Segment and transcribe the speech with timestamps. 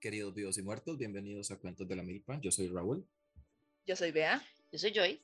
[0.00, 2.40] Queridos vivos y muertos, bienvenidos a Cuentos de la Milpa.
[2.40, 3.04] Yo soy Raúl.
[3.84, 4.40] Yo soy Bea.
[4.70, 5.20] Yo soy Joy.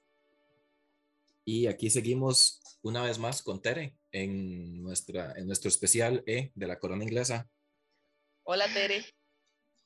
[1.44, 6.66] Y aquí seguimos una vez más con Tere en, nuestra, en nuestro especial E de
[6.66, 7.48] la corona inglesa.
[8.42, 9.04] Hola Tere.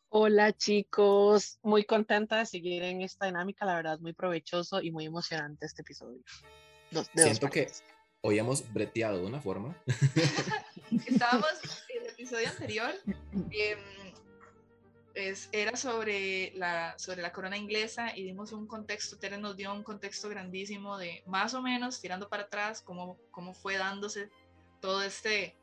[0.08, 5.04] Hola chicos, muy contenta de seguir en esta dinámica, la verdad muy provechoso y muy
[5.04, 6.22] emocionante este episodio.
[7.14, 7.70] Siento que
[8.22, 9.76] hoy hemos breteado de una forma.
[11.06, 11.50] Estábamos
[11.94, 12.94] en el episodio anterior,
[15.18, 19.72] em, era sobre la, sobre la corona inglesa y dimos un contexto, Tere nos dio
[19.72, 24.30] un contexto grandísimo de más o menos tirando para atrás cómo, cómo fue dándose
[24.80, 25.56] todo este,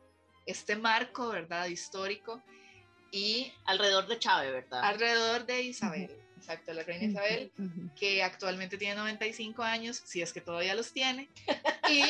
[0.45, 1.67] este marco, ¿verdad?
[1.67, 2.41] Histórico.
[3.11, 4.83] Y alrededor de Chávez, ¿verdad?
[4.83, 7.51] Alrededor de Isabel, exacto, la reina Isabel,
[7.95, 11.29] que actualmente tiene 95 años, si es que todavía los tiene.
[11.87, 12.01] Y,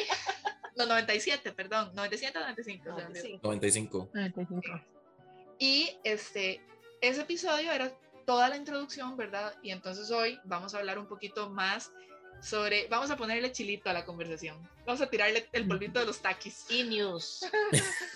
[0.78, 2.90] no, 97, perdón, 97 o 95.
[2.90, 3.40] 95.
[3.44, 4.10] 95.
[4.14, 4.82] 95.
[5.60, 6.62] Y este,
[7.02, 7.92] ese episodio era
[8.26, 9.54] toda la introducción, ¿verdad?
[9.62, 11.92] Y entonces hoy vamos a hablar un poquito más
[12.42, 14.58] sobre, vamos a ponerle chilito a la conversación.
[14.86, 16.66] Vamos a tirarle el polvito de los taquis.
[16.70, 17.46] Y news.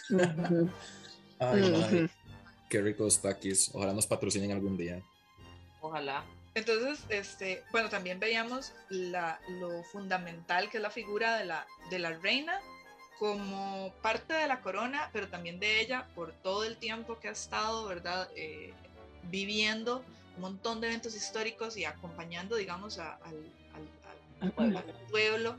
[1.40, 2.10] Ay,
[2.70, 3.72] Qué ricos taquis.
[3.74, 5.02] Ojalá nos patrocinen algún día.
[5.82, 6.26] Ojalá.
[6.54, 12.00] Entonces, este, bueno, también veíamos la, lo fundamental que es la figura de la, de
[12.00, 12.60] la reina
[13.20, 17.32] como parte de la corona, pero también de ella por todo el tiempo que ha
[17.32, 18.30] estado, ¿verdad?
[18.36, 18.74] Eh,
[19.24, 20.04] viviendo
[20.38, 23.20] un montón de eventos históricos y acompañando, digamos, al,
[25.12, 25.58] pueblo,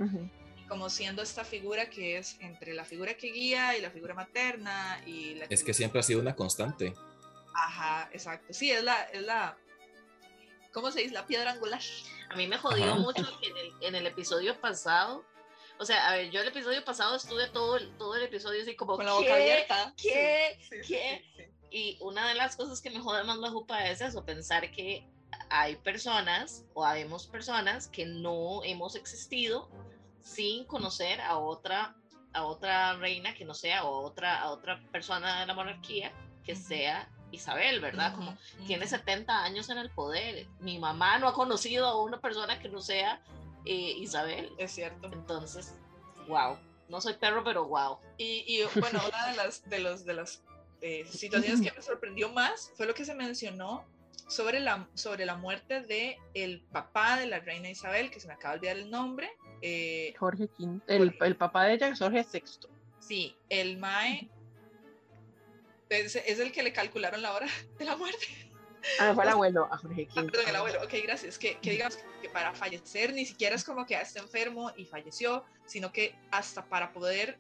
[0.69, 5.03] como siendo esta figura que es entre la figura que guía y la figura materna.
[5.05, 6.95] y la Es que siempre ha sido una constante.
[7.55, 8.55] Ajá, exacto.
[8.55, 9.59] Sí, es la, es la,
[10.73, 11.13] ¿cómo se dice?
[11.13, 11.83] La piedra angular.
[12.31, 15.27] A mí me jodió mucho que en el, en el episodio pasado
[15.81, 18.77] o sea, a ver, yo el episodio pasado estuve todo el, todo el episodio así
[18.77, 18.97] como...
[18.97, 19.95] Con la boca abierta.
[19.97, 20.59] ¿Qué?
[20.87, 21.25] ¿Qué?
[21.71, 25.07] y una de las cosas que me jode más la jupa es eso, pensar que
[25.49, 29.71] hay personas o habemos personas que no hemos existido
[30.21, 31.97] sin conocer a otra
[32.33, 36.13] a otra reina que no sea o otra a otra persona de la monarquía
[36.45, 38.15] que sea Isabel, ¿verdad?
[38.15, 38.37] Como
[38.67, 40.49] tiene 70 años en el poder.
[40.59, 43.23] Mi mamá no ha conocido a una persona que no sea
[43.65, 44.53] eh, Isabel.
[44.59, 45.09] Es cierto.
[45.13, 45.75] Entonces,
[46.29, 46.59] wow.
[46.89, 47.99] No soy perro, pero wow.
[48.19, 50.43] Y, bueno, una de las, de los, de las
[50.81, 53.87] eh, situaciones que me sorprendió más fue lo que se mencionó
[54.27, 58.35] sobre la, sobre la muerte de el papá de la reina Isabel, que se me
[58.35, 59.31] acaba de olvidar el nombre.
[59.63, 60.81] Eh, Jorge V.
[60.87, 62.43] El, el, papá de ella es Jorge VI.
[63.01, 64.31] Sí, el Mae
[65.89, 68.27] es, es, el que le calcularon la hora de la muerte.
[68.99, 71.39] Ah, fue el abuelo, a Jorge ah, perdón, el abuelo, ok, gracias.
[71.39, 75.45] Que, que digamos que para fallecer ni siquiera es como que está enfermo y falleció,
[75.67, 77.39] sino que hasta para poder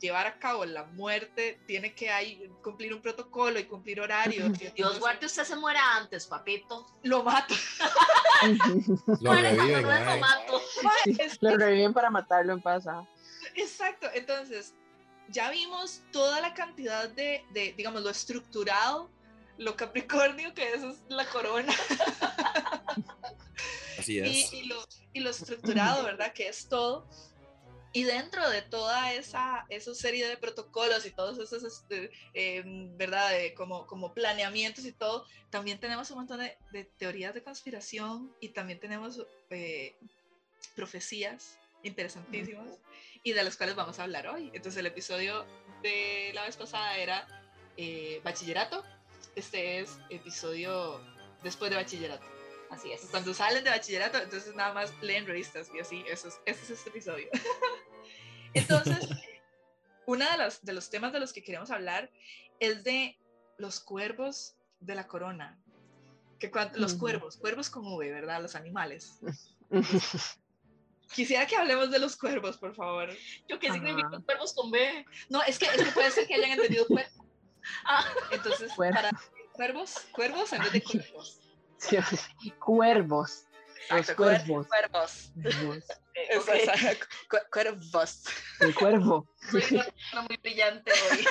[0.00, 4.50] llevar a cabo la muerte tiene que hay, cumplir un protocolo y cumplir horarios.
[4.76, 6.86] Dios guarde, usted se muera antes, papito.
[7.02, 7.54] Lo mato.
[9.20, 10.60] lo reviven, lo, mato.
[11.40, 13.06] lo reviven para matarlo en pasa.
[13.54, 14.74] Exacto, entonces
[15.28, 19.10] ya vimos toda la cantidad de, de digamos, lo estructurado
[19.58, 21.72] lo Capricornio que eso es la corona.
[23.98, 24.52] Así es.
[24.52, 26.32] Y, lo, y, lo, estructurado, ¿verdad?
[26.32, 27.08] Que es todo.
[27.92, 33.30] Y dentro de toda esa, esa serie de protocolos y todos esos, este, em, ¿verdad?
[33.30, 38.34] De, como, como planeamientos y todo, también tenemos un montón de, de teorías de conspiración
[38.40, 39.96] y también tenemos eh,
[40.74, 42.68] profecías interesantísimas
[43.22, 44.50] y de las cuales vamos a hablar hoy.
[44.52, 45.46] Entonces el episodio
[45.82, 47.26] de la vez pasada era
[47.76, 48.82] eh, bachillerato,
[49.36, 51.00] este es episodio
[51.42, 52.26] después de bachillerato.
[52.70, 53.06] Así es.
[53.10, 56.70] Cuando salen de bachillerato, entonces nada más leen revistas y así, eso es, este es
[56.70, 57.28] este episodio.
[58.54, 59.08] entonces,
[60.06, 62.10] uno de los, de los temas de los que queremos hablar
[62.60, 63.18] es de
[63.58, 65.58] los cuervos de la corona.
[66.38, 68.42] Que los cuervos, cuervos con V, ¿verdad?
[68.42, 69.18] Los animales.
[71.14, 73.08] Quisiera que hablemos de los cuervos, por favor.
[73.48, 75.06] ¿Yo qué significa cuervos con V?
[75.28, 77.23] No, es que, es que puede ser que hayan entendido cuervos
[77.84, 79.10] Ah, entonces, para
[79.52, 81.40] cuervos, cuervos en vez de cuervos.
[81.78, 81.96] Sí,
[82.58, 83.44] cuervos.
[83.90, 84.66] Los cuervos.
[84.66, 85.32] Cuervos.
[86.38, 86.64] Okay.
[87.50, 88.22] Cuervos.
[88.60, 89.26] El cuervo.
[89.50, 91.26] muy brillante hoy.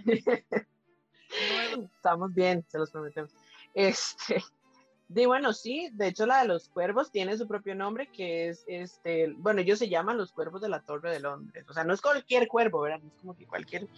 [1.96, 3.30] Estamos bien, se los prometemos.
[3.74, 4.42] Este,
[5.12, 8.64] de bueno, sí, de hecho la de los cuervos tiene su propio nombre, que es,
[8.66, 11.66] este, bueno, ellos se llaman los cuervos de la Torre de Londres.
[11.68, 13.00] O sea, no es cualquier cuervo, ¿verdad?
[13.02, 13.88] No es como que cualquier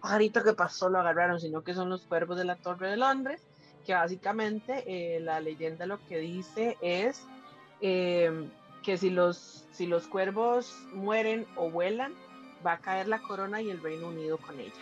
[0.00, 3.46] pajarito que pasó lo agarraron, sino que son los cuervos de la Torre de Londres,
[3.84, 7.26] que básicamente eh, la leyenda lo que dice es
[7.80, 8.50] em,
[8.82, 12.14] que si los, si los cuervos mueren o vuelan,
[12.64, 14.72] va a caer la corona y el Reino Unido con ella.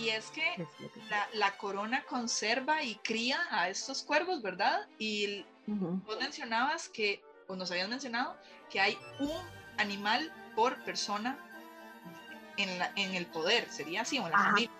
[0.00, 0.66] Y es que
[1.10, 4.86] la, la, corona conserva y cría a estos cuervos, ¿verdad?
[4.98, 8.36] Y vos mencionabas que, o nos habían mencionado,
[8.70, 9.30] que hay un
[9.78, 11.38] animal por persona
[12.56, 14.18] en, la, en el poder, ¿sería así?
[14.18, 14.70] O en la familia.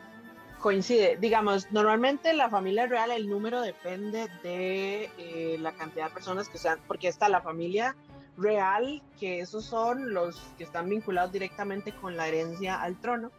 [0.58, 6.48] Coincide, digamos, normalmente la familia real el número depende de eh, la cantidad de personas
[6.48, 7.96] que sean, porque está la familia
[8.36, 13.30] real, que esos son los que están vinculados directamente con la herencia al trono,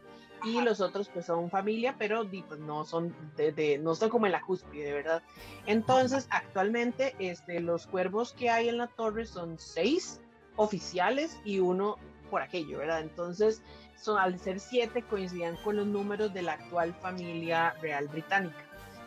[0.44, 4.32] y los otros pues son familia, pero pues, no son de, no son como en
[4.32, 5.22] la cúspide, ¿verdad?
[5.66, 10.20] Entonces, actualmente este, los cuervos que hay en la torre son seis
[10.56, 11.96] oficiales y uno
[12.30, 13.00] por aquello, ¿verdad?
[13.00, 13.62] Entonces,
[13.96, 18.64] son, al ser siete coincidían con los números de la actual familia real británica,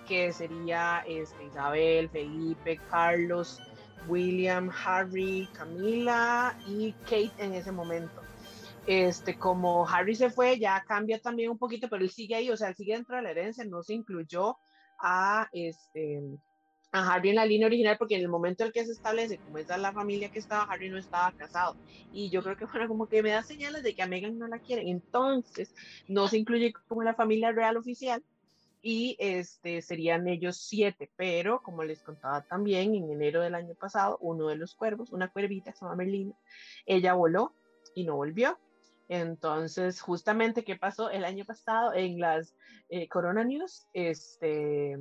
[0.07, 3.59] que sería este, Isabel, Felipe, Carlos,
[4.07, 8.21] William, Harry, Camila y Kate en ese momento.
[8.87, 12.57] Este, como Harry se fue, ya cambia también un poquito, pero él sigue ahí, o
[12.57, 14.57] sea, él sigue dentro de la herencia, no se incluyó
[14.99, 16.21] a, este,
[16.91, 19.39] a Harry en la línea original, porque en el momento en el que se establece,
[19.39, 21.75] como es la familia que estaba, Harry no estaba casado.
[22.11, 24.47] Y yo creo que bueno, como que me da señales de que a Meghan no
[24.47, 24.87] la quieren.
[24.87, 25.73] Entonces,
[26.07, 28.23] no se incluye como la familia real oficial,
[28.87, 34.19] y este, serían ellos siete, pero como les contaba también, en enero del año pasado,
[34.21, 36.35] uno de los cuervos, una cuervita, se llama Merlina,
[36.85, 37.55] ella voló
[37.95, 38.59] y no volvió.
[39.07, 42.55] Entonces, justamente, ¿qué pasó el año pasado en las
[42.89, 43.85] eh, Corona News?
[43.93, 44.97] Este,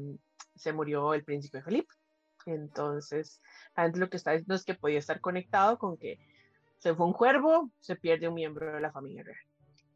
[0.55, 1.93] se murió el príncipe Felipe.
[2.47, 3.41] Entonces,
[3.75, 6.19] antes lo que está diciendo es que podía estar conectado con que
[6.79, 9.39] se fue un cuervo, se pierde un miembro de la familia real.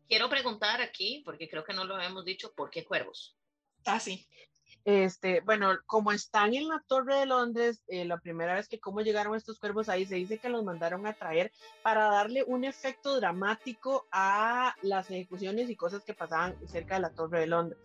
[0.08, 3.36] Quiero preguntar aquí, porque creo que no lo hemos dicho, ¿por qué cuervos?
[3.84, 4.26] Ah, sí.
[4.88, 9.02] Este, bueno, como están en la Torre de Londres, eh, la primera vez que cómo
[9.02, 11.52] llegaron estos cuervos ahí, se dice que los mandaron a traer
[11.82, 17.10] para darle un efecto dramático a las ejecuciones y cosas que pasaban cerca de la
[17.10, 17.78] Torre de Londres.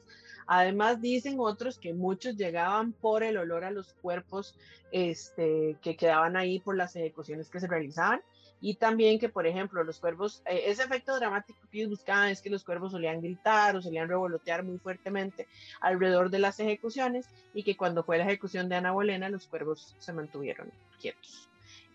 [0.47, 4.57] Además, dicen otros que muchos llegaban por el olor a los cuerpos
[4.93, 8.21] este, que quedaban ahí por las ejecuciones que se realizaban
[8.63, 12.41] y también que, por ejemplo, los cuervos, eh, ese efecto dramático que ellos buscaban es
[12.41, 15.49] que los cuervos solían gritar o solían revolotear muy fuertemente
[15.81, 19.97] alrededor de las ejecuciones y que cuando fue la ejecución de Ana Bolena, los cuervos
[19.99, 21.49] se mantuvieron quietos.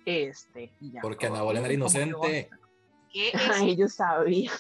[0.05, 0.71] Este,
[1.01, 2.51] Porque Ana Bolena era inocente.
[3.63, 4.55] ellos sabían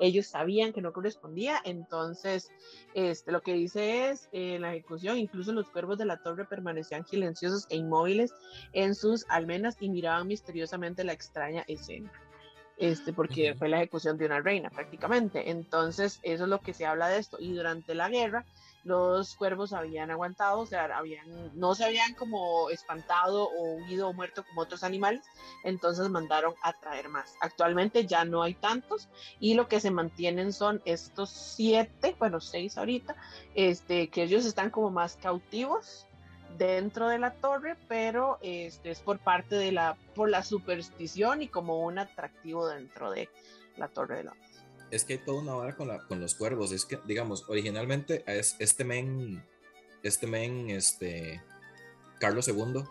[0.00, 2.50] ellos sabían que no correspondía, entonces
[2.94, 6.44] este, lo que dice es, en eh, la ejecución, incluso los cuervos de la torre
[6.44, 8.32] permanecían silenciosos e inmóviles
[8.72, 12.12] en sus almenas y miraban misteriosamente la extraña escena.
[12.76, 15.50] Este, porque fue la ejecución de una reina prácticamente.
[15.50, 17.36] Entonces, eso es lo que se habla de esto.
[17.40, 18.46] Y durante la guerra,
[18.84, 21.26] los cuervos habían aguantado, o sea, habían,
[21.58, 25.24] no se habían como espantado o huido o muerto como otros animales,
[25.64, 27.34] entonces mandaron a traer más.
[27.40, 29.08] Actualmente ya no hay tantos
[29.40, 33.16] y lo que se mantienen son estos siete, bueno, seis ahorita,
[33.54, 36.06] este, que ellos están como más cautivos
[36.56, 41.48] dentro de la torre, pero este es por parte de la, por la superstición y
[41.48, 43.28] como un atractivo dentro de
[43.76, 44.34] la torre de la
[44.90, 46.72] es que hay toda una hora con, la, con los cuervos.
[46.72, 49.44] Es que, digamos, originalmente es este men,
[50.02, 51.42] este men, este,
[52.18, 52.84] Carlos II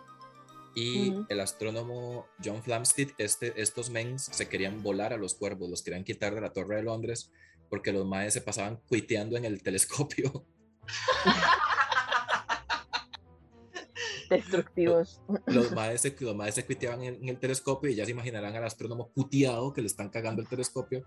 [0.76, 5.82] y el astrónomo John Flamsteed, este, estos men se querían volar a los cuervos, los
[5.82, 7.32] querían quitar de la Torre de Londres
[7.70, 10.46] porque los maes se pasaban cuiteando en el telescopio.
[14.30, 15.22] Destructivos.
[15.46, 18.56] Los maes, se, los maes se cuiteaban en, en, el telescopio y ya se imaginarán
[18.56, 21.06] al astrónomo puteado que le están cagando el telescopio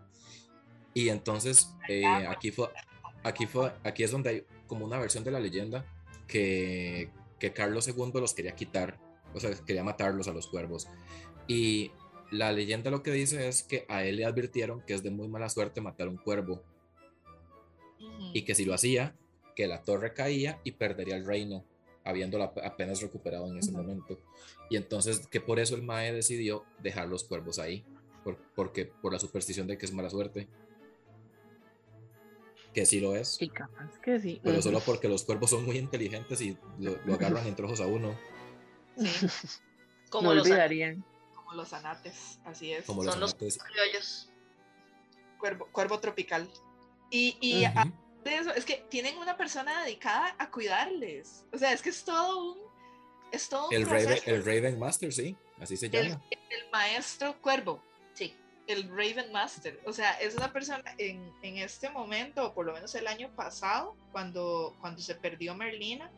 [0.94, 2.68] y entonces eh, aquí, fue,
[3.22, 5.84] aquí, fue, aquí es donde hay como una versión de la leyenda
[6.26, 8.98] que, que Carlos II los quería quitar,
[9.34, 10.88] o sea, quería matarlos a los cuervos.
[11.46, 11.92] Y
[12.30, 15.28] la leyenda lo que dice es que a él le advirtieron que es de muy
[15.28, 16.62] mala suerte matar un cuervo
[18.32, 19.14] y que si lo hacía,
[19.56, 21.64] que la torre caía y perdería el reino,
[22.04, 24.18] habiéndolo apenas recuperado en ese momento.
[24.68, 27.84] Y entonces que por eso el Mae decidió dejar los cuervos ahí,
[28.54, 30.46] porque por la superstición de que es mala suerte
[32.72, 33.36] que sí lo es.
[33.36, 34.40] Sí, capaz que sí.
[34.42, 38.18] Pero solo porque los cuervos son muy inteligentes y lo, agarran en trozos a uno.
[40.10, 40.48] Como, los,
[41.36, 42.84] como los anates, así es.
[42.84, 44.28] Como son los criollos.
[45.38, 46.50] Cuervo, cuervo tropical.
[47.12, 47.64] Y, y
[48.24, 51.44] de eso, es que tienen una persona dedicada a cuidarles.
[51.52, 52.58] O sea, es que es todo un.
[53.30, 56.20] Es todo el, Raven, el Raven Master, sí, así se llama.
[56.30, 57.80] el maestro cuervo
[58.70, 59.80] el Raven Master.
[59.84, 63.30] O sea, es una persona en, en, este momento, o por lo menos el año
[63.34, 66.10] pasado, cuando, cuando se perdió Merlina,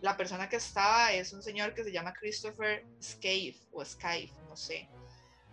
[0.00, 4.56] la persona que estaba es un señor que se llama Christopher Scaife o Scaife, no
[4.56, 4.88] sé.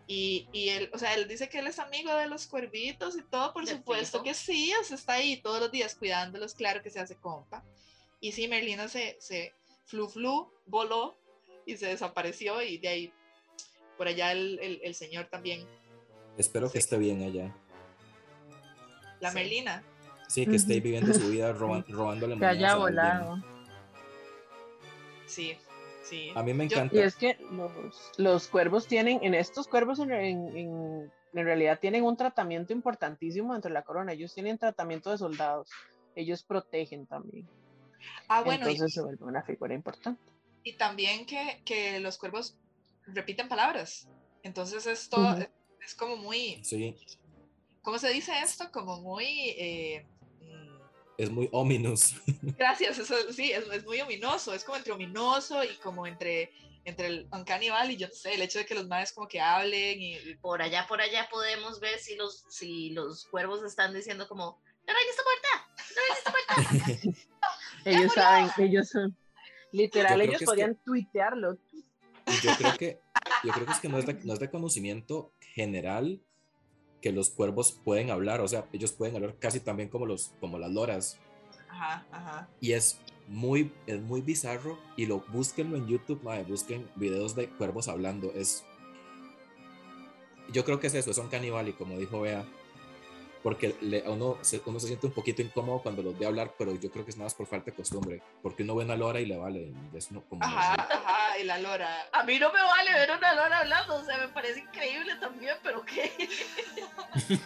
[0.08, 3.24] Y, y, él, o sea, él dice que él es amigo de los cuervitos y
[3.24, 4.26] todo, por supuesto fijo.
[4.26, 7.64] que sí, o sea, está ahí todos los días cuidándolos, claro que se hace compa.
[8.20, 9.54] Y sí, Merlina se, se
[9.86, 11.18] flu flu, voló
[11.66, 13.14] y se desapareció y de ahí,
[13.98, 15.66] por allá el, el, el señor también,
[16.42, 17.56] Espero que esté bien allá.
[19.20, 19.36] la Sí.
[19.36, 19.84] Merlina.
[20.28, 23.30] Sí, que esté viviendo su vida roban- robándole Que haya monedas a alguien.
[23.30, 23.52] volado.
[25.28, 25.58] Sí,
[26.04, 26.32] sí.
[26.36, 26.96] A mí me Yo- encanta.
[26.96, 31.80] Y es que los, los cuervos tienen, en estos cuervos en, en- en- en realidad
[31.80, 34.14] tienen un tratamiento importantísimo dentro de la corona.
[34.14, 35.70] Ellos tienen tratamiento de soldados.
[36.16, 37.48] Ellos protegen también.
[38.28, 40.20] Ah, bueno, y- Entonces se vuelve una figura importante.
[40.64, 42.56] y, también que, que los cuervos
[43.08, 44.08] repiten palabras.
[44.44, 45.46] Entonces esto Ujú.
[45.86, 46.96] Es como muy, Sí,
[47.82, 48.72] ¿cómo se dice esto?
[48.72, 49.26] Como muy...
[49.58, 50.06] eh,
[51.18, 52.16] es muy ominous.
[52.58, 56.52] Gracias, eso sí, es, es muy ominoso, es como entre ominoso y como entre,
[56.84, 59.40] entre el Uncanny Valley, yo no sé, el hecho de que los madres como que
[59.40, 60.16] hablen y...
[60.16, 64.60] y- Por allá, por allá podemos ver si los, si los cuervos están diciendo como,
[64.88, 67.22] la reina está muerta, la reina está muerta.
[67.86, 68.14] Ellos murió!
[68.14, 69.18] saben, ellos son,
[69.72, 71.58] literal, ellos que podían tuitearlo.
[72.28, 73.00] Y yo creo que,
[73.44, 76.22] yo creo que es que no es, de, no es de conocimiento general
[77.02, 80.60] que los cuervos pueden hablar, o sea, ellos pueden hablar casi también como, los, como
[80.60, 81.20] las loras.
[81.68, 82.50] Ajá, ajá.
[82.60, 84.78] Y es muy, es muy bizarro.
[84.96, 88.32] Y lo búsquenlo en YouTube, mae, busquen videos de cuervos hablando.
[88.34, 88.64] Es.
[90.52, 92.46] Yo creo que es eso, es un caníbal, y como dijo Bea.
[93.44, 96.54] Porque le- a uno, se, uno se siente un poquito incómodo cuando los ve hablar,
[96.58, 98.22] pero yo creo que es más por falta de costumbre.
[98.44, 99.74] Porque uno ve una lora y le vale.
[99.94, 102.08] y es no- como, Ajá, ajá, y la lora.
[102.12, 105.56] A mí no me vale ver una lora hablando, o sea, me parece increíble también,
[105.64, 106.12] pero ¿qué?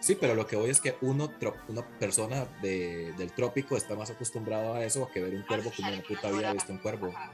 [0.00, 3.94] Sí, pero lo que voy es que uno, tro- una persona de, del trópico está
[3.94, 6.78] más acostumbrado a eso que ver un cuervo en la puta vida ha visto un
[6.78, 7.08] cuervo.
[7.08, 7.30] Ajá,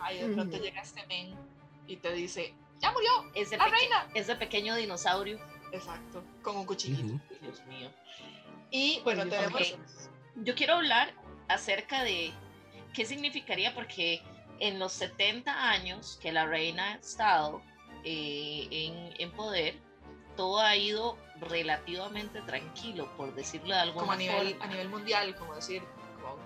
[0.00, 1.34] ajá, y de pronto llega este men
[1.86, 4.08] y te dice, ya murió, la peque- reina.
[4.14, 5.38] ese pequeño dinosaurio.
[5.72, 7.14] Exacto, con un cuchillito.
[7.14, 7.20] Ujú.
[7.42, 7.90] Dios mío.
[8.70, 9.60] Y bueno, tenemos...
[9.60, 9.78] Ok.
[10.36, 11.12] Yo quiero hablar
[11.48, 12.32] acerca de
[12.92, 14.22] qué significaría, porque
[14.58, 17.62] en los 70 años que la reina ha estado
[18.04, 19.78] eh, en, en poder,
[20.36, 24.64] todo ha ido relativamente tranquilo, por decirlo de alguna Como a nivel, forma.
[24.64, 25.82] a nivel mundial, como decir,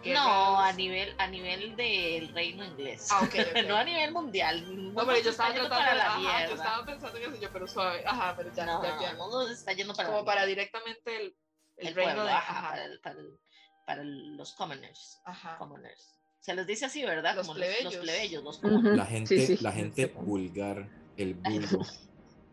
[0.04, 3.09] No, a nivel, a nivel del reino inglés.
[3.11, 3.69] Ah, ok, ok.
[3.69, 4.92] no a nivel mundial.
[4.95, 7.52] No, pero yo estaba yendo tratando para la ajá, yo estaba pensando en eso yo,
[7.52, 9.11] pero suave, ajá, pero ya, no, ya, ya.
[9.11, 11.37] el mundo se está yendo para como la para directamente el,
[11.76, 13.38] el, el reino pueblo, de, ajá, ajá, para, el- para el-
[13.87, 15.21] para los commoners.
[15.25, 15.59] ajá.
[15.59, 16.16] commoners.
[16.40, 17.35] Se les dice así, ¿verdad?
[17.35, 18.02] Los Como los- los plebeyos.
[18.04, 18.97] plebeyos, los Ujú.
[18.97, 19.62] La gente, Sí, sí.
[19.62, 21.35] la gente vulgar, el
[21.78, 21.85] vulgo.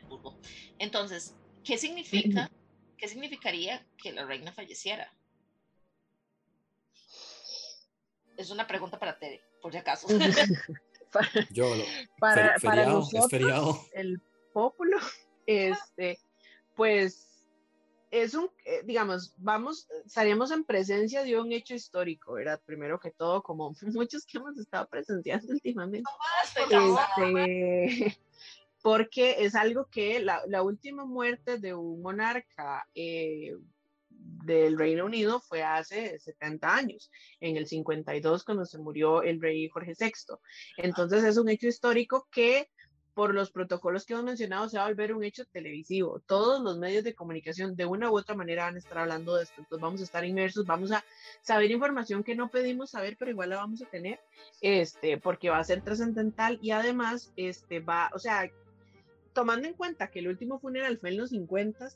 [0.10, 0.39] vulgo.
[0.80, 2.50] Entonces, ¿qué significa?
[2.98, 5.13] ¿Qué significaría que la reina falleciera?
[8.38, 10.08] Es una pregunta para Tere, por si acaso.
[11.51, 11.84] Yo, lo-
[12.20, 13.79] para, fer- para feriado, nosotros, es feriado.
[13.94, 14.22] el
[14.53, 14.98] pueblo,
[15.46, 16.20] este,
[16.75, 17.24] pues
[18.12, 22.62] es un, eh, digamos, vamos, estaríamos en presencia de un hecho histórico, ¿verdad?
[22.65, 26.03] Primero que todo, como muchos que hemos estado presenciando últimamente.
[26.70, 27.00] Favor.
[27.17, 28.17] Este,
[28.82, 33.56] porque es algo que la, la última muerte de un monarca eh,
[34.27, 39.69] del Reino Unido fue hace 70 años, en el 52, cuando se murió el rey
[39.69, 40.36] Jorge VI.
[40.77, 42.69] Entonces es un hecho histórico que
[43.17, 46.22] por los protocolos que hemos mencionado se va a volver un hecho televisivo.
[46.27, 49.41] Todos los medios de comunicación de una u otra manera van a estar hablando de
[49.41, 49.55] esto.
[49.57, 51.03] Entonces vamos a estar inmersos, vamos a
[51.41, 54.19] saber información que no pedimos saber, pero igual la vamos a tener,
[54.62, 58.51] este, porque va a ser trascendental y además, este, va, o sea,
[59.34, 61.89] tomando en cuenta que el último funeral fue en los 50,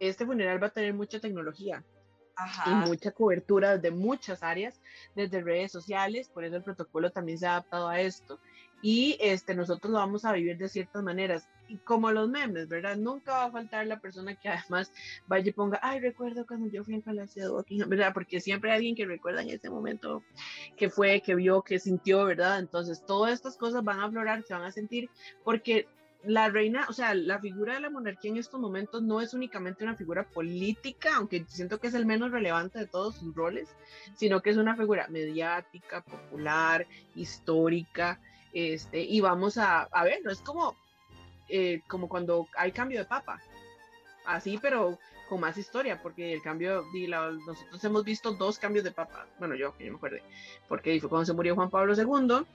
[0.00, 1.84] este funeral va a tener mucha tecnología
[2.66, 4.80] y mucha cobertura desde muchas áreas,
[5.14, 8.38] desde redes sociales, por eso el protocolo también se ha adaptado a esto.
[8.80, 11.48] Y este, nosotros lo vamos a vivir de ciertas maneras.
[11.66, 12.96] Y como los memes, ¿verdad?
[12.96, 14.92] Nunca va a faltar la persona que además
[15.26, 18.12] vaya y ponga, ay, recuerdo cuando yo fui en Palacio de Buckingham, ¿verdad?
[18.14, 20.22] Porque siempre hay alguien que recuerda en ese momento
[20.76, 22.60] que fue, que vio, que sintió, ¿verdad?
[22.60, 25.10] Entonces, todas estas cosas van a aflorar, se van a sentir,
[25.42, 25.88] porque
[26.24, 29.84] la reina, o sea, la figura de la monarquía en estos momentos no es únicamente
[29.84, 33.68] una figura política, aunque siento que es el menos relevante de todos sus roles,
[34.16, 38.20] sino que es una figura mediática, popular, histórica,
[38.52, 40.76] este, y vamos a, a ver, no es como,
[41.48, 43.40] eh, como cuando hay cambio de papa,
[44.26, 44.98] así, pero
[45.28, 49.54] con más historia, porque el cambio, la- nosotros hemos visto dos cambios de papa, bueno,
[49.54, 50.22] yo que yo me acuerde,
[50.68, 52.46] porque fue cuando se murió Juan Pablo II,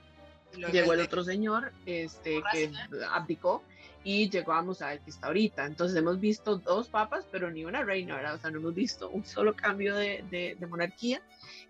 [0.72, 2.70] llegó el otro señor este, que
[3.10, 3.62] abdicó
[4.04, 5.64] y llegó a el que está ahorita.
[5.64, 8.34] Entonces hemos visto dos papas, pero ni una reina, ¿verdad?
[8.34, 11.22] O sea, no hemos visto un solo cambio de, de, monarquía.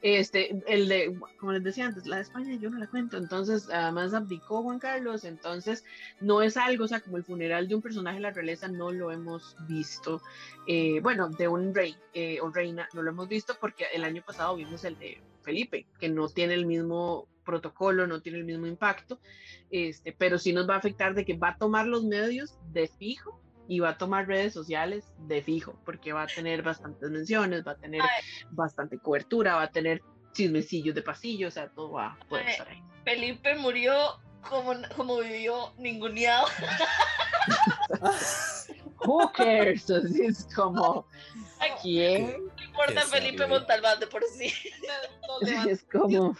[0.02, 3.70] Este, el de, como les decía antes, la de España yo no la cuento, entonces
[3.70, 5.84] además abdicó Juan Carlos, entonces
[6.20, 8.92] no es algo, o sea, como el funeral de un personaje de la realeza no
[8.92, 10.20] lo hemos visto,
[10.66, 14.22] eh, bueno, de un rey eh, o reina no lo hemos visto porque el año
[14.26, 18.66] pasado vimos el de Felipe, que no tiene el mismo protocolo, no tiene el mismo
[18.66, 19.20] impacto,
[19.70, 22.88] este, pero sí nos va a afectar de que va a tomar los medios de
[22.88, 27.66] fijo y va a tomar redes sociales de fijo, porque va a tener bastantes menciones,
[27.66, 28.02] va a tener
[28.50, 32.68] bastante cobertura, va a tener chismecillos de pasillo, o sea, todo va a poder estar
[32.68, 32.82] ahí.
[33.04, 36.46] Felipe murió como, como vivió ninguneado.
[39.06, 39.88] Who cares?
[39.90, 41.06] es como,
[41.82, 42.46] ¿quién?
[42.56, 44.52] No importa Felipe Montalbán de por sí.
[45.68, 46.36] es como,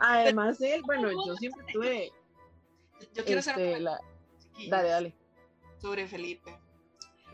[0.00, 2.12] Además, él, bueno, yo siempre tuve.
[3.12, 3.84] Yo quiero hacer este,
[4.68, 5.14] Dale, dale.
[5.80, 6.58] Sobre Felipe.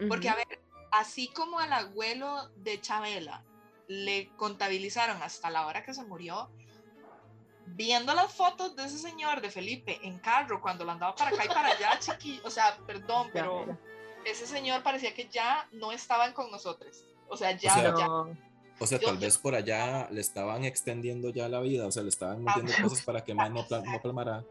[0.09, 0.61] Porque, a ver,
[0.91, 3.45] así como al abuelo de Chabela
[3.87, 6.51] le contabilizaron hasta la hora que se murió,
[7.67, 11.45] viendo las fotos de ese señor, de Felipe, en carro, cuando lo andaba para acá
[11.45, 13.79] y para allá, chiqui, o sea, perdón, pero
[14.25, 17.05] ese señor parecía que ya no estaban con nosotros.
[17.29, 18.27] O sea, ya, ya
[18.81, 22.09] o sea, tal vez por allá le estaban extendiendo ya la vida, o sea, le
[22.09, 24.45] estaban metiendo cosas para que más no, no palmara.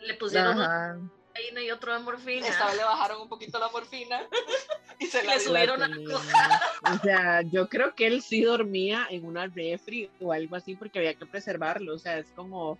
[0.00, 2.48] Le pusieron una y otro de morfina.
[2.48, 4.20] Esta vez le bajaron un poquito la morfina
[4.98, 5.88] y se le subieron a
[6.94, 10.98] O sea, yo creo que él sí dormía en una refri o algo así porque
[10.98, 11.94] había que preservarlo.
[11.94, 12.78] O sea, es como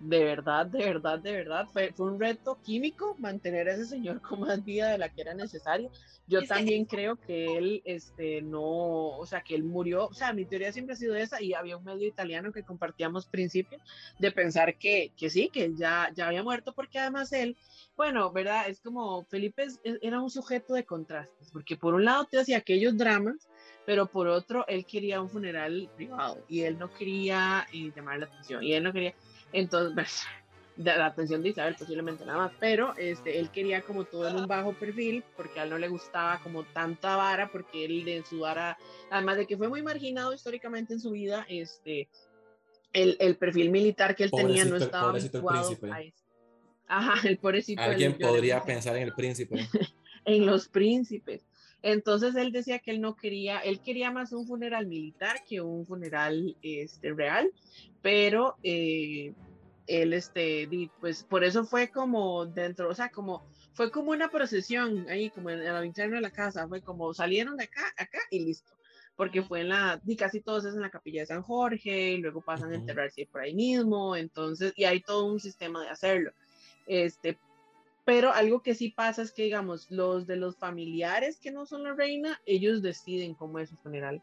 [0.00, 4.20] de verdad, de verdad, de verdad, fue, fue, un reto químico mantener a ese señor
[4.20, 5.90] con más vida de la que era necesaria.
[6.26, 10.46] Yo también creo que él, este, no, o sea, que él murió, o sea, mi
[10.46, 13.82] teoría siempre ha sido esa y había un medio italiano que compartíamos principios
[14.18, 17.56] de pensar que, que sí, que él ya, ya había muerto porque además él,
[17.96, 18.68] bueno, ¿verdad?
[18.68, 22.96] Es como Felipe era un sujeto de contrastes, porque por un lado te hacía aquellos
[22.96, 23.48] dramas,
[23.84, 28.26] pero por otro él quería un funeral privado y él no quería eh, llamar la
[28.26, 29.14] atención y él no quería
[29.54, 30.22] entonces, pues,
[30.76, 34.36] de la atención de Isabel posiblemente nada más, pero este, él quería como todo en
[34.36, 38.24] un bajo perfil, porque a él no le gustaba como tanta vara, porque él de
[38.28, 38.76] su vara,
[39.10, 42.08] además de que fue muy marginado históricamente en su vida, este,
[42.92, 46.24] el, el perfil militar que él tenía no estaba adecuado a eso.
[46.86, 47.82] Ajá, el pobrecito.
[47.82, 49.68] Alguien podría pensar en el príncipe.
[50.24, 51.46] en los príncipes.
[51.82, 55.84] Entonces él decía que él no quería, él quería más un funeral militar que un
[55.84, 57.50] funeral este, real,
[58.00, 59.34] pero eh,
[59.86, 60.68] él, este,
[61.00, 63.42] pues por eso fue como dentro, o sea, como
[63.72, 67.56] fue como una procesión ahí, como en el interno de la casa, fue como salieron
[67.56, 68.72] de acá, acá y listo,
[69.16, 72.18] porque fue en la, y casi todos es en la capilla de San Jorge, y
[72.18, 76.32] luego pasan a enterrarse por ahí mismo, entonces, y hay todo un sistema de hacerlo.
[76.86, 77.38] Este,
[78.04, 81.84] pero algo que sí pasa es que, digamos, los de los familiares que no son
[81.84, 84.22] la reina, ellos deciden cómo es su funeral.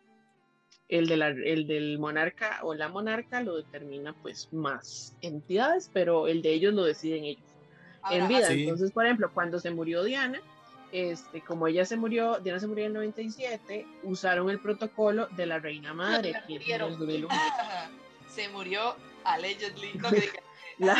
[0.91, 6.43] El, de el del monarca o la monarca lo determina pues más entidades, pero el
[6.43, 7.43] de ellos lo deciden ellos
[8.11, 8.51] en vida.
[8.51, 10.41] Entonces, por ejemplo, cuando se murió Diana,
[10.91, 15.45] este, como ella se murió, Diana se murió en el 97, usaron el protocolo de
[15.45, 16.33] la reina madre.
[16.47, 16.59] Que
[18.27, 19.91] se murió allegedly.
[20.77, 20.97] No, la,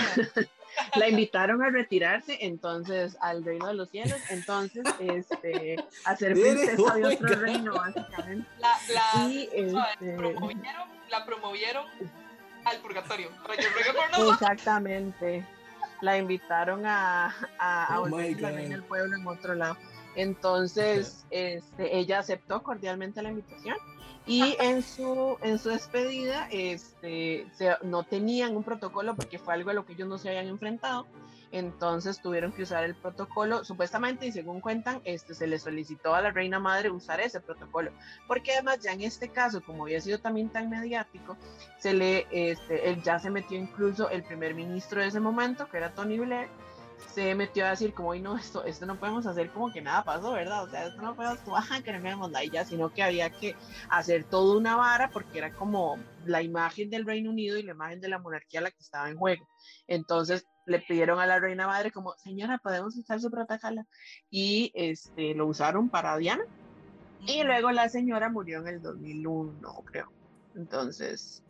[0.95, 6.95] la invitaron a retirarse entonces al reino de los cielos, entonces este, a ser princesa
[6.95, 8.47] de otro reino, básicamente.
[8.60, 11.86] La, la, y, este, promovieron, la promovieron
[12.65, 13.65] al purgatorio, para que
[14.15, 15.45] por Exactamente.
[16.01, 17.27] La invitaron a,
[17.60, 19.77] a, a oh la reina del pueblo en otro lado.
[20.15, 23.77] Entonces, este, ella aceptó cordialmente la invitación
[24.25, 27.47] y en su, en su despedida este,
[27.81, 31.07] no tenían un protocolo porque fue algo a lo que ellos no se habían enfrentado.
[31.51, 36.21] Entonces tuvieron que usar el protocolo, supuestamente, y según cuentan, este, se le solicitó a
[36.21, 37.91] la reina madre usar ese protocolo,
[38.25, 41.36] porque además ya en este caso, como había sido también tan mediático,
[41.77, 45.75] se le, este, él ya se metió incluso el primer ministro de ese momento, que
[45.75, 46.47] era Tony Blair,
[47.13, 50.03] se metió a decir como, hoy no, esto, esto no podemos hacer como que nada
[50.03, 50.63] pasó, ¿verdad?
[50.63, 53.55] O sea, esto no podemos, bajar que no la ya, sino que había que
[53.89, 57.99] hacer toda una vara porque era como la imagen del Reino Unido y la imagen
[57.99, 59.47] de la monarquía la que estaba en juego.
[59.87, 63.85] Entonces le pidieron a la reina madre como, señora, podemos usar su protocolo.
[64.29, 66.43] Y este, lo usaron para Diana.
[67.25, 70.11] Y luego la señora murió en el 2001, creo.
[70.55, 71.43] Entonces...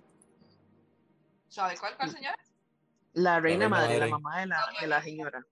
[1.48, 2.38] ¿Sabe cuál, cuál señora?
[3.14, 5.46] La reina, madre, la mamá de la, de la señora.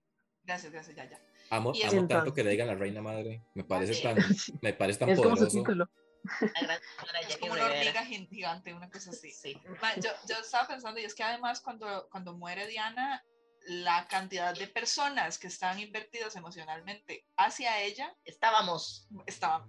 [0.44, 1.20] Gracias, gracias, ya, ya.
[1.50, 3.42] Amo, amo tanto que le digan la reina madre.
[3.54, 4.16] Me parece tan,
[4.62, 5.64] me parece tan poderoso.
[5.64, 9.30] La gran señora Es como una hormiga gigante, una cosa así.
[9.30, 9.56] Sí.
[9.80, 13.24] Ma, Yo, yo estaba pensando, y es que además cuando, cuando muere Diana,
[13.70, 19.06] la cantidad de personas que estaban invertidas emocionalmente hacia ella Estábamos.
[19.26, 19.62] estaban,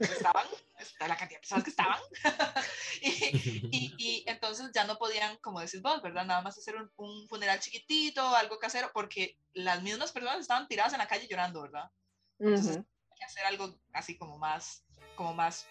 [0.00, 0.44] estaban
[1.06, 2.00] la cantidad de personas que estaban,
[3.00, 6.24] y, y, y entonces ya no podían, como decís vos, ¿verdad?
[6.24, 10.92] Nada más hacer un, un funeral chiquitito, algo casero, porque las mismas personas estaban tiradas
[10.94, 11.88] en la calle llorando, ¿verdad?
[12.40, 12.86] Entonces, Ujú.
[13.12, 15.64] hay que hacer algo así como más, como más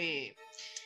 [0.00, 0.34] eh,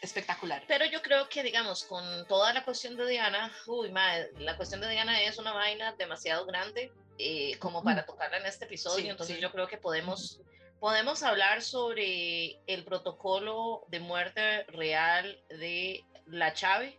[0.03, 0.65] espectacular.
[0.67, 4.81] Pero yo creo que, digamos, con toda la cuestión de Diana, uy, madre, la cuestión
[4.81, 9.05] de Diana es una vaina demasiado grande eh, como para tocarla en este episodio.
[9.05, 9.43] Sí, entonces sí.
[9.43, 10.41] yo creo que podemos,
[10.81, 16.99] podemos hablar sobre el protocolo de muerte real de la Chave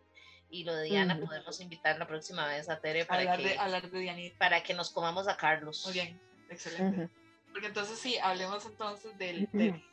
[0.49, 1.15] y lo de Diana.
[1.15, 1.25] Ujú.
[1.25, 4.73] Podemos invitar la próxima vez a Tere para, Hablar que, de, hablar de para que
[4.73, 5.83] nos comamos a Carlos.
[5.83, 7.01] Muy bien, excelente.
[7.01, 7.09] Ujú.
[7.51, 9.83] Porque entonces sí, hablemos entonces del, de,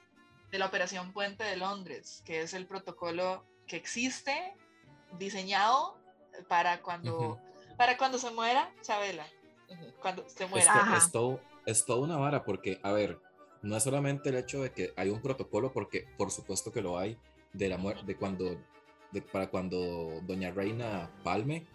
[0.53, 4.55] de la Operación Puente de Londres, que es el protocolo que existe,
[5.19, 5.99] diseñado
[6.49, 7.41] para cuando,
[7.79, 9.27] para cuando se muera Chabela,
[9.69, 9.93] Ujú.
[10.01, 10.95] cuando se Es, muera.
[10.97, 13.19] es todo, es toda una vara porque, a ver,
[13.63, 16.99] no es solamente el hecho de que hay un protocolo, porque por supuesto que lo
[16.99, 17.17] hay,
[17.55, 18.61] de la muerte, de cuando,
[19.11, 21.67] de, para cuando Doña Reina palme,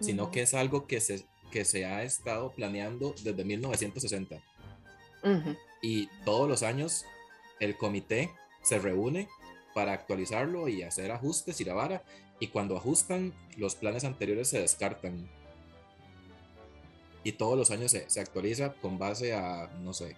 [0.00, 4.36] sino que es algo que se, que se ha estado planeando desde 1960.
[5.22, 5.56] Ujú.
[5.80, 7.04] Y todos los años
[7.60, 8.30] el comité
[8.62, 9.28] se reúne
[9.74, 12.02] para actualizarlo y hacer ajustes y la vara.
[12.40, 15.28] Y cuando ajustan, los planes anteriores se descartan.
[17.24, 20.16] Y todos los años se, se actualiza con base a, no sé,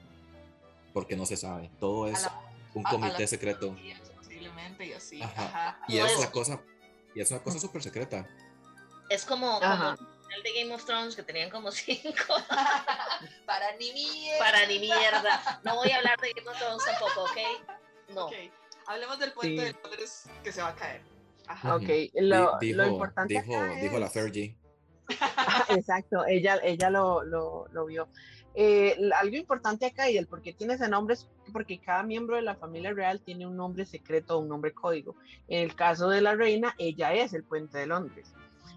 [0.92, 1.70] porque no se sabe.
[1.80, 2.40] Todo es la-
[2.74, 3.76] un a- a comité secreto.
[4.18, 5.20] Posiblemente y así.
[5.22, 5.44] Ajá.
[5.46, 5.78] Ajá.
[5.88, 6.60] Y es la cosa,
[7.14, 8.28] y es una cosa súper secreta.
[9.08, 9.96] Es como, como
[10.36, 12.34] El de Game of Thrones que tenían como cinco
[13.46, 14.38] Para ni mierda.
[14.38, 15.60] para ni mierda.
[15.64, 18.14] No voy a hablar de Game of Thrones tampoco, ¿ok?
[18.14, 18.26] No.
[18.26, 18.32] Ok,
[18.86, 19.72] Hablemos del puente Sí.
[19.72, 21.02] de Londres que se va a caer.
[21.46, 21.76] Ajá.
[21.76, 21.82] Ok,
[22.14, 24.56] lo, Di- lo dijo, importante dijo, acá dijo la es- Fergie.
[25.68, 28.08] Exacto, ella, ella lo, lo, lo vio.
[28.54, 32.34] Eh, algo importante acá y el por qué tiene ese nombre es porque cada miembro
[32.36, 35.14] de la familia real tiene un nombre secreto o un nombre código.
[35.48, 38.32] En el caso de la reina, ella es el puente de Londres.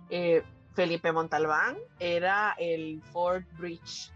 [0.10, 4.12] Eh, Felipe Montalbán era el Fort Bridge.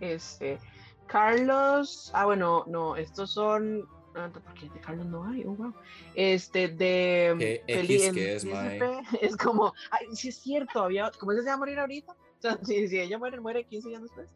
[0.00, 0.58] Este,
[1.06, 5.74] Carlos, ah, bueno, no, estos son, porque de Carlos no hay, oh, wow.
[6.14, 8.44] Este, de ¿Qué Feli- X el que es,
[9.22, 12.12] es como, ay, sí es cierto, había, ¿cómo ese se va a morir ahorita?
[12.12, 14.28] O sea, si, si ella muere, muere 15 años después.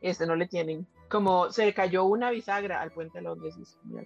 [0.00, 0.86] Este, no le tienen.
[1.08, 3.56] Como se cayó una bisagra al puente de Londres.
[3.82, 4.00] como.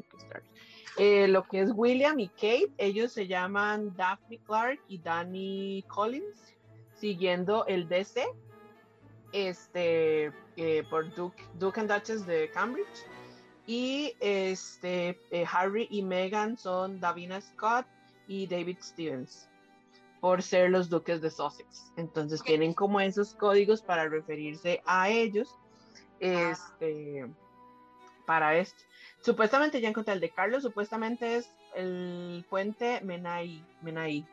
[0.97, 6.55] Eh, lo que es William y Kate, ellos se llaman Daphne Clark y Danny Collins,
[7.03, 8.25] siguiendo el DC,
[9.33, 13.07] este, eh, por Duke, Duke and Duchess de Cambridge.
[13.67, 17.87] Y este, eh, Harry y Meghan son Davina Scott
[18.29, 19.49] y David Stevens
[20.21, 21.93] por ser los duques de Sussex.
[21.97, 25.57] Entonces tienen como esos códigos para referirse a ellos.
[26.21, 27.27] Este,
[28.27, 28.85] para esto.
[29.23, 34.25] Supuestamente ya encontré el de Carlos, supuestamente es el puente Menai, Menai.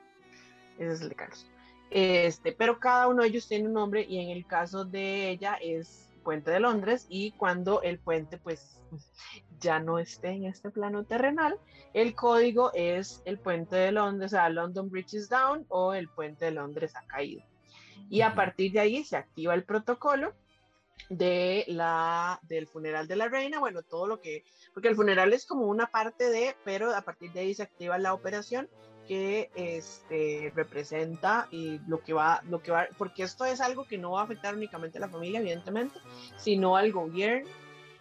[0.77, 1.47] Ese es el de Carlos.
[1.91, 5.55] Este, pero cada uno de ellos tiene un nombre y en el caso de ella
[5.61, 8.79] es Puente de Londres y cuando el puente pues
[9.59, 11.57] ya no esté en este plano terrenal,
[11.93, 16.07] el código es el puente de Londres, o sea, London Bridge is down o el
[16.09, 17.43] puente de Londres ha caído.
[18.09, 20.33] Y a partir de ahí se activa el protocolo
[21.09, 25.45] de la, del funeral de la reina, bueno, todo lo que, porque el funeral es
[25.45, 28.69] como una parte de, pero a partir de ahí se activa la operación
[29.09, 33.97] que este, representa y lo que va, lo que va, porque esto es algo que
[33.97, 35.99] no va a afectar únicamente a la familia, evidentemente,
[36.37, 37.49] sino al gobierno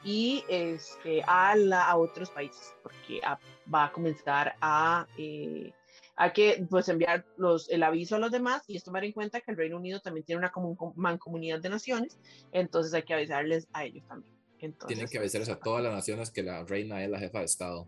[0.04, 3.38] y este, a, la, a otros países, porque a-
[3.74, 5.72] va a comenzar a, eh,
[6.14, 9.40] a que pues enviar los, el aviso a los demás y es tomar en cuenta
[9.40, 12.18] que el Reino Unido también tiene una comun- mancomunidad de naciones,
[12.52, 14.34] entonces hay que avisarles a ellos también.
[14.58, 17.44] Entonces, Tienen que avisarles a todas las naciones que la reina es la jefa de
[17.46, 17.86] Estado.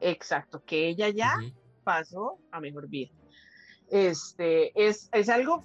[0.00, 1.61] Exacto, que ella ya Ujú.
[1.84, 3.10] Pasó a mejor vida.
[3.90, 5.64] Este, es, es algo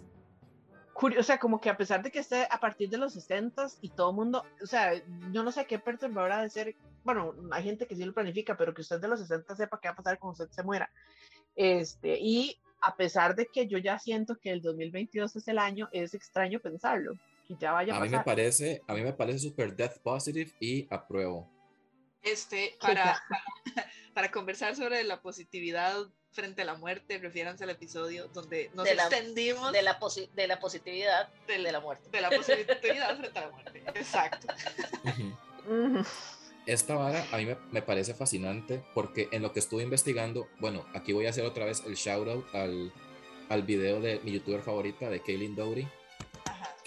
[0.94, 3.68] curioso, o sea, como que a pesar de que esté a partir de los 60
[3.82, 4.92] y todo el mundo, o sea,
[5.32, 8.58] yo no sé qué perturbador ha de ser, bueno, hay gente que sí lo planifica,
[8.58, 10.90] pero que usted de los 60 sepa qué va a pasar cuando usted se muera.
[11.56, 15.88] Este, y a pesar de que yo ya siento que el 2022 es el año,
[15.92, 17.14] es extraño pensarlo,
[17.48, 18.26] que ya vaya a A mí me pasar.
[18.26, 21.50] parece, a mí me parece super death positive y apruebo.
[22.24, 23.44] Este, para, para,
[24.14, 25.96] para conversar sobre la positividad
[26.32, 30.30] frente a la muerte, refiéranse al episodio donde nos De la- extendimos De la, posi-
[30.32, 32.10] de la positividad del- de la muerte.
[32.12, 33.84] de la positividad frente a la muerte.
[33.96, 34.48] Exacto.
[36.66, 40.86] Esta vara a mí me, me, parece fascinante porque en lo que estuve investigando, bueno,
[40.94, 42.92] aquí voy a hacer otra vez el shout out al,
[43.50, 45.88] al video de mi youtuber favorita, de Kaylin Dowry,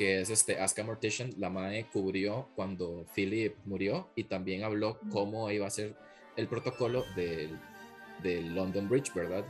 [0.01, 1.35] que es este Aska Mortician.
[1.37, 5.95] La madre cubrió cuando Philip murió y también habló cómo iba a ser
[6.39, 7.61] el protocolo del,
[8.23, 9.45] del London Bridge, ¿verdad?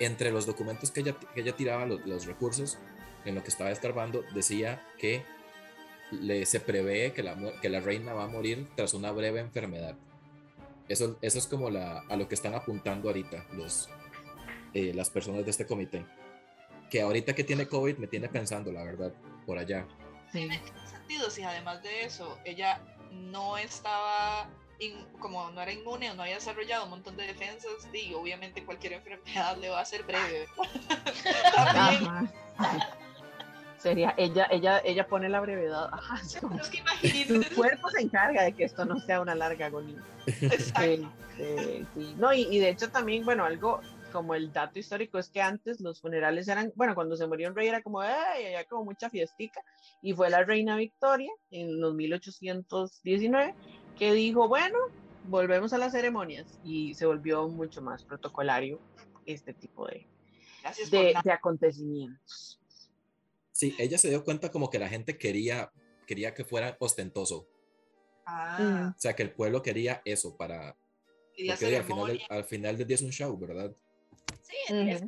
[0.00, 2.80] Entre los documentos que ella, que ella tiraba, los, los, recursos,
[3.24, 5.22] en lo que estaba escarbando, decía que
[6.10, 9.94] le, se prevé que la, que la reina va a morir tras una breve enfermedad.
[10.88, 13.88] Eso, eso es como la, a lo que están apuntando ahorita los,
[14.74, 16.04] eh, las personas de este comité.
[16.92, 19.14] Que ahorita que tiene COVID me tiene pensando, la verdad,
[19.46, 19.86] por allá.
[20.30, 20.40] Sí.
[20.40, 24.46] Tiene sentido si además de eso ella no estaba
[25.18, 28.92] como no era inmune o no había desarrollado un montón de defensas, y obviamente cualquier
[28.94, 30.46] enfermedad le va a ser breve.
[33.78, 35.88] Sería, ella, ella, ella pone la brevedad.
[35.92, 36.46] Ajá, Su
[37.56, 40.02] cuerpo se encarga de que esto no sea una larga agonía.
[40.26, 41.10] Exacto.
[41.38, 41.86] sí.
[42.18, 43.80] No, y, y, de hecho también, bueno, algo
[44.12, 47.56] como el dato histórico es que antes los funerales eran, bueno, cuando se murió un
[47.56, 49.64] rey era como, ay, había como mucha fiestica,
[50.02, 53.54] y fue la reina Victoria en los 1819
[53.98, 54.78] que dijo, bueno,
[55.24, 58.80] volvemos a las ceremonias, y se volvió mucho más protocolario
[59.26, 60.06] este tipo de,
[60.90, 62.60] de, de, acontecimientos.
[63.52, 65.70] Sí, ella se dio cuenta como que la gente quería,
[66.06, 67.48] quería que fuera ostentoso.
[68.26, 68.92] Ah.
[68.96, 70.76] O sea, que el pueblo quería eso para...
[71.36, 73.74] Porque al final, al final del día es un show, ¿verdad?
[74.42, 75.02] Sí, es,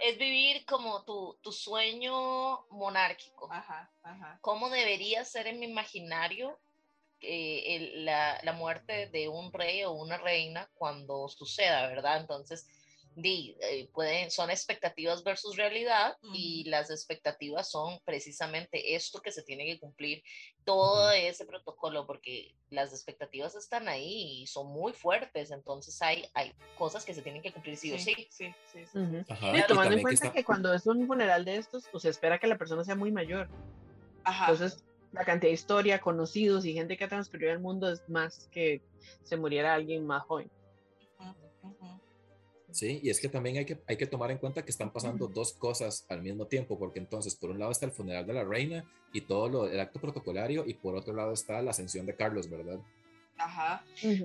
[0.00, 3.48] es, vivir como tu, tu sueño monárquico.
[3.52, 4.38] Ajá, ajá.
[4.40, 6.58] ¿Cómo debería ser en mi imaginario
[7.20, 12.20] eh, el, la, la, muerte de un rey o una reina cuando suceda, ¿verdad?
[12.20, 12.66] Entonces,
[13.16, 19.42] di, eh, pueden, son expectativas versus realidad y las expectativas son precisamente esto que se
[19.42, 20.22] tiene que cumplir,
[20.64, 26.52] todo ese protocolo, porque las expectativas están ahí y son muy fuertes, entonces hay, hay
[26.76, 28.28] cosas que se tienen que cumplir sí, o sí.
[28.30, 29.62] Sí, sí, sí.
[29.66, 32.58] tomando en cuenta que, cuando es un funeral de estos, pues se espera que la
[32.58, 33.48] persona sea muy mayor.
[34.24, 34.52] Ajá.
[34.52, 38.46] Entonces, la cantidad de historia, conocidos y gente que ha transcurrido el mundo es más
[38.52, 38.82] que
[39.22, 40.50] se muriera alguien más joven.
[42.76, 45.28] Sí, y es que también hay que, hay que tomar en cuenta que están pasando
[45.28, 48.44] dos cosas al mismo tiempo, porque entonces por un lado está el funeral de la
[48.44, 48.84] reina
[49.14, 52.50] y todo lo, el acto protocolario, y por otro lado está la ascensión de Carlos,
[52.50, 52.78] ¿verdad?
[53.38, 53.82] Ajá.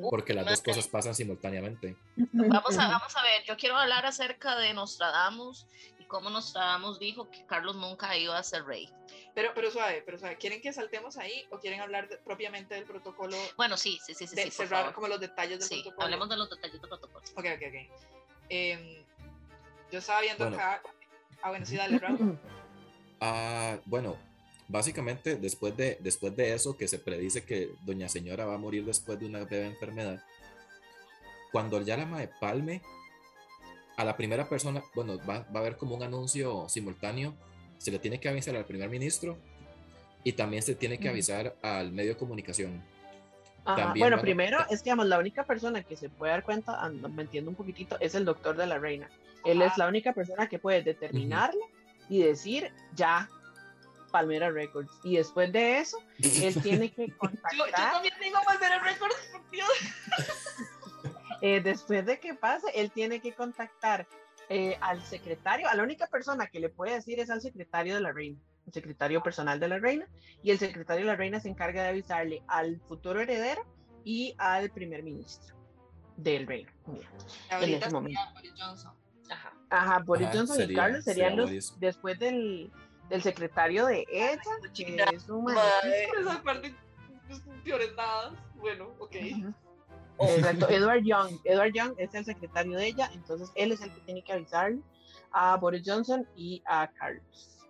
[0.09, 1.95] Porque las dos cosas pasan simultáneamente.
[2.17, 5.65] Vamos a, vamos a ver, yo quiero hablar acerca de Nostradamus
[5.97, 8.89] y cómo Nostradamus dijo que Carlos nunca iba a ser rey.
[9.33, 13.37] Pero, pero suave, pero suave, ¿quieren que saltemos ahí o quieren hablar propiamente del protocolo?
[13.55, 14.35] Bueno, sí, sí, sí, sí.
[14.35, 16.03] De cerrar como los detalles del sí, protocolo.
[16.03, 17.23] hablemos de los detalles del protocolo.
[17.37, 18.20] Ok, ok, ok.
[18.53, 19.05] Eh,
[19.89, 20.81] yo estaba viendo acá.
[21.41, 22.01] Ah, bueno, sí, dale.
[23.21, 24.17] Ah, bueno,
[24.67, 28.83] básicamente después de, después de eso, que se predice que Doña Señora va a morir
[28.83, 30.21] después de una breve enfermedad,
[31.53, 32.81] cuando ya la Mae palme,
[33.95, 37.33] a la primera persona, bueno, va, va, a haber como un anuncio simultáneo,
[37.77, 39.37] se le tiene que avisar al primer ministro
[40.25, 42.83] y también se tiene que avisar al medio de comunicación.
[43.97, 47.49] Bueno, primero es que digamos, la única persona que se puede dar cuenta, me entiendo
[47.49, 49.09] un poquitito, es el doctor de la reina.
[49.45, 51.61] Él es la única persona que puede determinarlo
[52.09, 53.29] y decir ya
[54.11, 54.91] Palmera Records.
[55.03, 57.53] Y después de eso, él tiene que contactar.
[57.57, 59.69] yo, también tengo Palmera Records, por Dios.
[61.41, 64.07] eh, después de que pase, él tiene que contactar
[64.49, 65.69] eh, al secretario.
[65.69, 68.37] A la única persona que le puede decir es al secretario de la reina
[68.71, 70.07] secretario personal de la reina,
[70.43, 73.65] y el secretario de la reina se encarga de avisarle al futuro heredero
[74.03, 75.55] y al primer ministro
[76.17, 76.71] del reino.
[77.49, 78.19] en ese momento.
[78.33, 78.93] Boris Johnson.
[79.29, 79.53] Ajá.
[79.69, 82.71] Ajá, Boris Johnson y Carlos serían los después del,
[83.09, 84.39] del, secretario de ella,
[84.73, 86.75] que es un Esa parte,
[87.63, 88.33] peores nada.
[88.55, 89.15] Bueno, ok.
[90.19, 91.39] Exacto, Edward Young.
[91.45, 94.81] Edward Young es el secretario de ella, entonces él es el que tiene que avisarle
[95.31, 97.60] a Boris Johnson y a Carlos.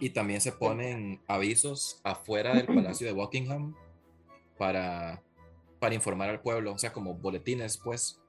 [0.00, 3.74] Y también se ponen avisos afuera del Palacio de Buckingham
[4.58, 5.22] para,
[5.78, 8.20] para informar al pueblo, o sea, como boletines, pues,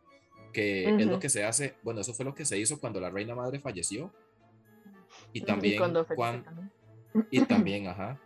[0.51, 3.10] que es lo que se hace, bueno, eso fue lo que se hizo cuando la
[3.10, 4.13] reina madre falleció.
[5.32, 6.06] Y también y cuando,
[7.32, 8.19] y también, ajá,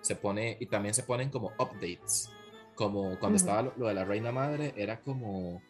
[0.00, 2.30] se pone, y también se ponen como updates,
[2.74, 5.60] como cuando estaba lo, lo de la reina madre, era como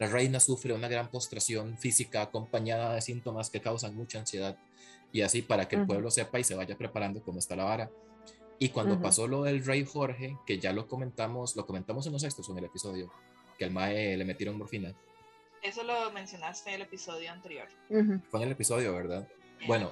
[0.00, 4.58] la reina sufre una gran postración física acompañada de síntomas que causan mucha ansiedad
[5.12, 7.90] y así para que el pueblo sepa y se vaya preparando cómo está la vara.
[8.58, 12.20] Y cuando pasó lo del rey Jorge, que ya lo comentamos, lo comentamos en los
[12.20, 13.10] sextos en el episodio,
[13.58, 14.94] que al Mae le metieron morfina.
[15.62, 17.68] Eso lo mencionaste en el episodio anterior.
[17.88, 19.26] Fue en el episodio, ¿verdad?
[19.66, 19.90] Bueno,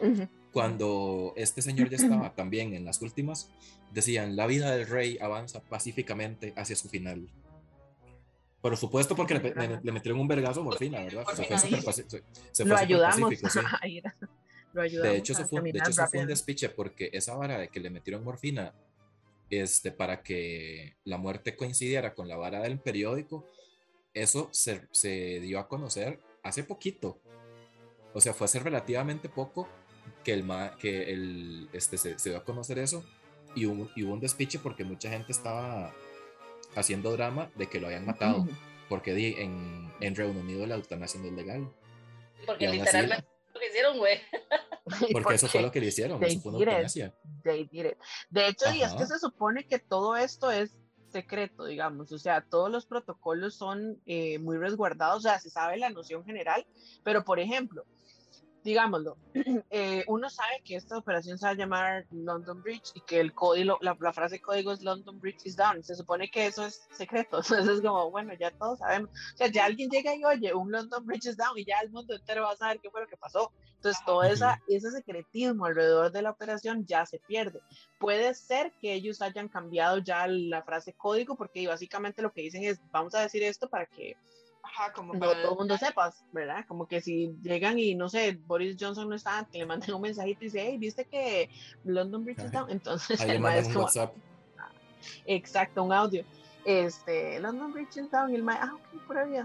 [0.52, 3.50] cuando este señor ya estaba también en las últimas,
[3.92, 7.28] decían, la vida del rey avanza pacíficamente hacia su final.
[8.60, 11.24] Por supuesto, porque le, le, metieron un vergazo morfina, ¿verdad?
[12.52, 13.32] Se fue, lo ayudamos
[13.80, 14.02] a ir.
[14.78, 17.58] Lo ayudamos de hecho, eso fue, de hecho, eso fue un despiche porque esa vara
[17.58, 18.72] de que le metieron morfina
[19.50, 23.44] este, para que la muerte coincidiera con la vara del periódico,
[24.14, 27.20] eso se, se dio a conocer hace poquito.
[28.14, 29.68] O sea, fue hace relativamente poco
[30.22, 30.46] que el,
[30.78, 33.04] que el este, se, se dio a conocer eso
[33.56, 35.92] y hubo, y hubo un despiche porque mucha gente estaba
[36.76, 38.46] haciendo drama de que lo habían matado.
[38.88, 39.10] Porque
[39.42, 41.68] en, en Reino Unido la eutanasia no es legal.
[42.46, 44.18] Porque literalmente lo que hicieron, güey.
[45.12, 46.22] Porque eso fue lo que le hicieron.
[46.22, 46.52] Eso fue.
[48.30, 50.76] De hecho, y es que se supone que todo esto es
[51.10, 55.78] secreto, digamos, o sea, todos los protocolos son eh, muy resguardados, o sea, se sabe
[55.78, 56.66] la noción general,
[57.02, 57.86] pero por ejemplo,
[58.68, 59.16] digámoslo,
[59.70, 63.32] eh, uno sabe que esta operación se va a llamar London Bridge y que el
[63.32, 65.82] código, la, frase código es London Bridge is down.
[65.82, 67.38] Se supone que eso es secreto.
[67.48, 69.10] Entonces es como, bueno, ya todos sabemos.
[69.10, 71.90] O sea, ya alguien llega y oye, un London Bridge is down y ya el
[71.90, 73.52] mundo entero va a saber qué fue lo que pasó.
[73.76, 77.60] Entonces todo esa, ese secretismo alrededor de la operación ya se pierde.
[77.98, 82.64] Puede ser que ellos hayan cambiado ya la frase código porque básicamente lo que dicen
[82.64, 84.16] es, vamos a decir esto para que
[84.94, 86.64] como no todo el mundo sepas, ¿verdad?
[86.66, 90.02] Como que si llegan y no sé, Boris Johnson no está, que le manden un
[90.02, 91.50] mensajito y dice, hey, viste que
[91.84, 93.74] London Bridge está, entonces el maestro.
[93.74, 94.14] Como, WhatsApp.
[95.26, 96.24] Exacto, un audio.
[96.64, 99.40] Este, London Bridge is down, y el maestro, ah, ok, por ahí.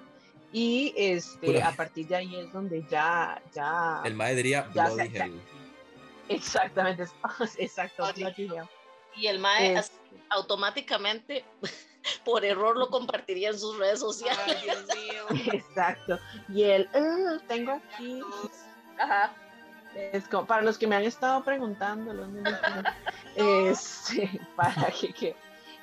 [0.52, 4.02] Y este, a partir de ahí es donde ya, ya.
[4.06, 5.42] El maestro diría ya Bloody Hell.
[6.30, 7.04] Exactamente,
[7.58, 8.06] exacto,
[9.16, 10.00] Y el maestro
[10.30, 11.44] automáticamente
[12.26, 14.62] por error lo compartiría en sus redes sociales.
[14.64, 15.24] Dios mío.
[15.54, 16.20] Exacto.
[16.50, 18.22] Y él, ah, tengo aquí.
[18.98, 19.34] Ajá.
[19.96, 22.60] Es como, para los que me han estado preguntando, los niños,
[23.36, 25.36] este, para que,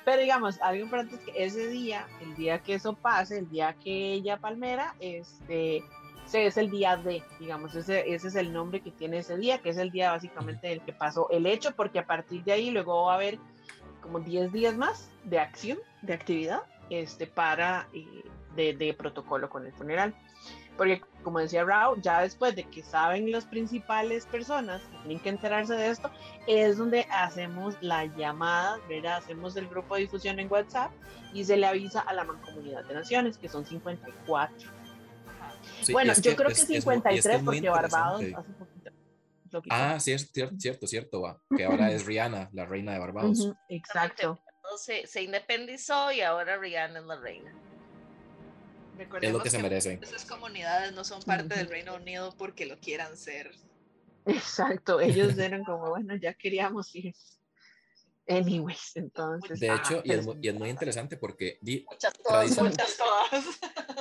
[0.03, 3.73] pero digamos, algo importante es que ese día, el día que eso pase, el día
[3.81, 5.83] que ella palmera, este,
[6.33, 9.69] es el día de, digamos, ese, ese es el nombre que tiene ese día, que
[9.69, 13.05] es el día básicamente del que pasó el hecho, porque a partir de ahí luego
[13.05, 13.37] va a haber
[14.01, 18.05] como 10 días más de acción, de actividad, este, para, eh,
[18.55, 20.13] de, de, protocolo con el funeral.
[20.77, 25.29] Porque, como decía Rao, ya después de que saben las principales personas que tienen que
[25.29, 26.09] enterarse de esto,
[26.47, 29.17] es donde hacemos la llamada, ¿verdad?
[29.17, 30.91] Hacemos el grupo de difusión en WhatsApp
[31.33, 34.69] y se le avisa a la Mancomunidad de Naciones, que son 54.
[35.91, 38.53] bueno, yo creo que, 53 porque Barbados hace
[39.69, 41.41] Ah, sí, es cierto, cierto, cierto, va.
[41.55, 43.53] que ahora es Rihanna, la reina de Barbados.
[43.69, 44.39] exacto.
[44.77, 47.53] Se, se, independizó y ahora Rihanna es la reina.
[49.21, 49.99] es lo que, se merece.
[50.01, 53.51] Esas comunidades no son parte del Reino Unido porque lo quieran ser.
[54.25, 57.13] Exacto, ellos eran como, bueno, ya queríamos ir.
[58.27, 59.59] Anyways, entonces.
[59.59, 61.57] De hecho, y, es, y, es, muy interesante porque.
[61.61, 63.45] Di, muchas todas, muchas todas.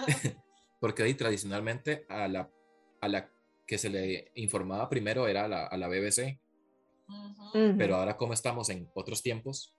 [0.80, 2.48] porque di, tradicionalmente a la,
[3.00, 3.28] a la
[3.70, 6.40] que se le informaba primero era a la, a la BBC.
[7.52, 9.76] Pero ahora como estamos en otros tiempos,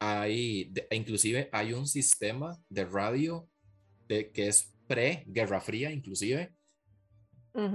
[0.00, 3.48] hay, inclusive hay un sistema de radio
[4.08, 6.52] de, que es pre-Guerra Fría, inclusive,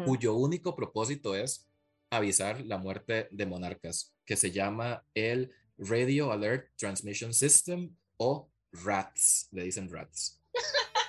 [0.06, 1.70] cuyo único propósito es
[2.10, 9.48] avisar la muerte de monarcas, que se llama el Radio Alert Transmission System o RATS,
[9.52, 10.41] le dicen RATS.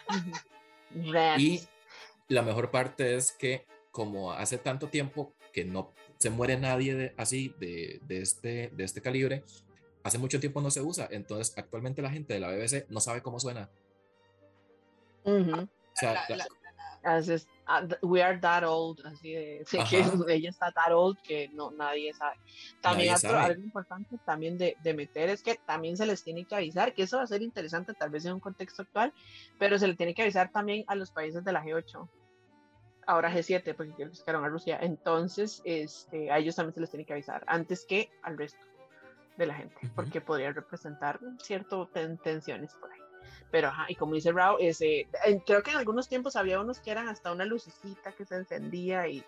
[1.37, 1.61] Y
[2.29, 7.55] la mejor parte es que como hace tanto tiempo que no se muere nadie así
[7.59, 9.43] de, de, este, de este calibre,
[10.05, 13.23] hace mucho tiempo no se usa, entonces actualmente la gente de la BBC no sabe
[13.23, 13.71] cómo suena.
[15.25, 16.27] O sea,
[17.65, 22.13] ah, we are that old, así de, que ella está that old que no, nadie
[22.13, 22.37] sabe.
[22.83, 26.93] También algo importante también de, de, meter es que también se les tiene que avisar,
[26.93, 29.15] que eso va a ser interesante tal vez en un contexto actual,
[29.59, 32.07] pero se le tiene que avisar también a los países de la G8
[33.07, 37.07] ahora G7, porque ya buscaron a Rusia, entonces este, a ellos también se les tiene
[37.07, 38.65] que avisar antes que al resto
[39.37, 41.89] de la gente, porque podría representar ciertas
[42.23, 43.01] tensiones por ahí.
[43.51, 45.07] Pero, ajá, y como dice Rao, ese,
[45.47, 49.07] creo que en algunos tiempos había unos que eran hasta una lucecita que se encendía
[49.09, 49.25] y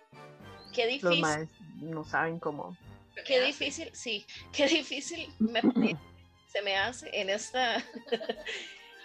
[0.75, 1.21] qué difícil.
[1.21, 2.77] Los no saben cómo.
[3.27, 5.61] Qué difícil, sí, qué difícil me,
[6.49, 7.85] se me hace en esta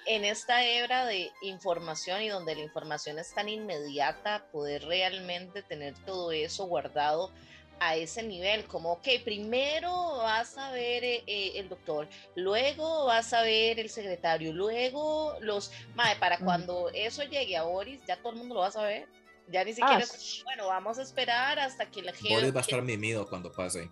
[0.06, 5.94] en esta era de información y donde la información es tan inmediata, poder realmente tener
[6.06, 7.32] todo eso guardado
[7.80, 13.34] a ese nivel, como que primero vas a ver eh, eh, el doctor, luego vas
[13.34, 18.34] a ver el secretario, luego los, madre, para cuando eso llegue a Boris, ya todo
[18.34, 19.08] el mundo lo va a saber.
[19.50, 22.34] Ya ni siquiera, es, bueno, vamos a esperar hasta que la gente...
[22.34, 23.90] Boris va a estar mimido cuando pase.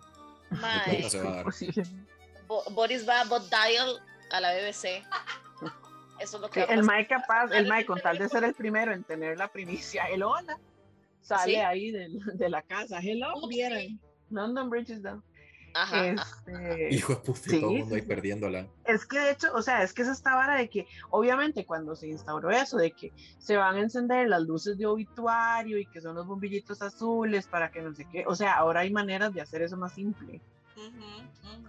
[0.48, 1.06] Mae,
[2.70, 5.04] Boris va a bot dial a la BBC.
[6.18, 8.92] Eso es lo que El Mike capaz, el Mike con tal de ser el primero
[8.92, 10.58] en tener la primicia, el hola,
[11.20, 13.00] sale ahí de, de, la casa.
[13.00, 14.00] Hello, vieron.
[14.30, 15.22] London Bridge is down.
[15.74, 18.66] Ajá, este, Hijo de puta, todo el mundo ahí perdiéndola.
[18.84, 21.96] Es que de hecho, o sea, es que esa esta vara de que, obviamente, cuando
[21.96, 26.00] se instauró eso, de que se van a encender las luces de obituario y que
[26.00, 29.40] son los bombillitos azules para que no sé qué, o sea, ahora hay maneras de
[29.40, 30.40] hacer eso más simple.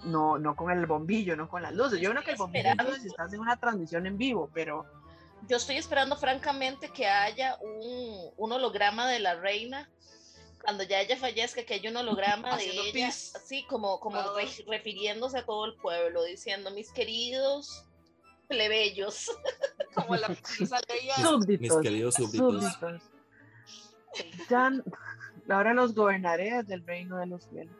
[0.05, 1.99] No, no con el bombillo, no con las luces.
[1.99, 4.85] Yo creo que el bombillo es si estás en una transmisión en vivo, pero.
[5.47, 9.89] Yo estoy esperando, francamente, que haya un, un holograma de la reina
[10.63, 14.19] cuando ya ella fallezca, que haya un holograma de ella, así como, como
[14.67, 17.83] refiriéndose a todo el pueblo, diciendo, mis queridos
[18.47, 19.29] plebeyos,
[19.93, 22.63] como la súbditos, mis queridos súbditos.
[24.49, 24.71] Ya,
[25.49, 27.75] ahora los gobernaré del reino de los cielos.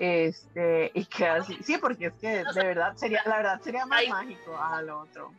[0.00, 4.06] Este, y que así, sí, porque es que de verdad sería, la verdad sería más
[4.08, 5.32] mágico a lo otro.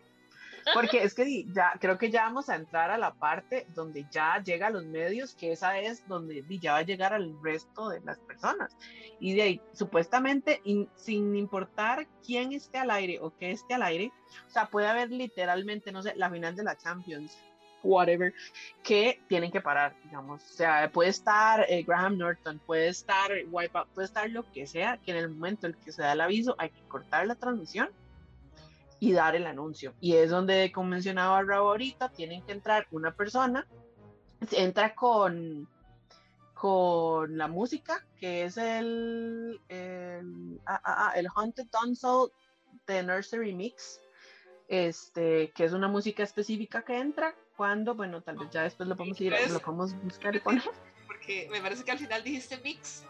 [0.74, 4.42] Porque es que ya creo que ya vamos a entrar a la parte donde ya
[4.44, 8.02] llega a los medios, que esa es donde ya va a llegar al resto de
[8.02, 8.76] las personas.
[9.20, 10.62] Y de ahí, supuestamente,
[10.96, 14.12] sin importar quién esté al aire o qué esté al aire,
[14.48, 17.38] o sea, puede haber literalmente, no sé, la final de la Champions,
[17.88, 18.34] whatever,
[18.84, 20.44] que tienen que parar, digamos.
[20.44, 24.98] O sea, puede estar eh, Graham Norton, puede estar Wipeout, puede estar lo que sea,
[24.98, 27.90] que en el momento en que se da el aviso hay que cortar la transmisión
[29.00, 29.94] y dar el anuncio.
[30.02, 33.68] Y es donde, como mencionaba Raúl ahorita, tienen que entrar una persona,
[34.52, 35.68] entra con,
[36.54, 42.32] con la música, que es el, el, ah, ah, ah, el Haunted Tonsil
[42.88, 44.02] de Nursery Mix,
[44.68, 48.96] este, que es una música específica que entra cuando, bueno, tal vez ya después lo
[48.96, 50.64] podemos ir, lo podemos buscar y poner.
[51.08, 53.04] Porque me parece que al final dijiste mix.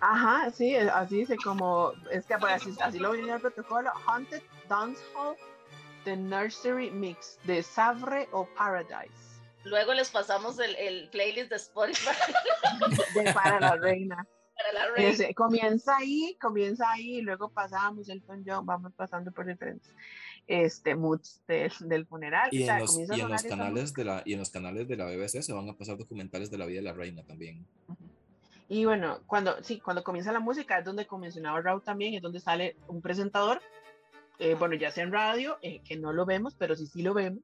[0.00, 4.42] Ajá, sí, así dice como, es que pues, así, así lo viene el protocolo, Haunted
[4.68, 5.36] Dance Hall,
[6.04, 9.40] The Nursery Mix, de Savre o Paradise.
[9.64, 12.10] Luego les pasamos el, el playlist de Spotify.
[13.14, 14.26] de Para la Reina.
[14.56, 15.28] Para la Reina.
[15.34, 19.94] comienza ahí, comienza ahí, y luego pasamos el John, vamos pasando por diferentes
[20.46, 22.48] este moods del funeral.
[22.52, 25.06] Y, en los, y en los canales de la y en los canales de la
[25.06, 27.66] BBC se van a pasar documentales de la vida de la reina también.
[28.68, 32.40] Y bueno, cuando, sí, cuando comienza la música es donde, mencionaba Raúl también, es donde
[32.40, 33.60] sale un presentador,
[34.38, 37.12] eh, bueno, ya sea en radio, eh, que no lo vemos, pero sí, sí lo
[37.12, 37.40] vemos,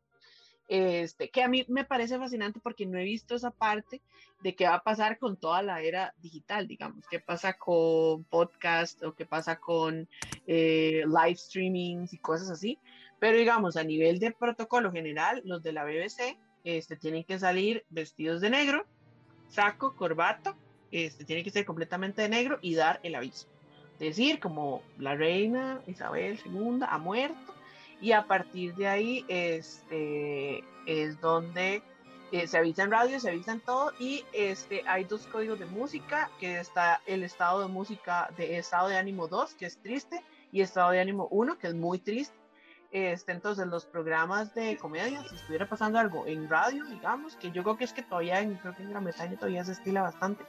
[0.68, 4.02] este, que a mí me parece fascinante porque no he visto esa parte
[4.42, 9.02] de qué va a pasar con toda la era digital, digamos, qué pasa con podcast
[9.02, 10.08] o qué pasa con
[10.46, 12.78] eh, live streamings y cosas así,
[13.18, 17.84] pero digamos, a nivel de protocolo general, los de la BBC este, tienen que salir
[17.88, 18.86] vestidos de negro,
[19.48, 20.54] saco, corbata,
[20.92, 23.48] este, tiene que ser completamente de negro y dar el aviso.
[23.98, 27.57] Decir como la reina Isabel II ha muerto
[28.00, 31.82] y a partir de ahí este, es donde
[32.30, 36.30] eh, se avisa en radio, se avisa todo y este, hay dos códigos de música,
[36.38, 40.22] que está el estado de música de estado de ánimo 2, que es triste,
[40.52, 42.36] y estado de ánimo 1, que es muy triste.
[42.90, 47.62] Este, entonces, los programas de comedia, si estuviera pasando algo en radio, digamos, que yo
[47.62, 50.44] creo que es que todavía, en, creo que en Gran Bretaña todavía se estila bastante,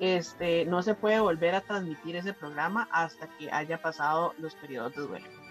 [0.00, 4.94] este, no se puede volver a transmitir ese programa hasta que haya pasado los periodos
[4.94, 5.41] de duelo.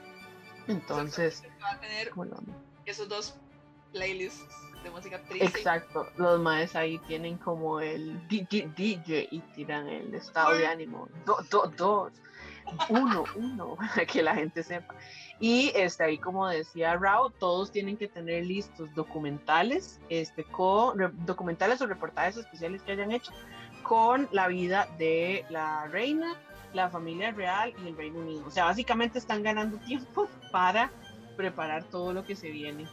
[0.72, 2.12] Entonces, va a tener
[2.86, 3.36] esos dos
[3.92, 4.48] playlists
[4.84, 5.46] de música triste.
[5.46, 11.08] Exacto, los maes ahí tienen como el DJ y tiran el estado de ánimo.
[11.26, 12.14] Dos, dos, dos,
[12.90, 14.96] uno, uno, para que la gente sepa.
[15.40, 21.82] Y este, ahí, como decía Rao, todos tienen que tener listos documentales, este, con, documentales
[21.82, 23.32] o reportajes especiales que hayan hecho
[23.84, 26.36] con la vida de la reina,
[26.74, 28.46] la familia real y el Reino Unido.
[28.48, 30.92] O sea, básicamente están ganando tiempo para
[31.36, 32.88] preparar todo lo que se viene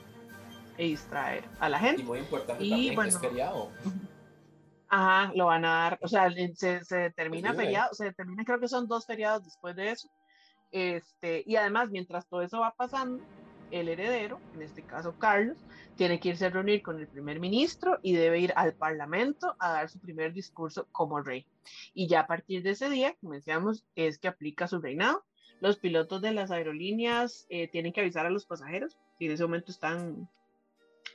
[0.76, 2.02] e distraer a la gente.
[2.02, 3.70] Y muy importante y, también es feriado.
[4.90, 8.68] Ajá, lo van a dar, o sea, se, se termina feriado, se termina, creo que
[8.68, 10.08] son dos feriados después de eso.
[10.70, 13.22] Este, y además, mientras todo eso va pasando,
[13.70, 15.56] el heredero, en este caso Carlos,
[15.96, 19.72] tiene que irse a reunir con el primer ministro y debe ir al parlamento a
[19.72, 21.46] dar su primer discurso como rey.
[21.94, 25.24] Y ya a partir de ese día, como decíamos, es que aplica su reinado.
[25.60, 29.42] Los pilotos de las aerolíneas eh, tienen que avisar a los pasajeros si en ese
[29.42, 30.30] momento están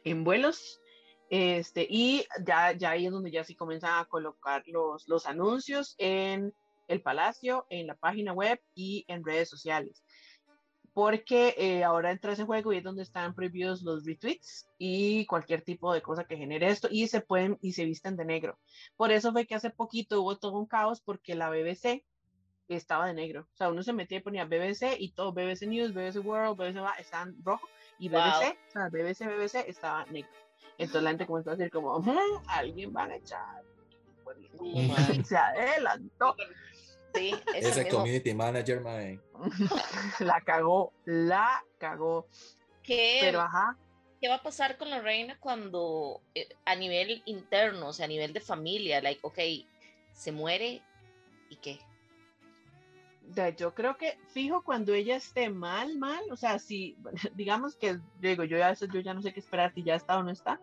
[0.04, 0.82] en vuelos.
[1.30, 5.96] Este, y ya, ya ahí es donde ya sí comienzan a colocar los, los anuncios
[5.98, 6.54] en
[6.90, 10.04] el palacio, en la página web y en redes sociales
[10.94, 15.64] porque eh, ahora entra ese juego y es donde están prohibidos los retweets y cualquier
[15.64, 18.60] tipo de cosa que genere esto y se pueden y se visten de negro.
[18.96, 22.04] Por eso fue que hace poquito hubo todo un caos porque la BBC
[22.68, 23.48] estaba de negro.
[23.54, 26.82] O sea, uno se metía y ponía BBC y todo, BBC News, BBC World, BBC
[26.82, 27.68] va, estaban rojo
[28.00, 30.30] y BBC, o sea, BBC, BBC estaba negro.
[30.78, 32.02] Entonces la gente comenzó a decir como,
[32.48, 33.64] alguien va a echar.
[35.26, 36.36] se adelantó.
[37.14, 39.20] Sí, ese community manager, mae.
[40.20, 42.28] la cagó, la cagó.
[42.82, 43.78] ¿Qué, Pero ajá.
[44.20, 48.10] ¿Qué va a pasar con la reina cuando eh, a nivel interno, o sea, a
[48.10, 49.40] nivel de familia, like, ok,
[50.14, 50.82] se muere
[51.50, 51.80] y qué?
[53.58, 56.98] yo creo que fijo cuando ella esté mal, mal, o sea, si
[57.36, 60.24] digamos que digo, yo ya yo ya no sé qué esperar si ya está o
[60.24, 60.60] no está.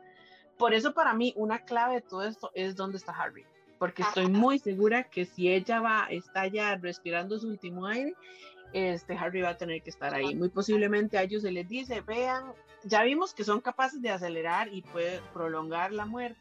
[0.58, 3.46] Por eso para mí una clave de todo esto es dónde está Harry
[3.80, 8.14] porque estoy muy segura que si ella va, está ya respirando su último aire,
[8.74, 10.34] este Harry va a tener que estar ahí.
[10.34, 12.52] Muy posiblemente a ellos se les dice, vean,
[12.84, 16.38] ya vimos que son capaces de acelerar y puede prolongar la muerte,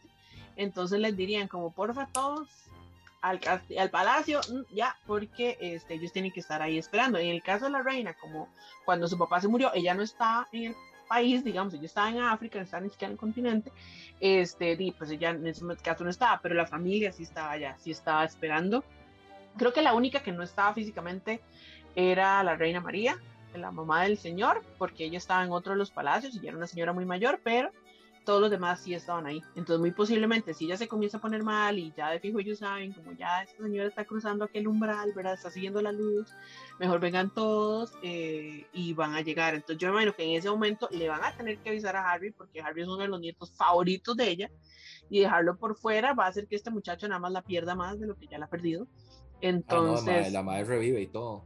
[0.57, 2.49] entonces les dirían como porfa todos
[3.21, 3.39] al,
[3.79, 7.19] al palacio, mm, ya, porque este, ellos tienen que estar ahí esperando.
[7.19, 8.49] En el caso de la reina, como
[8.83, 10.75] cuando su papá se murió, ella no estaba en el
[11.09, 13.71] país, digamos, ella estaba en África, no estaba ni siquiera en el continente,
[14.19, 17.75] este, y pues ella en ese caso no estaba, pero la familia sí estaba allá,
[17.79, 18.83] sí estaba esperando.
[19.57, 21.41] Creo que la única que no estaba físicamente
[21.95, 23.17] era la reina María,
[23.55, 26.67] la mamá del señor, porque ella estaba en otro de los palacios y era una
[26.67, 27.71] señora muy mayor, pero
[28.29, 29.41] todos los demás sí estaban ahí.
[29.55, 32.59] Entonces, muy posiblemente, si ella se comienza a poner mal y ya de fijo ellos
[32.59, 35.33] saben, como ya esta señora está cruzando aquel umbral, ¿verdad?
[35.33, 36.31] Está siguiendo la luz,
[36.77, 39.55] mejor vengan todos eh, y van a llegar.
[39.55, 42.07] Entonces, yo me imagino que en ese momento le van a tener que avisar a
[42.07, 44.51] Harry, porque Harry es uno de los nietos favoritos de ella,
[45.09, 47.99] y dejarlo por fuera va a hacer que este muchacho nada más la pierda más
[47.99, 48.85] de lo que ya la ha perdido.
[49.41, 50.27] Entonces.
[50.27, 51.45] Ah, la, madre, revive y todo.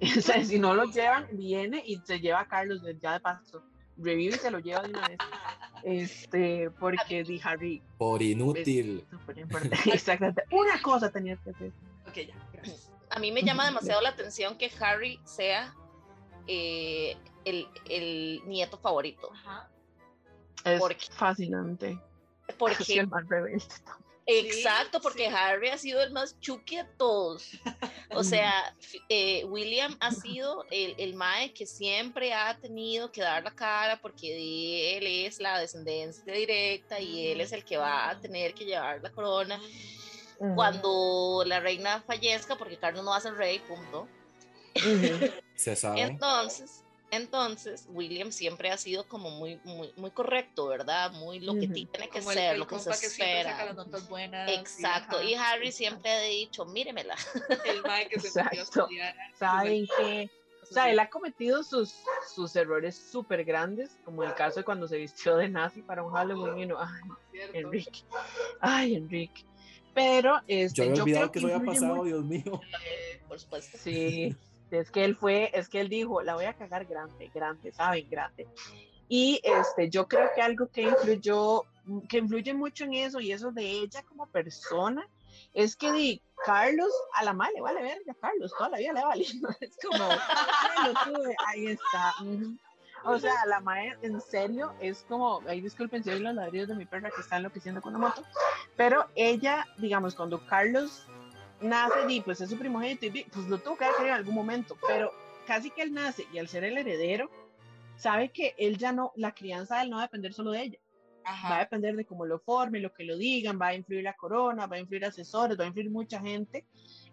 [0.18, 3.64] o sea, si no lo llevan, viene y se lleva a Carlos ya de paso
[3.98, 5.18] revive y se lo lleva de una vez.
[5.82, 7.82] Este, porque di Harry.
[7.98, 9.06] Por inútil.
[9.86, 10.44] Exactamente.
[10.50, 11.72] Una cosa tenías que hacer.
[12.08, 12.34] Ok, ya,
[13.10, 15.74] A mí me llama demasiado la atención que Harry sea
[16.46, 19.30] eh, el, el, nieto favorito.
[20.64, 21.98] Es fascinante.
[22.58, 22.82] Porque.
[22.82, 23.64] Es el más rebelde
[24.26, 27.48] Exacto, porque Harry ha sido el más chuki de todos.
[28.10, 28.74] O sea,
[29.08, 34.00] eh, William ha sido el, el, mae que siempre ha tenido que dar la cara
[34.00, 38.64] porque él es la descendencia directa y él es el que va a tener que
[38.64, 39.60] llevar la corona.
[40.54, 44.06] Cuando la reina fallezca, porque Carlos no va a ser rey, punto.
[45.54, 46.02] Se sabe.
[46.02, 51.12] Entonces, entonces, William siempre ha sido como muy, muy, muy correcto, ¿verdad?
[51.12, 53.72] Muy lo que tiene que ser, lo que se espera.
[54.48, 55.22] Exacto.
[55.22, 57.14] Y, Harry siempre ha dicho, míremela.
[57.64, 60.30] El mae que se metió a ¿Saben qué?
[60.62, 61.94] O sea, él ha cometido sus,
[62.34, 66.12] sus errores súper grandes, como el caso de cuando se vistió de nazi para un
[66.12, 68.00] Halloween y no, ay, Enrique,
[68.60, 69.44] ay, Enrique.
[69.94, 72.60] Pero este, yo había olvidado que eso había pasado, Dios mío.
[72.84, 73.78] Eh, por supuesto.
[73.78, 74.36] Sí,
[74.70, 78.08] es que él fue, es que él dijo, la voy a cagar grande, grande, ¿saben?
[78.10, 78.48] Grande.
[79.08, 81.62] Y este, yo creo que algo que influyó,
[82.08, 85.06] que influye mucho en eso y eso de ella como persona,
[85.54, 89.24] es que di, Carlos, a la madre, vale verga, Carlos, toda la vida le vale.
[89.60, 90.08] Es como,
[91.46, 92.14] ahí está.
[93.04, 96.86] O sea, la madre, en serio, es como, ahí disculpen si los ladrillos de mi
[96.86, 98.24] perra que está enloqueciendo con la moto,
[98.76, 101.06] pero ella, digamos, cuando Carlos
[101.60, 104.76] nace y pues es su primogénito y pues lo tuvo que hacer en algún momento,
[104.86, 105.12] pero
[105.46, 107.30] casi que él nace y al ser el heredero,
[107.96, 110.62] sabe que él ya no, la crianza de él no va a depender solo de
[110.62, 110.78] ella.
[111.50, 114.14] Va a depender de cómo lo forme, lo que lo digan, va a influir la
[114.14, 116.64] corona, va a influir asesores, va a influir mucha gente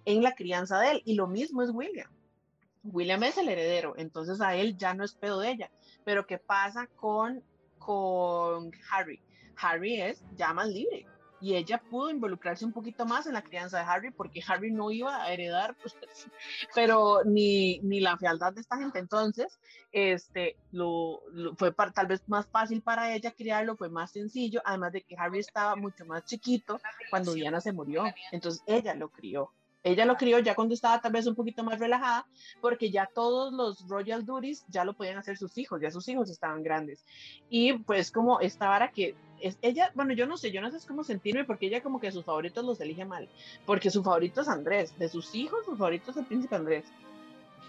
[0.05, 1.01] en la crianza de él.
[1.03, 2.11] Y lo mismo es William.
[2.83, 5.71] William es el heredero, entonces a él ya no es pedo de ella.
[6.03, 7.43] Pero ¿qué pasa con,
[7.79, 9.19] con Harry?
[9.55, 11.07] Harry es ya más libre
[11.43, 14.91] y ella pudo involucrarse un poquito más en la crianza de Harry porque Harry no
[14.91, 15.93] iba a heredar, pues,
[16.73, 18.99] pero ni, ni la fealdad de esta gente.
[18.99, 19.59] Entonces,
[19.91, 21.21] este, lo,
[21.57, 25.39] fue tal vez más fácil para ella criarlo, fue más sencillo, además de que Harry
[25.39, 26.79] estaba mucho más chiquito
[27.09, 29.51] cuando Diana se murió, entonces ella lo crió.
[29.83, 32.25] Ella lo crió ya cuando estaba tal vez un poquito más relajada,
[32.61, 36.29] porque ya todos los royal duties ya lo podían hacer sus hijos, ya sus hijos
[36.29, 37.03] estaban grandes.
[37.49, 40.87] Y pues como esta vara que es, ella, bueno, yo no sé, yo no sé
[40.87, 43.27] cómo sentirme, porque ella como que sus favoritos los elige mal,
[43.65, 46.85] porque su favorito es Andrés, de sus hijos, su favorito es el príncipe Andrés.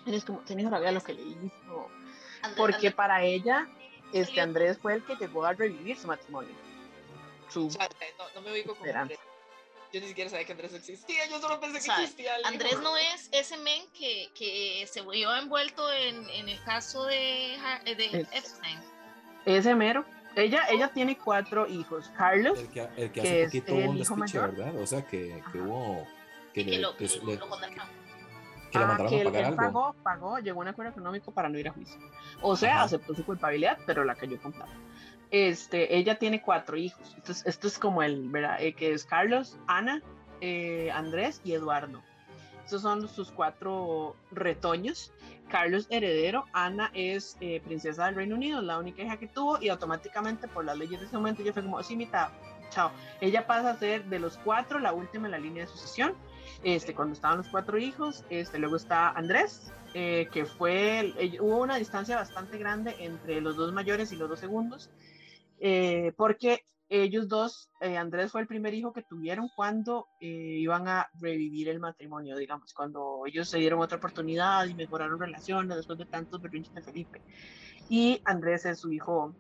[0.07, 1.89] Y es como, tenés rabia lo que le hizo,
[2.57, 3.69] porque para ella,
[4.13, 6.55] este Andrés fue el que llegó a revivir su matrimonio.
[7.49, 7.69] Su
[8.35, 8.89] no, me ubico con
[9.95, 12.33] Yo ni siquiera sabía que Andrés existía, yo solo pensé que existía.
[12.45, 17.55] Andrés no es ese men que, que se vio envuelto en, en el caso de,
[17.55, 18.81] Es- Epstein.
[19.47, 20.05] Ese mero.
[20.35, 22.11] Ella, ella tiene cuatro hijos.
[22.17, 24.57] Carlos, El que, el que que hace es poquito el hubo un hijo despiche, mayor.
[24.57, 24.81] ¿verdad?
[24.83, 26.09] O sea, que, que hubo.
[26.53, 27.87] Que, Y que le, lo, que le- lo condenaron.
[28.73, 29.57] que le ah, mandaron que a él, pagar él algo.
[29.59, 32.01] pagó, pagó, llegó a un acuerdo económico para no ir a juicio.
[32.43, 32.83] O sea, Ajá.
[32.87, 34.73] aceptó su culpabilidad, pero la cayó con plata.
[35.35, 37.13] Este, ella tiene cuatro hijos.
[37.17, 38.57] Entonces, esto es como el, ¿verdad?
[38.61, 40.01] Eh, que es Carlos, Ana,
[40.41, 42.01] eh, Andrés y Eduardo.
[42.65, 45.13] Esos son sus cuatro retoños.
[45.49, 49.71] Carlos heredero, Ana es eh, princesa del Reino Unido, la única hija que tuvo y
[49.71, 52.29] automáticamente por las leyes de ese momento ella fue como, sí, mitad,
[52.71, 52.93] chao.
[53.21, 56.15] Ella pasa a ser de los cuatro la última en la línea de sucesión.
[56.63, 61.59] Este, cuando estaban los cuatro hijos, este, luego está Andrés, eh, que fue, eh, hubo
[61.59, 64.91] una distancia bastante grande entre los dos mayores y los dos segundos,
[65.67, 66.61] eh, porque
[66.91, 71.71] ellos dos, eh, Andrés fue el primer hijo que tuvieron cuando eh, iban a revivir
[71.71, 76.43] el matrimonio, digamos, cuando ellos se dieron otra oportunidad y mejoraron relaciones después de tantos
[76.43, 77.23] berrinches de Felipe.
[77.89, 79.35] Y Andrés es su hijo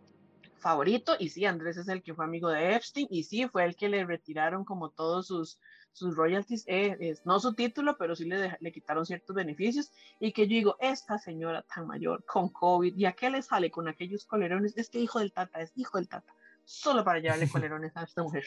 [0.56, 3.76] favorito, y sí, Andrés es el que fue amigo de Epstein, y sí, fue el
[3.76, 5.60] que le retiraron como todos sus,
[5.94, 10.32] sus royalties, eh, es, no su título, pero sí le, le quitaron ciertos beneficios, y
[10.32, 13.88] que yo digo, esta señora tan mayor, con COVID, ¿y a qué le sale con
[13.88, 14.76] aquellos colerones?
[14.76, 16.34] Es que hijo del tata, es hijo del tata,
[16.64, 18.44] solo para llevarle colerones a esta mujer.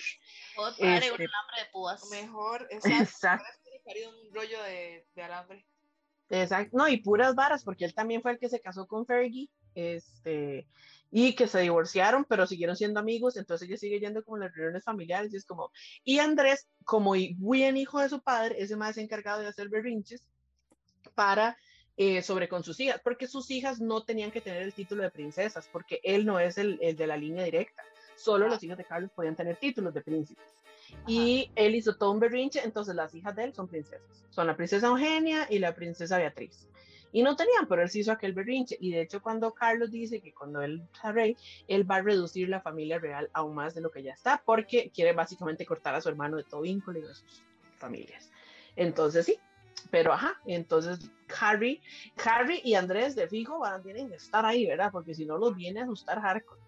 [0.55, 2.09] Puedo parar Este- un alambre de púas.
[2.11, 3.01] Mejor, exacto.
[3.01, 3.43] Exacto.
[4.27, 5.65] Un rollo de, de alambre.
[6.29, 9.49] Exacto, no, y puras varas, porque él también fue el que se casó con Fergie,
[9.75, 10.67] este,
[11.11, 14.55] y que se divorciaron, pero siguieron siendo amigos, entonces ella sigue yendo como a las
[14.55, 15.71] reuniones familiares, y es como,
[16.03, 20.27] y Andrés, como buen hijo de su padre, ese más encargado de hacer berrinches
[21.15, 21.57] para,
[21.95, 25.11] eh, sobre con sus hijas, porque sus hijas no tenían que tener el título de
[25.11, 27.83] princesas, porque él no es el, el de la línea directa,
[28.15, 30.45] solo los hijos de Carlos podían tener títulos de príncipes.
[31.05, 34.25] Y él hizo todo un berrinche, entonces las hijas de él son princesas.
[34.29, 36.67] Son la princesa Eugenia y la princesa Beatriz.
[37.11, 38.77] Y no tenían, pero él sí hizo aquel berrinche.
[38.79, 41.37] Y de hecho, cuando Carlos dice que cuando él sea rey,
[41.67, 44.91] él va a reducir la familia real aún más de lo que ya está, porque
[44.93, 47.43] quiere básicamente cortar a su hermano de todo vínculo y de sus
[47.77, 48.31] familias.
[48.75, 49.39] Entonces sí,
[49.89, 51.81] pero ajá, entonces Harry,
[52.23, 54.91] Harry y Andrés de fijo van tienen que estar ahí, ¿verdad?
[54.91, 56.66] Porque si no los viene a asustar hardcore.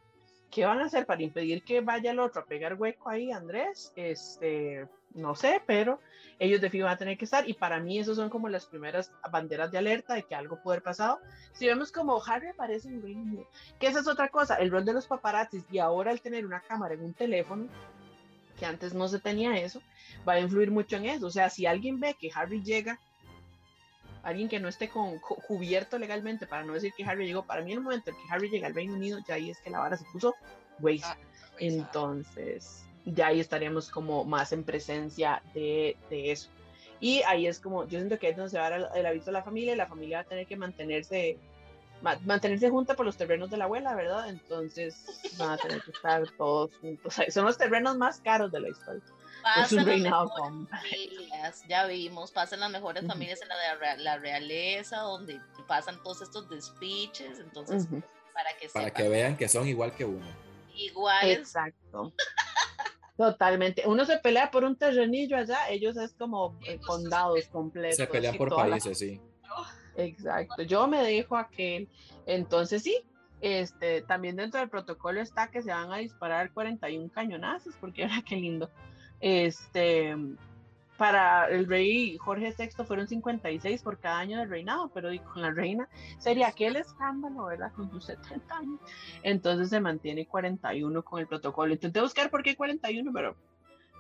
[0.52, 3.94] ¿Qué van a hacer para impedir que vaya el otro a pegar hueco ahí, Andrés?
[3.96, 6.00] Este, no sé, pero
[6.40, 8.66] ellos de fijo van a tener que estar y para mí esos son como las
[8.66, 11.20] primeras banderas de alerta de que algo puede haber pasado.
[11.54, 13.48] Si vemos como Harry aparece en Unido,
[13.80, 16.62] que esa es otra cosa, el rol de los paparazzis y ahora el tener una
[16.62, 17.68] cámara en un teléfono,
[18.58, 19.82] que antes no se tenía eso,
[20.28, 21.28] va a influir mucho en eso.
[21.28, 23.00] O sea, si alguien ve que Harry llega,
[24.24, 27.62] alguien que no esté con, cu- cubierto legalmente, para no decir que Harry llegó, para
[27.62, 29.80] mí el momento en que Harry llega al Reino Unido, ya ahí es que la
[29.80, 30.36] vara se puso
[30.80, 31.02] güey.
[31.04, 31.18] Ah,
[31.60, 36.50] Entonces, ya ahí estaríamos como más en presencia de, de eso.
[37.02, 39.06] Y ahí es como, yo siento que ahí es donde se va a dar el,
[39.06, 41.38] aviso a la familia y la familia va a tener que mantenerse,
[42.02, 44.30] ma- mantenerse junta por los terrenos de la abuela, ¿verdad?
[44.30, 45.06] Entonces
[45.38, 47.16] van a tener que estar todos juntos.
[47.30, 49.04] Son los terrenos más caros de la historia.
[49.44, 50.68] Pasan las mejores con...
[50.68, 56.22] familias, ya vimos, pasan las mejores familias en la, de la realeza, donde pasan todos
[56.22, 57.88] estos despiches, entonces,
[58.34, 60.26] para que Para sepan, que vean que son igual que uno.
[60.76, 62.14] iguales, Exacto.
[63.18, 63.84] Totalmente.
[63.86, 67.98] Uno se pelea por un terrenillo allá, ellos es como eh, condados completos.
[67.98, 69.20] Se pelean y por la países, sí.
[69.98, 71.90] Exacto, yo me dejo aquel.
[72.26, 73.04] Entonces sí,
[73.42, 78.22] este, también dentro del protocolo está que se van a disparar 41 cañonazos, porque era
[78.26, 78.70] qué lindo.
[79.22, 80.16] Este,
[80.98, 85.42] para el rey Jorge VI fueron 56 por cada año del reinado, pero y con
[85.42, 85.88] la reina
[86.20, 87.72] sería aquel escándalo, ¿verdad?
[87.74, 88.80] Con sus 70 años.
[89.24, 91.74] Entonces se mantiene 41 con el protocolo.
[91.74, 93.36] Intenté buscar por qué 41, pero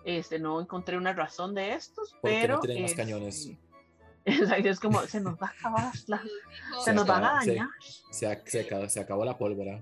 [0.05, 2.55] este, no encontré una razón de estos, Porque pero...
[2.55, 3.51] no tienen más este, cañones.
[4.26, 7.41] Exacto, es como, se nos va a acabar la, se Se nos van a acaba-
[7.41, 7.70] se- dañar.
[8.11, 9.82] Se, se acabó, se acabó la pólvora.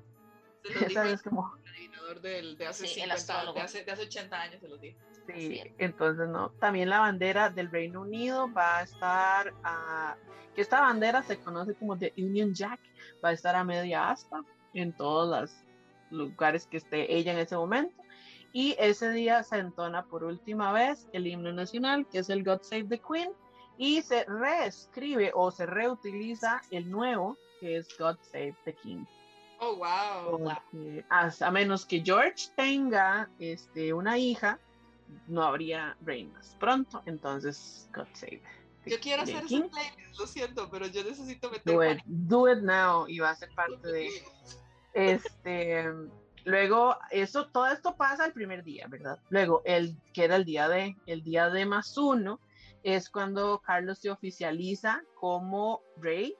[1.13, 1.53] Es como,
[2.15, 3.53] del- de, hace Sí, el 50, astrólogo.
[3.59, 4.99] de, hace, de hace 80 años, se los dijo.
[5.27, 6.49] sí, entonces no.
[6.59, 10.15] También la bandera del Reino Unido va a estar a,
[10.55, 12.79] que esta bandera se conoce como The Union Jack,
[13.23, 14.41] va a estar a media asta
[14.73, 15.51] en todos los
[16.11, 17.95] lugares que esté ella en ese momento.
[18.53, 22.61] Y ese día se entona por última vez el himno nacional, que es el God
[22.63, 23.29] Save the Queen,
[23.77, 29.03] y se reescribe o se reutiliza el nuevo, que es God Save the King.
[29.59, 30.39] Oh, wow.
[30.39, 34.59] porque a menos que George tenga este, una hija,
[35.27, 38.41] no habría reinas pronto, entonces God save.
[38.85, 42.59] Yo quiero hacer ese playlist, lo siento, pero yo necesito meter Do it, do it
[42.59, 44.09] now y va a ser parte de
[44.93, 45.91] este
[46.47, 49.19] Luego, eso, todo esto pasa el primer día, ¿verdad?
[49.27, 52.39] Luego, el, que era el día de, el día de más uno,
[52.83, 56.37] es cuando Carlos se oficializa como rey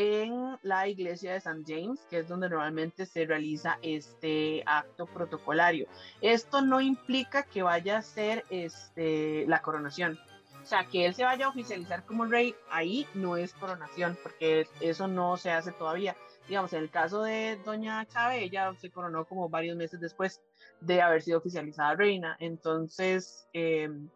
[0.00, 5.88] en la iglesia de San James, que es donde normalmente se realiza este acto protocolario.
[6.20, 10.16] Esto no implica que vaya a ser este, la coronación.
[10.62, 14.68] O sea, que él se vaya a oficializar como rey, ahí no es coronación, porque
[14.80, 16.14] eso no se hace todavía.
[16.46, 20.40] Digamos, en el caso de doña Chávez, ella se coronó como varios meses después
[20.80, 22.36] de haber sido oficializada reina.
[22.38, 24.08] Entonces, em,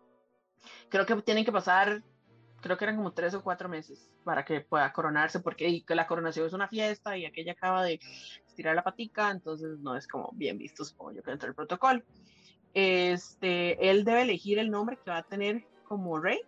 [0.90, 2.04] creo que tienen que pasar
[2.62, 6.46] creo que eran como tres o cuatro meses para que pueda coronarse, porque la coronación
[6.46, 8.00] es una fiesta y aquella acaba de
[8.46, 12.02] estirar la patica, entonces no es como bien visto, supongo yo, que dentro del protocolo.
[12.72, 16.40] Este, él debe elegir el nombre que va a tener como rey,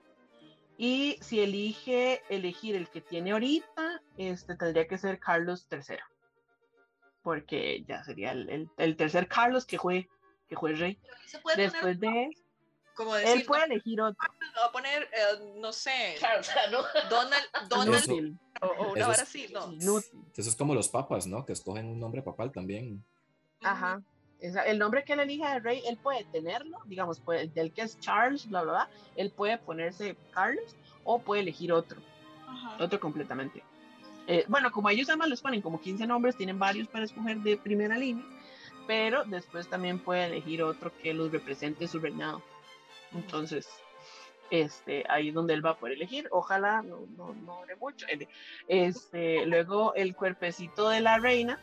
[0.77, 5.99] y si elige elegir el que tiene ahorita, este, tendría que ser Carlos III,
[7.23, 10.09] porque ya sería el, el, tercer Carlos que fue,
[10.49, 10.99] que fue rey.
[11.57, 12.31] Después de
[12.95, 14.17] como decir, él puede elegir otro.
[14.57, 16.17] Va a poner, eh, no sé,
[17.11, 19.99] Donald, Donald o, una hora así, no.
[19.99, 21.45] Eso es como los papas, ¿no?
[21.45, 23.05] Que escogen un nombre papal también.
[23.63, 24.03] Ajá.
[24.41, 27.99] El nombre que él elija de rey, él puede tenerlo, digamos, puede, del que es
[27.99, 32.01] Charles, bla, bla, bla, él puede ponerse Carlos o puede elegir otro,
[32.79, 33.63] otro completamente.
[34.27, 37.57] Eh, bueno, como ellos además les ponen como 15 nombres, tienen varios para escoger de
[37.57, 38.25] primera línea,
[38.87, 42.43] pero después también puede elegir otro que los represente su reinado.
[43.15, 43.69] Entonces,
[44.51, 46.29] este, ahí es donde él va a poder elegir.
[46.31, 48.07] Ojalá no, no, no mucho.
[48.69, 51.59] Este, luego el cuerpecito de la reina,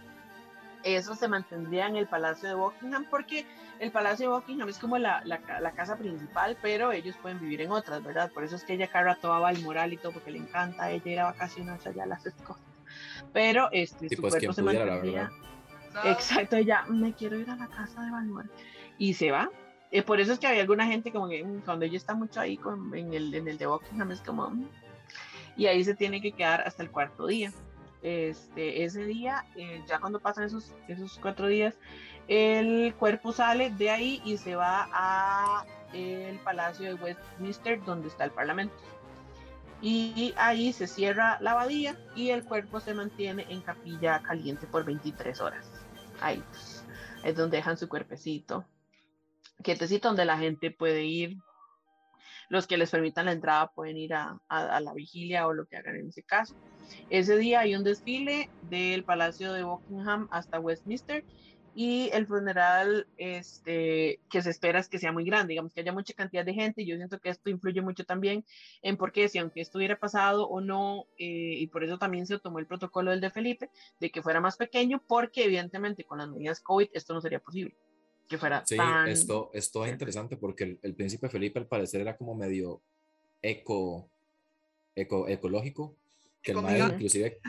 [0.83, 3.45] eso se mantendría en el Palacio de Buckingham porque
[3.79, 7.71] el Palacio de Buckingham es como la, la, casa principal, pero ellos pueden vivir en
[7.71, 8.31] otras, ¿verdad?
[8.31, 10.83] Por eso es que ella cada rato va al moral y todo, porque le encanta
[10.83, 12.63] a ella ir a vacaciones allá las cosas.
[13.33, 15.31] Pero este, su pues, cuerpo se mantendría.
[16.05, 18.51] Exacto, ella, me quiero ir a la casa de Balmoral.
[18.97, 19.49] Y se va,
[20.05, 22.57] por eso es que había alguna gente como que mm, cuando ella está mucho ahí
[22.57, 24.49] con, en, el, en el de Buckingham es como...
[24.49, 24.67] Mm",
[25.57, 27.51] y ahí se tiene que quedar hasta el cuarto día.
[28.01, 31.75] Este, ese día, eh, ya cuando pasan esos, esos cuatro días,
[32.27, 38.23] el cuerpo sale de ahí y se va a el Palacio de Westminster, donde está
[38.23, 38.75] el Parlamento.
[39.81, 44.85] Y ahí se cierra la abadía y el cuerpo se mantiene en capilla caliente por
[44.85, 45.69] 23 horas.
[46.21, 46.85] Ahí pues,
[47.23, 48.63] es donde dejan su cuerpecito
[49.61, 51.37] quietecito donde la gente puede ir.
[52.49, 55.95] Los que les permitan la entrada pueden ir a, la vigilia o lo que hagan
[55.95, 56.55] en ese caso.
[57.09, 61.23] Ese día hay un desfile del Palacio de Buckingham hasta Westminster
[61.73, 65.93] y el funeral este, que se espera es que sea muy grande, digamos que haya
[65.93, 66.85] mucha cantidad de gente.
[66.85, 68.43] Yo siento que esto influye mucho también
[68.81, 72.25] en por qué, si aunque esto hubiera pasado o no, eh, y por eso también
[72.25, 73.69] se tomó el protocolo del de Felipe,
[74.01, 77.77] de que fuera más pequeño, porque evidentemente con las medidas COVID esto no sería posible
[78.37, 78.77] fuera sí,
[79.07, 82.81] esto, esto es interesante porque el, príncipe Felipe al parecer era como medio
[83.41, 84.09] eco,
[84.95, 85.95] eco ecológico,
[86.41, 87.39] que el maestro inclusive,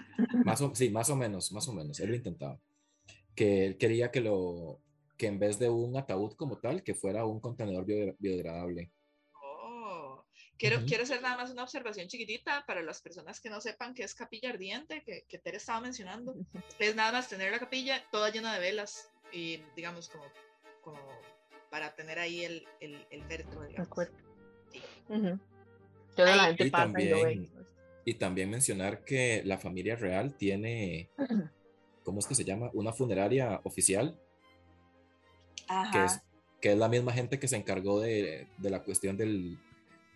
[0.45, 2.59] más o, sí, más o menos, más o menos, él lo intentaba,
[3.35, 4.81] que él quería que lo,
[5.17, 7.85] que en vez de un ataúd como tal, que fuera un contenedor
[8.19, 8.91] biodegradable.
[9.35, 10.25] Oh,
[10.59, 14.03] quiero, quiero hacer nada más una observación chiquitita para las personas que no sepan qué
[14.03, 16.35] es capilla ardiente, que, que Tere estaba mencionando.
[16.79, 20.25] Es nada más tener la capilla toda llena de velas y digamos como
[20.83, 20.99] como
[21.71, 23.89] para tener ahí el, el, el féretro, digamos.
[26.37, 27.51] la gente y también,
[28.05, 31.09] y, también mencionar que la familia real tiene,
[32.05, 32.71] ¿cómo es que se llama?
[32.75, 34.19] Una funeraria oficial.
[35.91, 36.21] Que es,
[36.61, 39.59] que es la misma gente que se encargó de, de la cuestión del,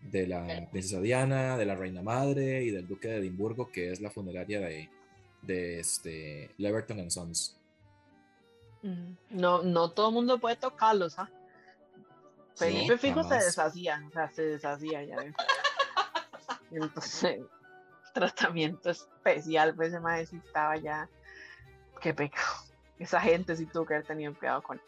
[0.02, 4.00] de la princesa Diana, de la reina madre y del duque de Edimburgo, que es
[4.00, 4.90] la funeraria de,
[5.42, 7.58] de este, Leverton and Sons.
[9.30, 11.30] No, no todo el mundo puede tocarlos, ¿ah?
[12.54, 15.16] Felipe Fijo se deshacía, o sea, se deshacía ya.
[16.70, 17.42] Entonces,
[18.14, 21.08] tratamiento especial, pues ese maestro estaba ya.
[22.00, 22.64] Qué pecado.
[22.98, 24.84] Esa gente sí tuvo que haber tenido cuidado con él.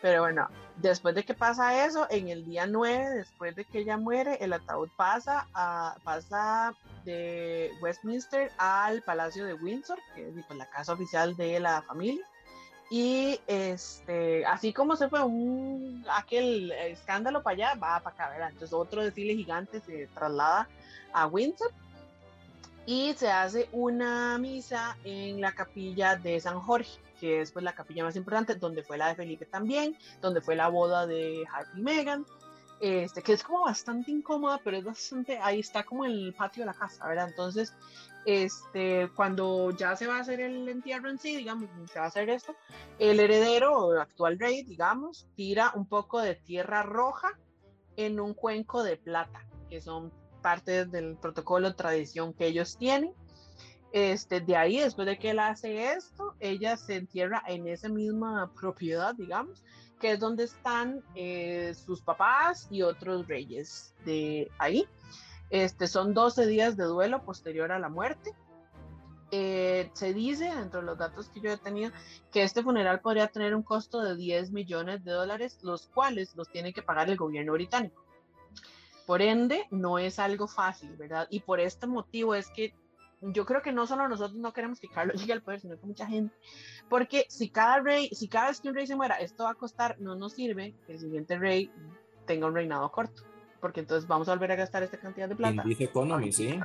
[0.00, 3.96] Pero bueno, después de que pasa eso, en el día 9, después de que ella
[3.96, 6.72] muere, el ataúd pasa, a, pasa
[7.04, 12.24] de Westminster al Palacio de Windsor, que es pues, la casa oficial de la familia.
[12.90, 18.48] Y este, así como se fue un aquel escándalo para allá, va para acá, ¿verdad?
[18.48, 20.68] Entonces otro desfile gigante se traslada
[21.12, 21.70] a Windsor
[22.86, 27.74] y se hace una misa en la capilla de San Jorge, que es pues la
[27.74, 31.68] capilla más importante, donde fue la de Felipe también, donde fue la boda de Harry
[31.76, 32.24] y Meghan.
[32.80, 36.66] este, que es como bastante incómoda, pero es bastante, ahí está como el patio de
[36.66, 37.28] la casa, ¿verdad?
[37.28, 37.74] Entonces,
[38.28, 42.08] este, cuando ya se va a hacer el entierro en sí, digamos, se va a
[42.08, 42.54] hacer esto,
[42.98, 47.38] el heredero el actual rey, digamos, tira un poco de tierra roja
[47.96, 50.12] en un cuenco de plata, que son
[50.42, 53.14] parte del protocolo tradición que ellos tienen.
[53.92, 58.52] Este, de ahí, después de que él hace esto, ella se entierra en esa misma
[58.60, 59.64] propiedad, digamos,
[59.98, 64.86] que es donde están eh, sus papás y otros reyes de ahí.
[65.50, 68.34] Este, son 12 días de duelo posterior a la muerte.
[69.30, 71.92] Eh, se dice, dentro de los datos que yo he tenido,
[72.32, 76.48] que este funeral podría tener un costo de 10 millones de dólares, los cuales los
[76.48, 78.02] tiene que pagar el gobierno británico.
[79.06, 81.26] Por ende, no es algo fácil, ¿verdad?
[81.30, 82.74] Y por este motivo es que
[83.20, 85.86] yo creo que no solo nosotros no queremos que Carlos llegue al poder, sino que
[85.86, 86.34] mucha gente,
[86.88, 89.54] porque si cada rey, si cada vez que un rey se muera, esto va a
[89.54, 91.70] costar, no nos sirve que el siguiente rey
[92.26, 93.22] tenga un reinado corto,
[93.60, 95.62] porque entonces vamos a volver a gastar esta cantidad de plata.
[95.64, 96.58] Dice Economy, sí.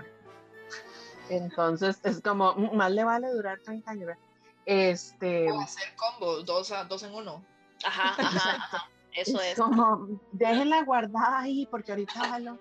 [1.29, 4.23] Entonces es como, mm, más le vale durar 30 años, ¿verdad?
[4.65, 5.51] Este...
[5.51, 7.43] O hacer combo, dos, a, dos en uno.
[7.85, 8.89] Ajá, ajá, ajá.
[9.15, 9.55] Eso es.
[9.55, 12.59] Como, déjenla guardada ahí, porque ahorita jalo.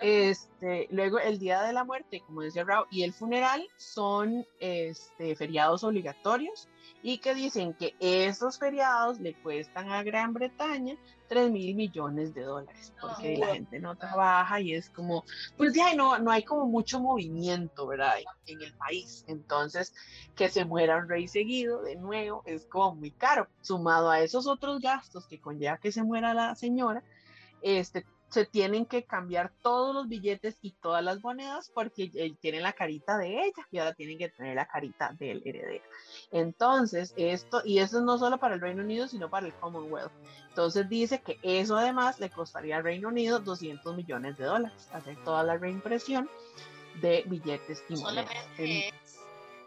[0.00, 5.36] Este, luego el día de la muerte, como decía Raúl, y el funeral son este,
[5.36, 6.68] feriados obligatorios
[7.02, 10.96] y que dicen que esos feriados le cuestan a Gran Bretaña
[11.28, 15.24] 3 mil millones de dólares, porque la gente no trabaja y es como,
[15.56, 18.14] pues ya no, no hay como mucho movimiento, ¿verdad?
[18.46, 19.24] En, el país.
[19.26, 19.94] Entonces,
[20.34, 23.48] que se muera un rey seguido, de nuevo, es como muy caro.
[23.62, 27.02] Sumado a esos otros gastos que conlleva que se muera la señora,
[27.62, 28.04] este,
[28.34, 32.10] se tienen que cambiar todos los billetes y todas las monedas porque
[32.40, 35.84] tienen la carita de ella y ahora tienen que tener la carita del heredero.
[36.32, 40.12] Entonces, esto, y eso no solo para el Reino Unido, sino para el Commonwealth.
[40.48, 45.22] Entonces dice que eso además le costaría al Reino Unido 200 millones de dólares, hacer
[45.22, 46.28] toda la reimpresión
[47.00, 48.34] de billetes y monedas.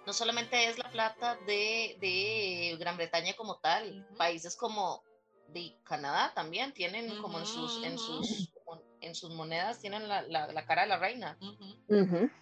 [0.05, 5.07] no solamente es la plata de, de Gran Bretaña como tal, países como
[5.47, 8.49] de Canadá también tienen como en sus, en sus
[9.07, 11.37] en sus monedas tienen la, la, cara de la reina.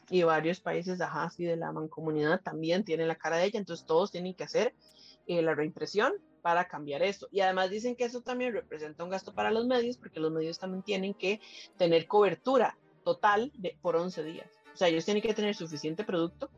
[0.09, 3.85] Y varios países, ajá, así de la mancomunidad también tienen la cara de ella, entonces
[3.85, 4.73] todos tienen que hacer
[5.27, 7.27] eh, la reimpresión para cambiar esto.
[7.31, 10.59] Y además dicen que eso también representa un gasto para los medios, porque los medios
[10.59, 11.39] también tienen que
[11.77, 14.51] tener cobertura total de, por 11 días.
[14.73, 16.49] O sea, ellos tienen que tener suficiente producto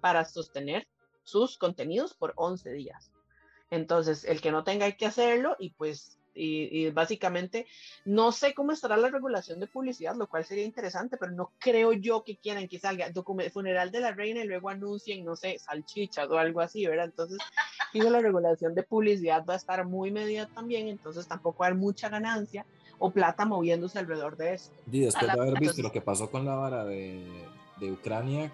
[0.00, 0.86] para sostener
[1.24, 3.10] sus contenidos por 11 días.
[3.70, 7.66] Entonces, el que no tenga hay que hacerlo y pues y, básicamente
[8.04, 11.92] no sé cómo estará la regulación de publicidad, lo cual sería interesante, pero no creo
[11.92, 13.10] yo que quieran que salga
[13.52, 17.06] funeral de la reina y luego anuncien, no sé, salchichas o algo así, ¿verdad?
[17.06, 17.38] Entonces,
[17.92, 21.68] digo, la regulación de publicidad va a estar muy medida también, entonces tampoco va a
[21.70, 22.66] haber mucha ganancia
[22.98, 24.70] o plata moviéndose alrededor de eso.
[24.90, 27.26] Y después de haber visto lo que pasó con la vara de,
[27.78, 28.52] de Ucrania,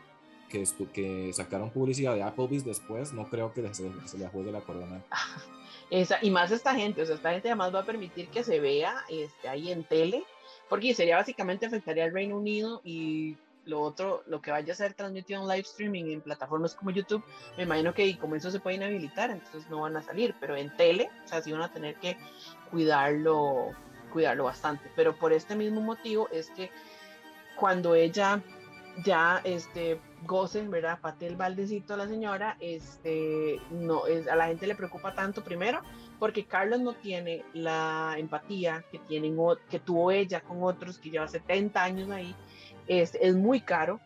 [0.49, 4.61] que, que sacaron publicidad de Applebee's después, no creo que se, se le juegue la
[4.61, 5.03] corona.
[5.93, 8.61] Esa, y más esta gente, o sea, esta gente además va a permitir que se
[8.61, 10.25] vea este, ahí en tele,
[10.71, 13.37] porque sería básicamente afectaría al Reino Unido y
[13.67, 17.23] lo otro, lo que vaya a ser transmitido en live streaming en plataformas como YouTube,
[17.59, 20.75] me imagino que como eso se puede inhabilitar, entonces no van a salir, pero en
[20.79, 22.17] tele, o sea, sí van a tener que
[22.71, 23.73] cuidarlo,
[24.15, 24.91] cuidarlo bastante.
[24.97, 26.71] Pero por este mismo motivo es que
[27.57, 28.43] cuando ella
[29.05, 30.99] ya este goce, ¿verdad?
[31.01, 35.43] Pate el baldecito a la señora, este, no, es, a la gente le preocupa tanto
[35.43, 35.81] primero
[36.19, 39.37] porque Carlos no tiene la empatía que, tienen,
[39.69, 42.35] que tuvo ella con otros que lleva 70 años ahí,
[42.87, 44.01] es, es muy caro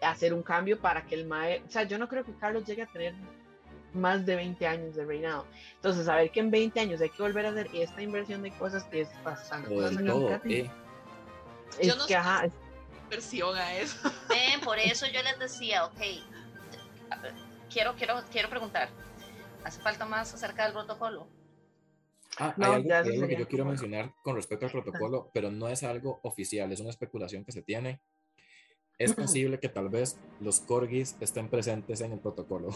[0.00, 2.82] hacer un cambio para que el MAE, o sea, yo no creo que Carlos llegue
[2.82, 3.14] a tener
[3.94, 5.46] más de 20 años de reinado.
[5.76, 8.84] Entonces, saber que en 20 años hay que volver a hacer esta inversión de cosas
[8.84, 9.72] que es bastante...
[10.48, 10.70] Eh.
[11.78, 12.46] Es que, ajá,
[13.14, 13.96] versión a eso.
[14.64, 16.00] por eso yo les decía, ok,
[17.70, 18.88] quiero, quiero, quiero preguntar,
[19.64, 21.28] ¿hace falta más acerca del protocolo?
[22.38, 26.18] Ah, hay algo, que yo quiero mencionar con respecto al protocolo, pero no es algo
[26.22, 28.00] oficial, es una especulación que se tiene.
[28.98, 32.70] Es posible que tal vez los corgis estén presentes en el protocolo.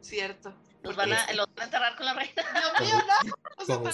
[0.00, 0.54] Cierto.
[0.82, 2.42] Los van, a, los van a enterrar con la reina.
[3.66, 3.84] Como,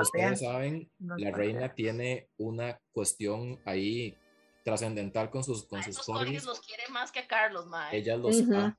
[0.00, 4.16] ustedes saben, la reina tiene una cuestión ahí
[4.62, 6.44] trascendental con sus, con sus corgis.
[6.44, 7.96] los quiere más que a Carlos, Mae.
[7.96, 8.72] Ella los, uh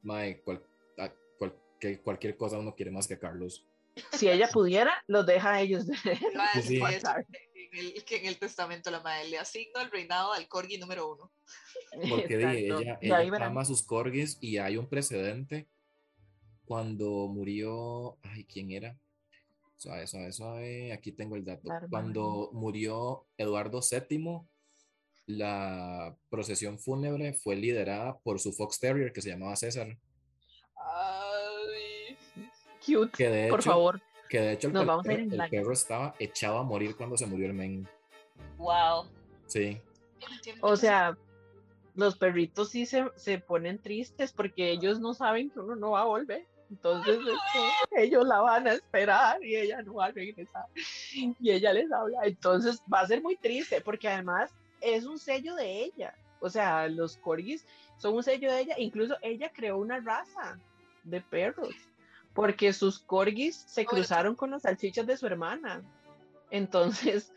[2.01, 3.65] cualquier cosa uno quiere más que a Carlos.
[4.13, 5.85] Si ella pudiera, los deja a ellos.
[5.85, 5.95] De...
[6.63, 6.79] Sí,
[8.05, 11.31] que en el testamento la madre le asigna el reinado al corgi número uno.
[12.07, 15.67] Porque ella, ella ama sus corgis y hay un precedente
[16.65, 18.97] cuando murió, ay, ¿quién era?
[19.75, 20.93] Suave, suave, suave.
[20.93, 21.67] Aquí tengo el dato.
[21.67, 21.89] La hermana.
[21.89, 24.41] Cuando murió Eduardo VII,
[25.25, 29.97] la procesión fúnebre fue liderada por su Fox Terrier que se llamaba César.
[30.75, 32.17] Ay,
[32.85, 34.01] Cute, Que de por hecho, favor.
[34.29, 36.63] que de hecho el, Nos per- vamos a ir en el perro estaba echado a
[36.63, 37.87] morir cuando se murió el men.
[38.57, 39.09] Wow.
[39.47, 39.79] Sí.
[40.61, 41.17] O sea,
[41.95, 46.01] los perritos sí se, se ponen tristes porque ellos no saben que uno no va
[46.01, 46.45] a volver.
[46.69, 50.65] Entonces, este, ellos la van a esperar y ella no va a regresar.
[51.13, 52.19] Y ella les habla.
[52.23, 54.51] Entonces, va a ser muy triste porque además
[54.83, 56.13] es un sello de ella.
[56.39, 57.65] O sea, los corgis
[57.97, 58.75] son un sello de ella.
[58.77, 60.59] Incluso ella creó una raza
[61.03, 61.73] de perros
[62.33, 65.83] porque sus corgis se cruzaron con las salchichas de su hermana.
[66.49, 67.31] Entonces,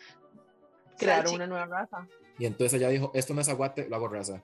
[0.98, 2.06] crearon Salchi- una nueva raza.
[2.38, 4.42] Y entonces ella dijo, esto no es aguate, lo hago raza.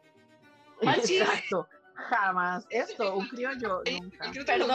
[0.80, 1.68] Exacto.
[1.94, 2.66] Jamás.
[2.70, 4.32] Esto, un criollo, nunca.
[4.46, 4.70] Perdón.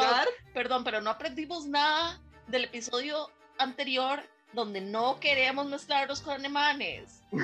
[0.54, 4.22] Perdón, pero no aprendimos nada del episodio anterior
[4.54, 7.22] donde no queremos mezclarlos con alemanes.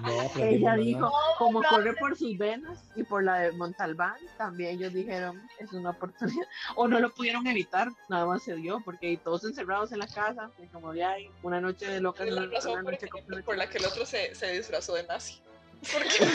[0.00, 4.92] No Ella dijo, como corre por sus venas y por la de Montalbán, también ellos
[4.92, 6.46] dijeron, es una oportunidad.
[6.76, 10.50] O no lo pudieron evitar, nada más se dio, porque todos encerrados en la casa,
[10.62, 13.06] y como ya hay una noche de locas, es la una, razón una por, noche
[13.06, 15.40] ejemplo, por la que el otro se, se disfrazó de nazi.
[15.92, 16.32] Porque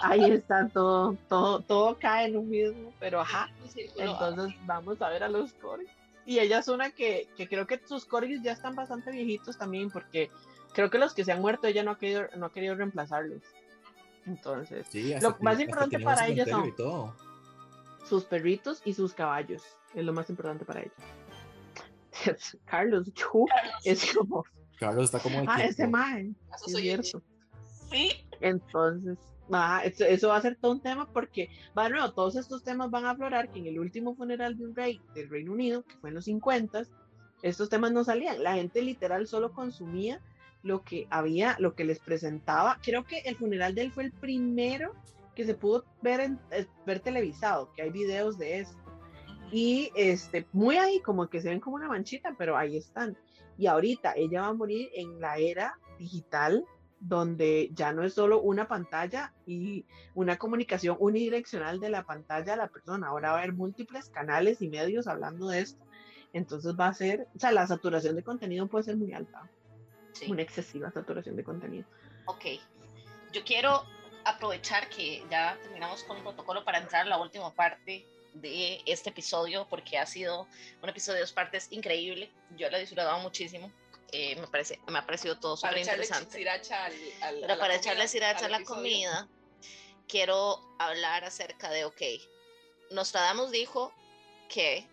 [0.00, 3.50] Ahí está todo, todo, todo cae en un mismo, pero ajá.
[3.96, 5.97] Entonces vamos a ver a los corgis.
[6.28, 9.90] Y ella es una que, que creo que sus corgis ya están bastante viejitos también,
[9.90, 10.30] porque
[10.74, 13.42] creo que los que se han muerto ella no ha querido, no ha querido reemplazarlos.
[14.26, 16.74] Entonces, Sí, Lo tiene- más importante para ella son-
[18.06, 19.62] sus perritos y sus caballos
[19.94, 20.92] es lo más importante para ella.
[22.66, 23.10] Carlos,
[23.84, 24.44] es como,
[24.78, 25.92] Carlos está como el ah, ese sí
[26.66, 27.22] es soy cierto.
[27.90, 28.10] Sí,
[28.42, 29.16] Entonces,
[29.52, 33.04] ah, eso, eso va a ser todo un tema porque, bueno, todos estos temas van
[33.04, 36.10] a aflorar que en el último funeral de un rey del Reino Unido, que fue
[36.10, 36.82] en los 50,
[37.42, 38.42] estos temas no salían.
[38.42, 40.20] La gente literal solo consumía
[40.62, 42.78] lo que había, lo que les presentaba.
[42.82, 44.94] Creo que el funeral de él fue el primero
[45.34, 48.76] que se pudo ver, en, eh, ver televisado, que hay videos de esto.
[49.52, 53.16] Y este, muy ahí, como que se ven como una manchita, pero ahí están.
[53.56, 56.64] Y ahorita ella va a morir en la era digital,
[57.00, 59.84] donde ya no es solo una pantalla y
[60.14, 64.60] una comunicación unidireccional de la pantalla a la persona, ahora va a haber múltiples canales
[64.62, 65.84] y medios hablando de esto.
[66.32, 69.48] Entonces va a ser, o sea, la saturación de contenido puede ser muy alta,
[70.12, 70.30] sí.
[70.30, 71.86] una excesiva saturación de contenido.
[72.26, 72.44] Ok.
[73.32, 73.84] Yo quiero
[74.24, 79.10] aprovechar que ya terminamos con el protocolo para entrar a la última parte de este
[79.10, 80.46] episodio, porque ha sido
[80.82, 82.30] un episodio de dos partes increíble.
[82.56, 83.70] Yo lo he disfrutado muchísimo.
[84.12, 86.44] Eh, me, parece, me ha parecido todo súper interesante.
[87.20, 89.28] Pero para echarle sriracha a la comida,
[90.06, 92.02] quiero hablar acerca de, ok,
[92.90, 93.92] Nostradamus dijo
[94.48, 94.88] que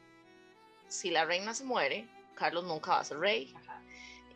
[0.90, 3.54] si la reina se muere, Carlos nunca va a ser rey.
[3.56, 3.82] Ajá.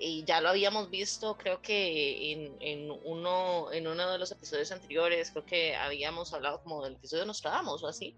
[0.01, 4.71] Y ya lo habíamos visto, creo que en, en uno, en uno de los episodios
[4.71, 8.15] anteriores, creo que habíamos hablado como del episodio de Nostradamus o así.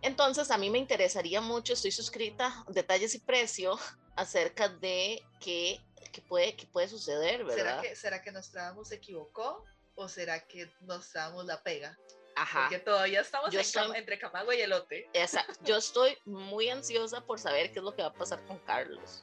[0.00, 3.78] Entonces, a mí me interesaría mucho, estoy suscrita, detalles y precio
[4.16, 5.80] acerca de qué,
[6.12, 7.82] qué puede, qué puede suceder, ¿Será ¿verdad?
[7.82, 9.64] que, ¿Será que Nostradamus se equivocó?
[9.94, 11.98] ¿O será que Nostradamus la pega?
[12.34, 12.62] Ajá.
[12.68, 15.08] Porque todavía estamos en entre Camagüey y elote.
[15.14, 18.58] Esa- yo estoy muy ansiosa por saber qué es lo que va a pasar con
[18.58, 19.22] Carlos.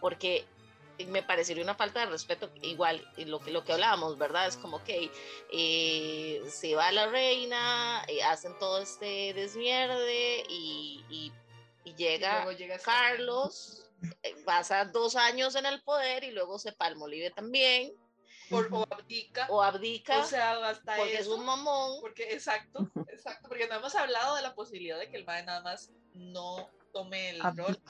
[0.00, 0.44] Porque
[1.08, 4.46] me parecería una falta de respeto, igual lo que, lo que hablábamos, ¿verdad?
[4.46, 5.10] Es como que
[5.52, 11.32] eh, se va la reina, eh, hacen todo este desmierde y, y-
[11.84, 13.83] y Y llega este Carlos,
[14.44, 17.92] pasa dos años en el poder y luego se palmolive también,
[18.50, 19.46] Por, o abdica.
[19.50, 21.34] o abdica O sea, hasta porque es eso.
[21.36, 22.00] un mamón.
[22.00, 25.60] Porque, exacto, exacto, porque no hemos hablado de la posibilidad de que el MAE nada
[25.62, 27.68] más no tome el Abdica.
[27.68, 27.80] rol.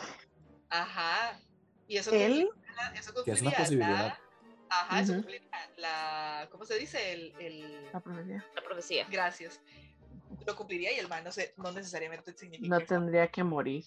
[0.70, 1.40] Ajá.
[1.86, 2.48] Y eso cumpliría-
[2.94, 3.88] eso Que es una posibilidad.
[4.06, 4.20] la-
[4.70, 5.20] ajá, eso Ujú.
[5.22, 7.12] cumpliría la, ¿cómo se dice?
[7.12, 9.06] El, el, la profecía, La profecía.
[9.10, 9.60] gracias.
[10.46, 12.68] Lo cumpliría y el MAE no, se, no necesariamente significa.
[12.78, 13.84] no tendría que morir.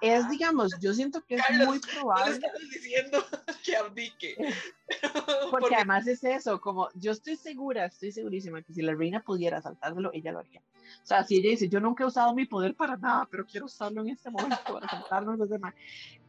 [0.00, 2.32] Es, digamos, yo siento que es Carlos, muy No le probable.
[2.34, 3.24] estamos diciendo
[3.64, 4.34] que abdique.
[5.12, 9.20] Porque Porque- además es eso, como yo estoy segura, estoy segurísima que si la reina
[9.22, 10.60] pudiera saltárselo, ella lo haría.
[11.02, 13.66] O sea, si ella dice, yo nunca he usado mi poder para nada, pero quiero
[13.66, 15.74] usarlo en este momento para saltarnos los demás.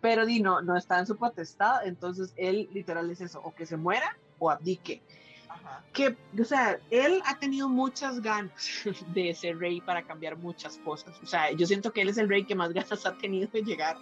[0.01, 3.65] Pero di, no, no está en su potestad, entonces él literal es eso, o que
[3.65, 5.01] se muera o abdique.
[5.65, 5.83] Ajá.
[5.93, 8.53] Que, o sea, él ha tenido muchas ganas
[9.13, 11.15] de ser rey para cambiar muchas cosas.
[11.21, 13.63] O sea, yo siento que él es el rey que más ganas ha tenido de
[13.63, 13.97] llegar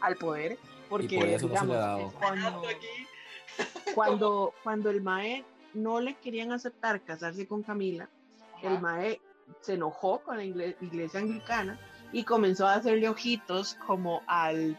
[0.00, 0.58] al poder.
[0.88, 2.18] Porque, por eso no se le ha digamos, dado.
[2.18, 2.62] cuando,
[3.94, 5.44] cuando, cuando el Mae
[5.74, 8.08] no le querían aceptar casarse con Camila,
[8.62, 8.80] el Ajá.
[8.80, 9.20] Mae
[9.60, 11.78] se enojó con la igle- iglesia anglicana
[12.12, 14.76] y comenzó a hacerle ojitos como al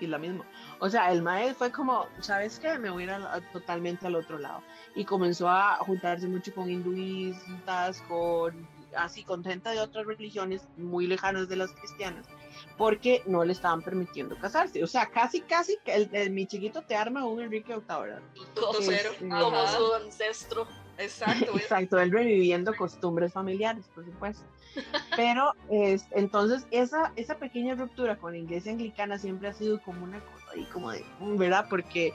[0.00, 0.44] y lo mismo.
[0.78, 2.78] O sea, el maestro fue como, ¿sabes qué?
[2.78, 4.62] Me voy a ir totalmente al otro lado.
[4.94, 11.06] Y comenzó a juntarse mucho con hinduistas, con así, con gente de otras religiones muy
[11.06, 12.26] lejanas de las cristianas,
[12.76, 14.82] porque no le estaban permitiendo casarse.
[14.82, 18.22] O sea, casi, casi, que el, mi chiquito te arma un Enrique VIII, ¿verdad?
[18.34, 20.66] Este, como su ancestro.
[21.00, 21.56] Exacto.
[21.56, 24.44] Exacto, él reviviendo costumbres familiares, por supuesto.
[25.16, 30.04] Pero es, entonces esa, esa pequeña ruptura con la iglesia anglicana siempre ha sido como
[30.04, 31.66] una cosa ahí como de, mm, ¿verdad?
[31.68, 32.12] Porque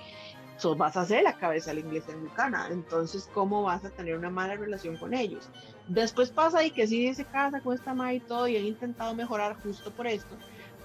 [0.57, 4.17] sos, vas a ser la cabeza de la iglesia anglicana, entonces ¿cómo vas a tener
[4.17, 5.49] una mala relación con ellos?
[5.87, 9.13] Después pasa ahí que sí se casa con esta madre y todo y han intentado
[9.15, 10.37] mejorar justo por esto,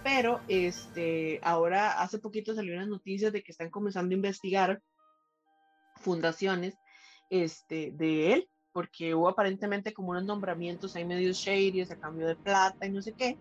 [0.02, 4.82] pero este, ahora hace poquito salió unas noticias de que están comenzando a investigar
[6.00, 6.79] fundaciones
[7.30, 12.36] este, de él, porque hubo aparentemente como unos nombramientos ahí medio shady, a cambio de
[12.36, 13.38] plata y no sé qué.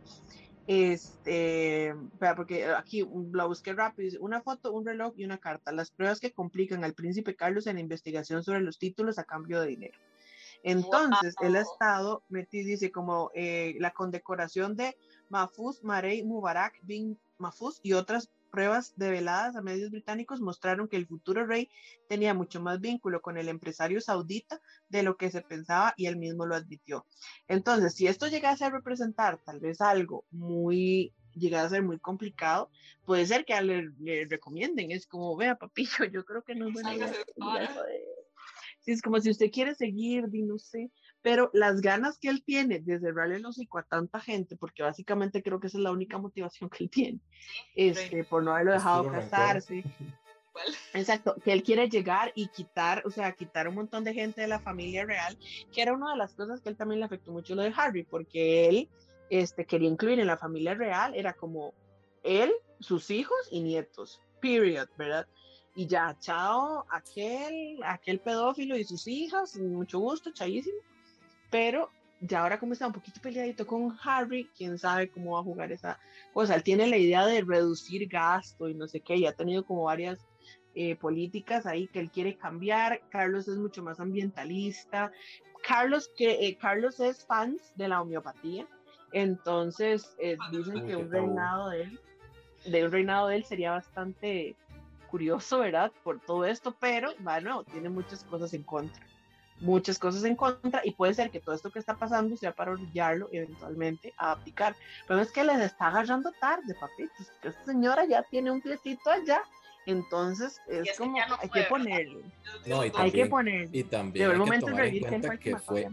[0.67, 1.95] Este,
[2.35, 6.31] porque aquí la busqué rápido, una foto, un reloj y una carta, las pruebas que
[6.31, 9.97] complican al príncipe Carlos en la investigación sobre los títulos a cambio de dinero.
[10.61, 14.95] Entonces, el Estado metí, dice como eh, la condecoración de
[15.29, 21.07] Mahfouz Marey Mubarak bin Mahfouz y otras pruebas develadas a medios británicos mostraron que el
[21.07, 21.69] futuro rey
[22.07, 26.17] tenía mucho más vínculo con el empresario saudita de lo que se pensaba y él
[26.17, 27.05] mismo lo admitió.
[27.47, 32.69] Entonces, si esto llegase a representar tal vez algo muy llegase a ser muy complicado,
[33.05, 36.73] puede ser que le, le recomienden, es como, vea papillo, yo creo que no es
[36.73, 37.13] buena idea.
[38.89, 40.89] Sí, es como si usted quiere seguir, no sé,
[41.21, 45.43] pero las ganas que él tiene de cerrarle el hocico a tanta gente, porque básicamente
[45.43, 47.19] creo que esa es la única motivación que él tiene,
[47.75, 49.83] este, por no haberlo dejado casarse.
[50.95, 54.47] Exacto, que él quiere llegar y quitar, o sea, quitar un montón de gente de
[54.47, 55.37] la familia real,
[55.71, 58.01] que era una de las cosas que él también le afectó mucho lo de Harry,
[58.03, 58.89] porque él
[59.29, 61.75] este, quería incluir en la familia real, era como
[62.23, 65.27] él, sus hijos y nietos, period, ¿verdad?
[65.75, 70.79] Y ya, chao, aquel, aquel pedófilo y sus hijas, mucho gusto, chaísimo
[71.49, 71.89] pero
[72.21, 75.71] ya ahora como está un poquito peleadito con Harry, quién sabe cómo va a jugar
[75.71, 75.99] esa
[76.33, 76.55] cosa.
[76.55, 79.83] Él tiene la idea de reducir gasto y no sé qué, y ha tenido como
[79.83, 80.19] varias
[80.75, 83.01] eh, políticas ahí que él quiere cambiar.
[83.09, 85.11] Carlos es mucho más ambientalista.
[85.65, 88.67] Carlos, que, eh, Carlos es fans de la homeopatía,
[89.11, 91.99] entonces eh, dicen que un reinado de él,
[92.65, 94.55] de un reinado de él sería bastante
[95.09, 95.91] curioso, ¿verdad?
[96.03, 99.05] Por todo esto, pero bueno, tiene muchas cosas en contra
[99.61, 102.71] muchas cosas en contra y puede ser que todo esto que está pasando sea para
[102.71, 104.75] orillarlo eventualmente a aplicar.
[105.07, 107.27] Pero es que les está agarrando tarde, papitos.
[107.43, 109.41] Esta señora ya tiene un piecito allá.
[109.85, 112.21] Entonces es como hay que ponerle.
[112.65, 113.69] No, y también, hay que ponerle.
[113.71, 115.89] Y también hay que tomar en cuenta que fue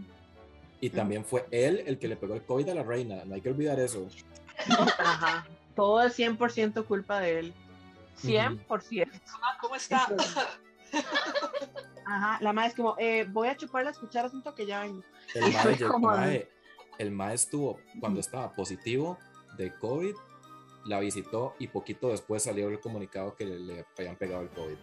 [0.79, 3.23] y también fue él el que le pegó el COVID a la reina.
[3.25, 4.07] No hay que olvidar eso.
[4.99, 5.47] Ajá.
[5.75, 7.53] Todo es 100% culpa de él.
[8.21, 9.09] 100%.
[9.41, 10.07] Ah, ¿Cómo está?
[12.05, 14.95] Ajá, la madre es como, eh, voy a chupar las cucharas un toque ya El
[15.99, 16.49] mae,
[16.97, 19.17] el, mae, estuvo, cuando estaba positivo
[19.57, 20.15] de COVID,
[20.85, 24.77] la visitó y poquito después salió el comunicado que le, habían pegado el COVID.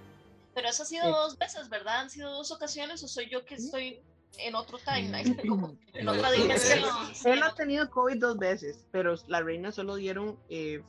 [0.54, 2.00] Pero eso ha sido dos veces, ¿verdad?
[2.00, 4.02] ¿Han sido dos ocasiones o soy yo que estoy
[4.38, 5.36] en otro timeline?
[5.94, 6.90] en otra dimensión.
[7.24, 10.82] Él ha tenido COVID dos veces, pero la reina solo dieron eh,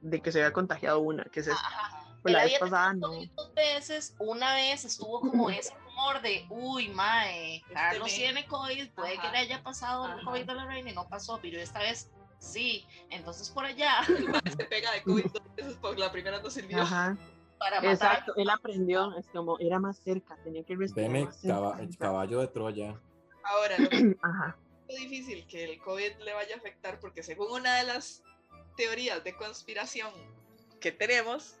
[0.00, 2.00] de que se había contagiado una, que es esta.
[2.22, 3.08] Pues la vez pasada no.
[3.08, 8.90] Dos veces, una vez estuvo como ese rumor de, uy, mae, este Carlos tiene COVID,
[8.90, 11.80] puede que le haya pasado el COVID a la reina y no pasó, pero esta
[11.80, 14.02] vez sí, entonces por allá.
[14.56, 16.82] Se pega de COVID dos veces por la primera no sirvió.
[16.82, 17.16] Ajá.
[17.58, 21.10] Para Exacto, él aprendió, es como era más cerca, tenía que respirar.
[21.10, 21.28] Veme,
[21.78, 22.98] el caballo de Troya.
[23.44, 23.88] Ahora, lo
[24.22, 24.56] Ajá.
[24.88, 28.22] es difícil que el COVID le vaya a afectar porque según una de las
[28.76, 30.12] teorías de conspiración
[30.80, 31.56] que tenemos,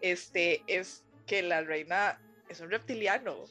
[0.00, 3.44] este, es que la reina es un reptiliano.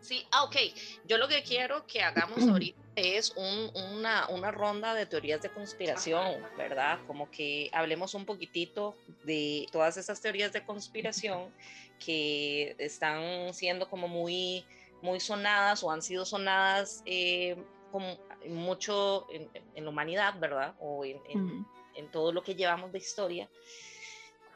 [0.00, 0.56] Sí, ah, ok.
[1.04, 6.42] Yo lo que quiero que hagamos ahorita es una, una, ronda de teorías de conspiración,
[6.56, 6.98] ¿verdad?
[7.06, 11.52] Como que hablemos un poquitito de todas esas teorías de conspiración
[12.04, 14.64] que están siendo como muy,
[15.02, 17.56] muy sonadas o han sido sonadas eh,
[17.92, 18.18] como
[18.48, 20.74] mucho en, la humanidad, ¿verdad?
[20.78, 21.66] O en, en
[22.10, 23.48] todo lo que llevamos de historia.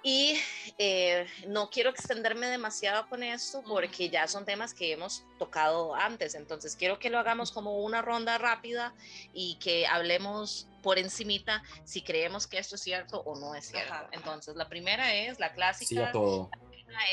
[0.03, 0.41] Y
[0.79, 6.35] eh, no quiero extenderme demasiado con esto porque ya son temas que hemos tocado antes,
[6.35, 8.95] entonces quiero que lo hagamos como una ronda rápida
[9.35, 13.95] y que hablemos por encimita si creemos que esto es cierto o no es cierto.
[14.13, 15.89] Entonces la primera es la clásica.
[15.89, 16.51] Sí a todo.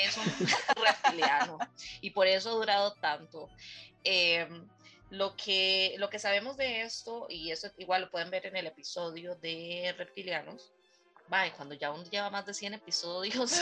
[0.03, 0.23] Es un
[0.83, 1.59] reptiliano
[1.99, 3.49] y por eso ha durado tanto.
[4.03, 4.65] Em,
[5.09, 8.67] Lo que, lo que sabemos de esto, y eso igual lo pueden ver en el
[8.67, 10.73] episodio de Reptilianos,
[11.29, 13.59] Vaya, cuando ya uno lleva más de 100 episodios,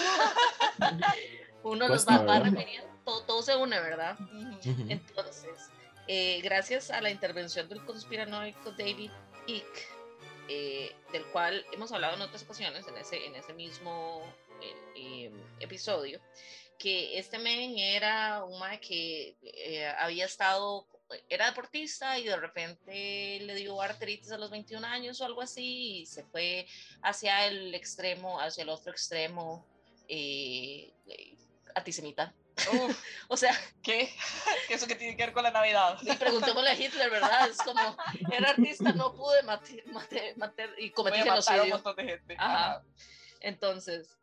[1.64, 4.18] uno los va, a referir, todo, todo, se une, ¿verdad?
[4.64, 5.72] Entonces,
[6.08, 9.10] eh, gracias a la intervención del conspiranoico David
[9.48, 9.88] Icke,
[10.48, 14.22] eh, del cual hemos hablado en otras ocasiones, en ese, en ese mismo
[14.96, 16.22] eh, episodio,
[16.78, 19.36] que este men era un que
[19.98, 20.86] había estado
[21.30, 26.00] era deportista y de repente le dio artritis a los 21 años o algo así
[26.02, 26.68] y se fue
[27.02, 29.66] hacia el extremo, hacia el otro extremo
[30.08, 31.38] eh, eh
[31.76, 32.34] antisemita.
[33.28, 33.54] o sea,
[33.84, 34.10] ¿qué?
[34.70, 35.98] ¿Eso que tiene que ver con la Navidad?
[36.18, 37.50] Preguntémosle a Hitler, ¿verdad?
[37.50, 37.98] Es como,
[38.32, 41.64] era artista, no pude matar, y cometí genocidio.
[41.64, 42.36] un montón de gente.
[42.40, 42.82] Ajá.
[43.42, 44.18] Entonces,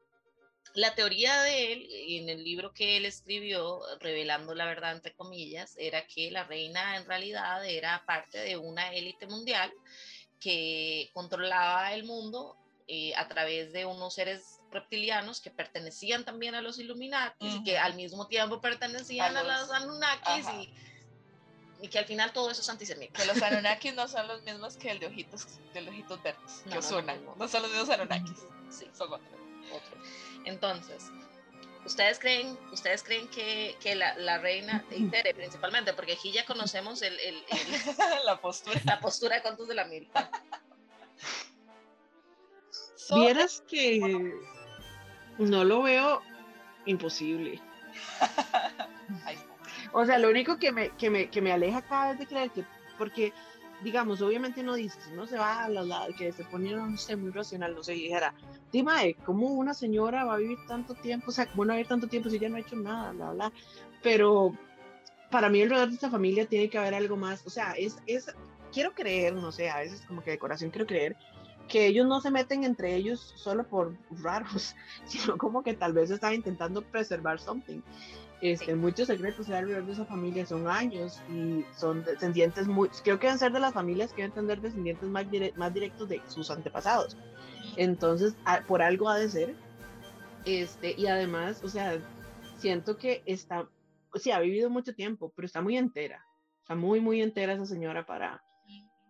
[0.75, 5.75] la teoría de él, en el libro que él escribió, revelando la verdad entre comillas,
[5.79, 9.73] era que la reina en realidad era parte de una élite mundial
[10.41, 12.57] que controlaba el mundo
[12.89, 17.79] eh, a través de unos seres reptilianos que pertenecían también a los Illuminati y que
[17.79, 20.47] al mismo tiempo pertenecían a, los Anunnakis
[21.81, 23.21] y, que al final todo eso es antisemita.
[23.21, 26.81] Que los Anunnakis no son los mismos que el de ojitos, de ojitos verdes, no,
[26.81, 28.89] que no, no, son los mismos Anunnakis, sí.
[28.93, 29.31] son otros.
[29.73, 29.99] otros.
[30.45, 31.11] Entonces,
[31.85, 36.45] ¿ustedes creen, ustedes creen que, que la, la, reina de Itere, principalmente, porque aquí ya
[36.45, 37.43] conocemos el, el,
[38.25, 38.81] la postura.
[38.85, 40.31] la postura de Contos de la Milpa?
[43.15, 44.33] Vieras que
[45.39, 46.23] no lo veo
[46.87, 47.61] imposible.
[49.93, 52.51] o sea, lo único que me, que me, que me aleja cada vez de creer
[52.51, 52.65] que,
[52.97, 53.33] porque
[53.83, 57.75] digamos, obviamente no dice, no se va a la, que se ponía, no muy racional,
[57.75, 58.35] no sé, dijera,
[58.73, 61.31] dime, ¿cómo una señora va a vivir tanto tiempo?
[61.31, 63.31] O sea, ¿cómo va a vivir tanto tiempo si ya no ha hecho nada, bla,
[63.33, 63.53] bla?
[64.03, 64.53] Pero
[65.31, 68.35] para mí alrededor de esta familia tiene que haber algo más, o sea, es, es,
[68.73, 71.17] quiero creer, no sé, a veces como que de corazón quiero creer
[71.69, 74.75] que ellos no se meten entre ellos solo por raros,
[75.07, 77.81] sino como que tal vez están intentando preservar something.
[78.43, 83.29] Este, Muchos secretos alrededor de esa familia son años y son descendientes muy, creo que
[83.29, 87.17] deben ser de las familias que deben tener descendientes más, más directos de sus antepasados.
[87.77, 88.35] Entonces,
[88.67, 89.55] por algo ha de ser.
[90.45, 92.01] Este, y además, o sea,
[92.59, 93.69] siento que está,
[94.13, 96.25] o sea, ha vivido mucho tiempo, pero está muy entera.
[96.63, 98.43] Está muy, muy entera esa señora para,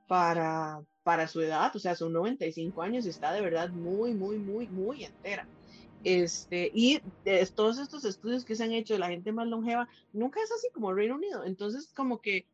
[0.09, 1.75] para, para su edad.
[1.75, 5.49] O sea, son 95 años y está de verdad muy, muy, muy, muy entera.
[6.05, 9.89] Este, y de todos estos estudios que se han hecho de la gente más longeva,
[10.13, 11.45] nunca es así como Reino Unido.
[11.45, 12.47] Entonces, como que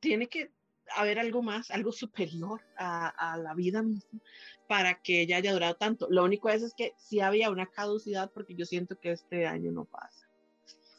[0.00, 0.52] tiene que
[0.94, 4.20] haber algo más, algo superior a, a, la vida misma
[4.68, 6.06] para que ella haya durado tanto.
[6.10, 9.72] Lo único es, es que sí había una caducidad porque yo siento que este año
[9.72, 10.28] no pasa.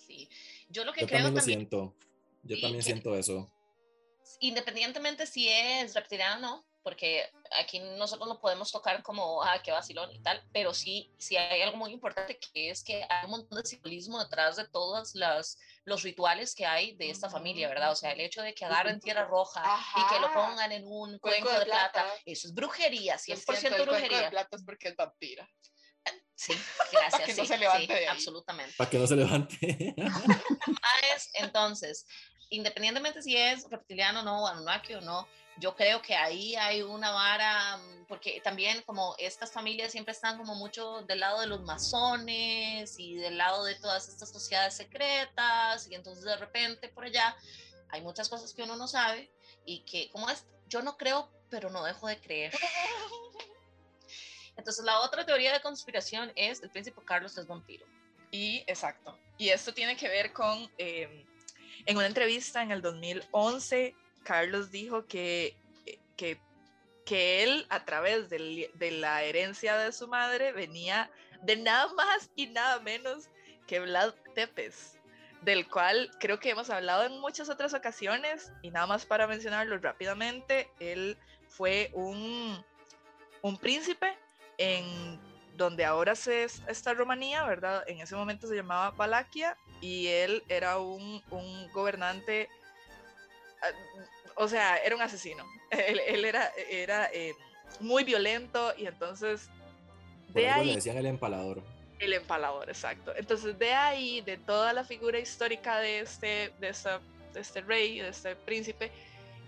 [0.05, 0.29] Sí,
[0.69, 1.95] yo lo que yo creo también, lo siento.
[2.43, 3.51] Yo también siento eso.
[4.39, 7.27] Independientemente si es reptiliano o no, porque
[7.59, 11.63] aquí nosotros no podemos tocar como, ah, qué vacilón y tal, pero sí, sí hay
[11.63, 15.57] algo muy importante que es que hay un montón de simbolismo detrás de todos las,
[15.83, 17.91] los rituales que hay de esta familia, ¿verdad?
[17.91, 19.63] O sea, el hecho de que agarren tierra roja
[19.95, 24.19] y que lo pongan en un cuenco, de, plata, eso es brujería, 100% brujería.
[24.19, 25.49] El de plata es porque es vampira.
[26.35, 26.53] Sí,
[26.91, 27.11] gracias.
[27.13, 28.75] Para que no se levante Absolutamente.
[28.77, 29.95] Para que no se levante.
[31.33, 32.05] Entonces,
[32.49, 37.11] independientemente si es reptiliano o no, Anunnaki o no, yo creo que ahí hay una
[37.11, 41.61] vara, mm, porque también como estas familias siempre están como mucho del lado de los
[41.61, 47.35] masones y del lado de todas estas sociedades secretas y entonces de repente por allá
[47.89, 49.31] hay muchas cosas que uno no sabe
[49.65, 52.53] y que como es, yo no creo, pero no dejo de creer.
[54.57, 57.85] Entonces la otra teoría de conspiración es el príncipe Carlos es vampiro.
[58.31, 59.17] Y exacto.
[59.37, 61.25] Y esto tiene que ver con, em,
[61.85, 63.95] en una entrevista en el 2011,
[64.25, 65.55] Carlos dijo que,
[66.17, 66.37] que,
[67.05, 68.69] que él, a través de,
[68.99, 71.09] la herencia de su madre, venía
[71.43, 73.29] de nada más y nada menos
[73.67, 74.97] que Vlad Tepes,
[75.41, 79.77] del cual creo que hemos hablado en muchas otras ocasiones, y nada más para mencionarlo
[79.77, 82.65] rápidamente, él fue un,
[83.43, 84.17] un príncipe
[84.57, 85.19] en
[85.55, 87.83] donde ahora se está Rumanía, ¿verdad?
[87.87, 92.49] En ese momento se llamaba Valaquia, y él era un, un gobernante
[93.61, 93.69] ah,
[94.35, 95.45] o sea, era un asesino.
[95.71, 97.33] Él, era, era eh,
[97.79, 99.49] muy violento y entonces...
[100.29, 101.61] De ahí, le decían el empalador.
[101.99, 103.15] El empalador, exacto.
[103.15, 106.73] Entonces de ahí, de toda la figura histórica de este, de
[107.35, 108.91] este rey, de este príncipe,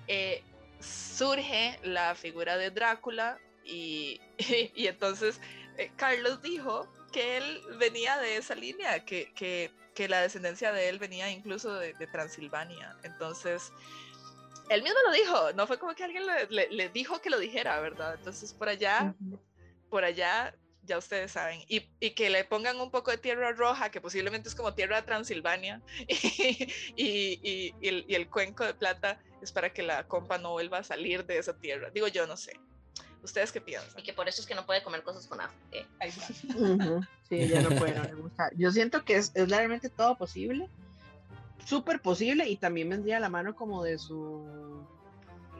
[0.07, 0.41] eh,
[0.80, 4.22] surge la figura de Drácula y,
[4.76, 5.41] y, entonces
[5.77, 10.89] eh, Carlos dijo que él venía de esa línea, que, que, que la descendencia de
[10.89, 12.95] él venía incluso de, de Transilvania.
[13.03, 13.72] Entonces
[14.69, 17.39] él mismo lo dijo, no fue como que alguien le, le- le dijo que lo
[17.39, 18.15] dijera, ¿verdad?
[18.15, 19.15] Entonces por allá,
[19.89, 20.53] por allá,
[20.84, 21.61] ya ustedes saben.
[21.68, 24.98] Y, y que le pongan un poco de tierra roja, que posiblemente es como tierra
[24.98, 26.14] de Transilvania, y,
[26.95, 30.52] y- y- y el, y el cuenco de plata es para que la compa no
[30.52, 31.89] vuelva a salir de esa tierra.
[31.91, 32.53] Digo yo, no sé.
[33.23, 33.99] ¿Ustedes qué piensan?
[33.99, 35.53] Y que por eso es que no puede comer cosas con ajo.
[35.72, 35.85] ¿eh?
[35.99, 36.27] Ahí está.
[37.27, 38.49] Sí, ella no puede, no le gusta.
[38.56, 40.69] Yo siento que es, es realmente todo posible,
[41.68, 44.88] súper posible, y también vendría a la mano como de su,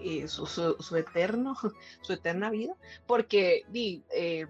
[0.02, 1.54] eh, su, su, su eterno,
[2.02, 2.74] su eterna vida,
[3.06, 4.48] porque di, eh,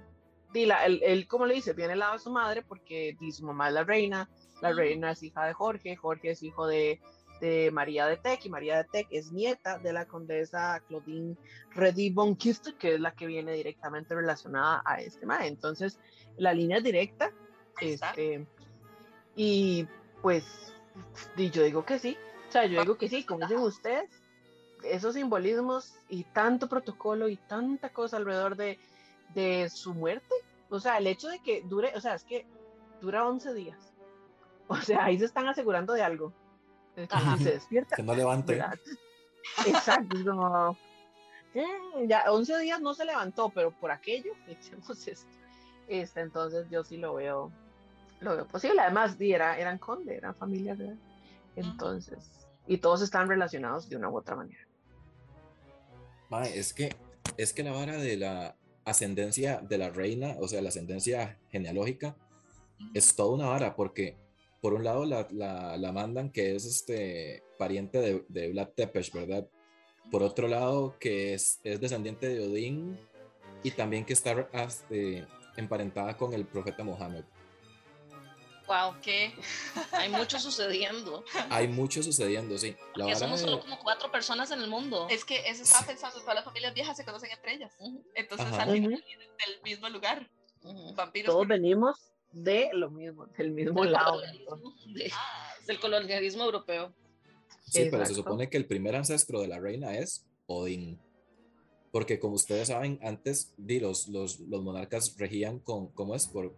[0.53, 3.31] di la, él, él, como le dice, viene al lado de su madre, porque di,
[3.31, 4.29] su mamá es la reina,
[4.61, 7.01] la reina es hija de Jorge, Jorge es hijo de,
[7.41, 11.35] de María de Tec, y María de Tec es nieta de la condesa Claudine
[11.71, 15.41] Reddy Kister, que es la que viene directamente relacionada a este man.
[15.41, 15.99] Entonces,
[16.37, 17.31] la línea es directa.
[17.81, 18.45] Este,
[19.35, 19.87] y
[20.21, 20.76] pues,
[21.35, 22.17] di- yo digo que sí.
[22.47, 24.09] O sea, yo digo que sí, como dicen ustedes,
[24.83, 28.79] esos simbolismos y tanto protocolo y tanta cosa alrededor de,
[29.33, 30.33] de su muerte.
[30.69, 32.45] O sea, el hecho de que dure, o sea, es que
[33.01, 33.77] dura 11 días.
[34.69, 36.33] O sea, ahí se están asegurando de algo.
[36.93, 37.07] Que
[37.37, 38.55] si se despierta, Que no levante.
[38.55, 38.77] ¿verdad?
[39.65, 40.77] Exacto, es como,
[41.53, 45.29] "Mm, ya 11 días no se levantó, pero por aquello, echemos esto.
[45.87, 47.49] Este, entonces yo sí lo veo,
[48.19, 48.81] lo veo posible.
[48.81, 50.95] Además, di, era, eran conde, eran familias, ¿verdad?
[51.55, 52.31] Entonces,
[52.67, 54.59] y todos están relacionados de una u otra manera.
[56.29, 56.95] Mae, es que,
[57.37, 62.15] es que la vara de la ascendencia de la reina, o sea, la ascendencia genealógica,
[62.93, 64.17] es toda una vara, porque
[64.61, 69.11] por un lado la, la- la mandan que es este pariente de, de Vlad Tepes,
[69.11, 69.47] ¿verdad?
[70.11, 72.99] Por otro lado, que es, es descendiente de Odín
[73.63, 75.25] y también que está este,
[75.57, 77.23] emparentada con el profeta Mohammed.
[78.67, 79.33] Wow, ¿Qué?
[79.93, 81.23] hay mucho sucediendo.
[81.49, 82.75] Hay mucho sucediendo, sí.
[82.95, 85.07] La somos solo de- como cuatro personas en el mundo.
[85.09, 87.71] Es que eso estaba pensando, todas las familias viejas se conocen entre ellas.
[88.13, 88.63] Entonces Ajá.
[88.63, 89.03] al final Ujú.
[89.05, 90.29] vienen del mismo lugar.
[90.95, 91.33] Vampiros.
[91.33, 94.11] Todos venimos de lo mismo, del mismo Del lado.
[94.11, 95.11] colonialismo, de-
[95.65, 96.93] del colonialismo europeo.
[97.65, 100.99] Sí, pero se supone que el primer ancestro de la reina es Odín.
[101.91, 106.27] Porque como ustedes saben, antes di, los, los, los monarcas regían con, ¿cómo es?
[106.27, 106.53] Por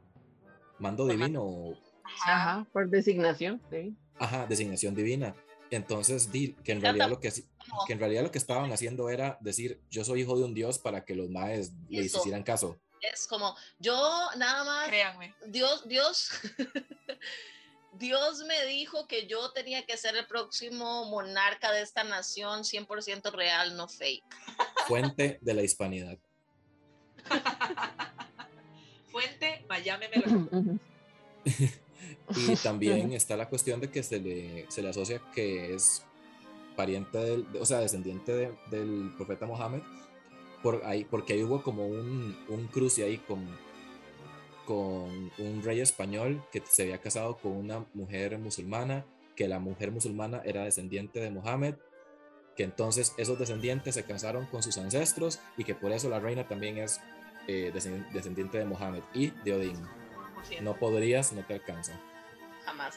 [0.80, 1.78] mando divino o,
[2.22, 2.34] Ajá.
[2.34, 3.96] Ajá, por designación, sí.
[4.18, 5.36] ajá, designación divina.
[5.72, 9.38] Entonces, di, que en realidad lo que, que en realidad lo que estaban haciendo era
[9.40, 12.80] decir, yo soy hijo de un dios para que los maes le hicieran caso.
[13.02, 13.96] Es como, yo
[14.38, 15.34] nada más, Créanme.
[15.48, 16.32] Dios, Dios,
[17.94, 23.32] Dios me dijo que yo tenía que ser el próximo monarca de esta nación 100%
[23.32, 24.26] real, no fake.
[24.88, 26.18] Fuente de la hispanidad.
[29.12, 30.80] Fuente, Miami me lo.
[32.36, 36.04] Y también está la cuestión de que se le, se le asocia que es
[36.76, 39.82] pariente del, o sea, descendiente de- del profeta Mohammed,
[40.64, 43.46] por ahí, porque ahí hubo como un, un cruce ahí con,
[44.66, 49.92] con un rey español que se había casado con una mujer musulmana, que la mujer
[49.92, 51.76] musulmana era descendiente de Mohammed,
[52.56, 56.48] que entonces esos descendientes se casaron con sus ancestros y que por eso la reina
[56.48, 57.00] también es
[57.48, 59.78] eh, descend- descendiente de Mohammed y de Odín.
[60.50, 60.62] 100%.
[60.62, 62.00] No podrías, no te alcanza.
[62.66, 62.96] Jamás.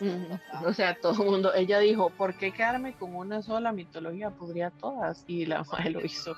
[0.67, 4.31] O sea, todo el mundo, ella dijo, ¿por qué quedarme con una sola mitología?
[4.31, 5.25] Podría todas.
[5.27, 6.35] Y la madre lo hizo.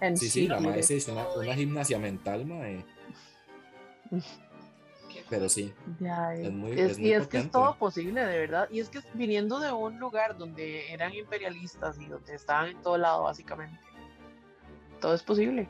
[0.00, 2.84] En Sí, sí, la madre se hizo una, una gimnasia mental, mae.
[5.10, 7.76] Qué Pero sí, Ya, Es es- muy- es- es muy y es que es todo
[7.76, 8.68] posible, de verdad.
[8.70, 12.98] Y es que viniendo de un lugar donde eran imperialistas y donde estaban en todo
[12.98, 13.78] lado, básicamente,
[15.00, 15.68] todo es posible.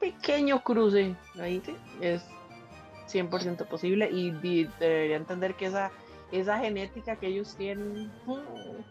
[0.00, 1.62] Pequeño cruce ahí
[2.00, 2.22] es
[3.12, 5.90] 100% posible y, y debería entender que esa,
[6.32, 8.06] esa genética que ellos tienen.
[8.26, 8.84] mm,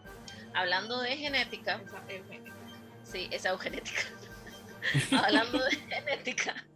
[0.54, 2.56] Hablando de genética, Esa eugenética.
[3.04, 4.02] sí, esa eugenética.
[5.24, 6.66] Hablando de genética.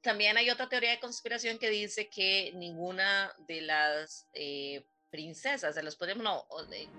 [0.00, 5.82] También hay otra teoría de conspiración que dice que ninguna de las eh, princesas, se
[5.82, 6.46] los podemos, no,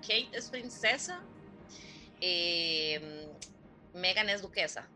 [0.02, 1.24] Kate es princesa,
[2.20, 3.26] eh,
[3.94, 4.88] Megan es duquesa.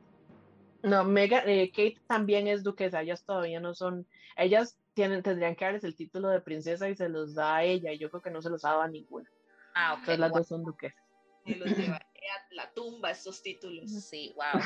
[0.85, 4.06] No, Megan, eh, Kate también es duquesa, ellas todavía no son,
[4.36, 7.90] ellas tienen, tendrían que darles el título de princesa y se los da a ella,
[7.93, 9.28] y yo creo que no se los ha dado a ninguna.
[9.74, 9.98] Ah, ok.
[10.01, 10.39] Entonces las wow.
[10.39, 11.02] dos son duquesas.
[11.47, 13.90] Y los llevaré a la tumba estos títulos.
[13.90, 14.61] Sí, wow.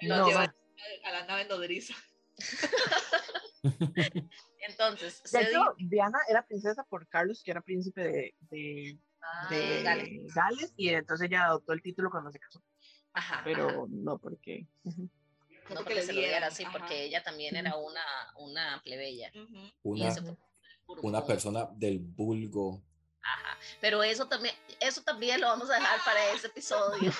[0.00, 0.52] Y los No, llevaré
[1.04, 1.94] a la nave nodriza.
[4.68, 8.98] Entonces, De se hecho, di- Diana era princesa por Carlos, que era príncipe de, de,
[9.24, 9.48] Ah.
[10.34, 12.60] Gales, y entonces ella adoptó el título cuando se casó,
[13.12, 13.44] Ajá, ajá.
[13.44, 14.66] pero no porque...
[15.68, 16.72] no porque porque le se lo diera así, ajá.
[16.78, 18.04] porque ella también era una,
[18.36, 19.30] una plebeya.
[19.34, 19.96] Ujú.
[19.96, 20.36] Y una,
[21.02, 22.82] una persona del vulgo.
[23.24, 23.56] Ajá.
[23.80, 27.12] pero eso también, eso también lo vamos a dejar para ese episodio,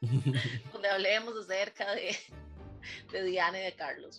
[0.72, 2.16] donde hablemos acerca de,
[3.12, 4.18] de Diana y de Carlos.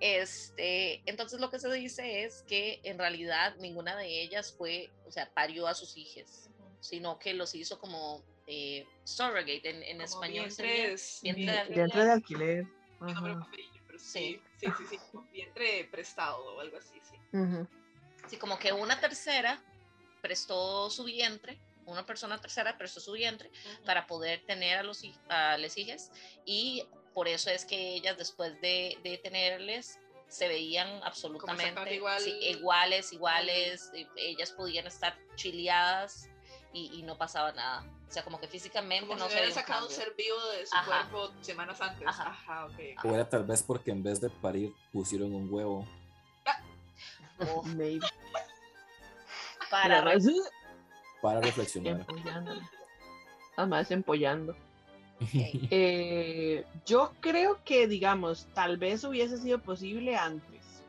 [0.00, 5.12] Este, entonces lo que se dice es que en realidad ninguna de ellas fue, o
[5.12, 6.48] sea, parió a sus hijos,
[6.80, 10.46] sino que los hizo como eh, surrogate en, en español.
[10.46, 12.79] Vientres, vientre de Vientre de alquiler.
[13.00, 13.48] No me Ajá.
[13.86, 17.16] pero sí, sí, sí, sí, como vientre prestado o algo así, sí.
[17.32, 17.68] Ujú.
[18.28, 19.64] Sí, como que una tercera
[20.20, 23.50] prestó su vientre, una persona tercera prestó su vientre
[23.84, 26.10] para poder tener a los a las hijas
[26.44, 29.98] y por eso es que ellas después de, de tenerles
[30.28, 36.28] se veían absolutamente igual- sí, iguales, iguales, eh, ellas podían estar chileadas
[36.72, 37.84] y, y no pasaba nada.
[38.10, 40.66] O sea, como que físicamente Como no si se hubiera sacado un ser vivo de
[40.66, 41.08] su Ajá.
[41.08, 42.08] cuerpo semanas antes.
[42.08, 42.30] Ajá.
[42.30, 43.04] Ajá, ok.
[43.04, 45.86] O era tal vez porque en vez de parir pusieron un huevo.
[47.38, 48.04] Uf, Maybe.
[49.70, 50.24] para Además,
[51.22, 52.00] Para reflexionar.
[52.00, 52.60] empollando.
[53.56, 54.56] Además, empollando.
[55.70, 60.82] Eh, yo creo que, digamos, tal vez hubiese sido posible antes.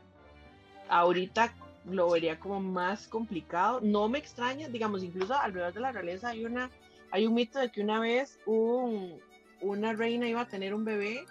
[0.88, 1.54] Ahorita
[1.84, 3.78] lo vería como más complicado.
[3.80, 6.70] No me extraña, digamos, incluso alrededor de la realeza hay una,
[7.12, 9.20] hay un mito de que una vez un-
[9.60, 11.24] una reina iba a tener un bebé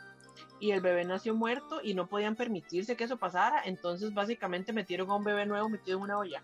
[0.60, 3.64] y el bebé nació muerto y no podían permitirse que eso pasara.
[3.66, 6.42] Entonces, básicamente metieron a un bebé nuevo metido en una olla.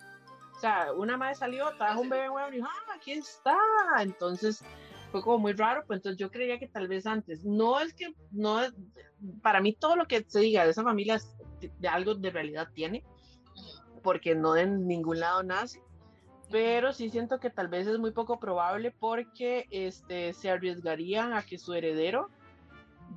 [0.55, 3.55] O sea, una madre salió, trajo un bebé nuevo y dijo, ah, aquí está.
[3.99, 4.63] Entonces,
[5.11, 7.45] fue como muy raro, pues entonces yo creía que tal vez antes.
[7.45, 8.59] No es que, no
[9.41, 11.19] para mí todo lo que se diga de esa familia
[11.79, 13.03] de, algo de realidad tiene,
[14.03, 15.81] porque no de ningún lado nace,
[16.49, 21.43] pero sí siento que tal vez es muy poco probable porque este, se arriesgarían a
[21.43, 22.29] que su heredero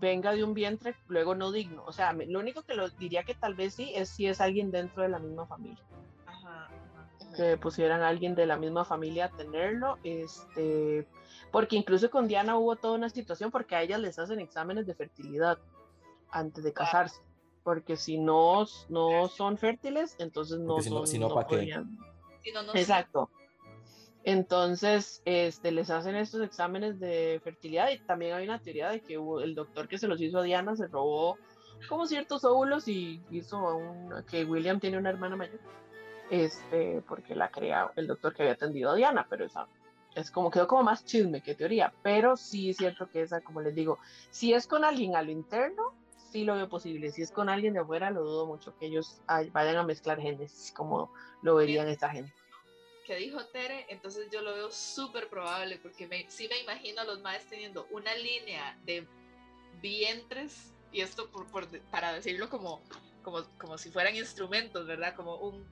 [0.00, 1.84] venga de un vientre luego no digno.
[1.86, 4.70] O sea, lo único que lo diría que tal vez sí es si es alguien
[4.70, 5.82] dentro de la misma familia
[6.26, 7.08] Ajá, ajá.
[7.20, 7.34] Ujú.
[7.36, 11.06] que pusieran a alguien de la misma familia a tenerlo, este,
[11.52, 14.94] porque incluso con Diana hubo toda una situación porque a ellas les hacen exámenes de
[14.94, 15.58] fertilidad
[16.30, 17.20] antes de casarse,
[17.62, 21.46] porque si no, no son fértiles, entonces no si no- son- si no, no ¿pa'
[21.46, 21.56] qué?
[22.54, 22.74] No.
[22.74, 23.30] Exacto.
[24.22, 29.14] Entonces, este, les hacen estos exámenes de fertilidad y también hay una teoría de que
[29.14, 31.38] el doctor que se los hizo a Diana se robó
[31.88, 35.58] como ciertos óvulos y hizo a un, que William tiene una hermana mayor,
[36.30, 39.66] este, porque la crea el doctor que había atendido a Diana, pero esa
[40.14, 43.60] es como quedó como más chisme que teoría, pero sí es cierto que esa, como
[43.60, 43.98] les digo,
[44.30, 45.94] si es con alguien a lo interno,
[46.30, 49.20] sí lo veo posible, si es con alguien de afuera, lo dudo mucho que ellos
[49.26, 51.12] ay- vayan a mezclar genes como
[51.42, 52.32] lo verían esta gente.
[53.06, 57.04] que dijo Tere, entonces yo lo veo súper probable porque me, sí me imagino a
[57.04, 59.04] los maes teniendo una línea de
[59.82, 62.80] vientres, y esto por, por- para decirlo como,
[63.22, 65.14] como, como si fueran instrumentos, ¿verdad?
[65.16, 65.64] Como un,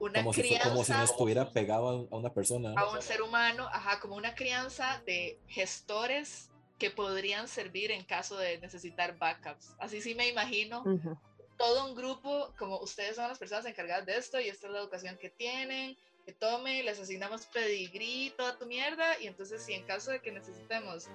[0.00, 2.72] una Como si, crianza como si no estuviera pegado a una persona.
[2.76, 6.48] a un ser humano, ajá, como una crianza de gestores
[6.82, 9.76] que podrían servir en caso de necesitar backups.
[9.78, 11.16] Así sí me imagino Ujú.
[11.56, 14.80] todo un grupo, como ustedes son las personas encargadas de esto y esta es la
[14.80, 15.96] educación que tienen,
[16.26, 20.32] que tome, les asignamos pedigrí, toda tu mierda, y entonces si en caso de que
[20.32, 21.06] necesitemos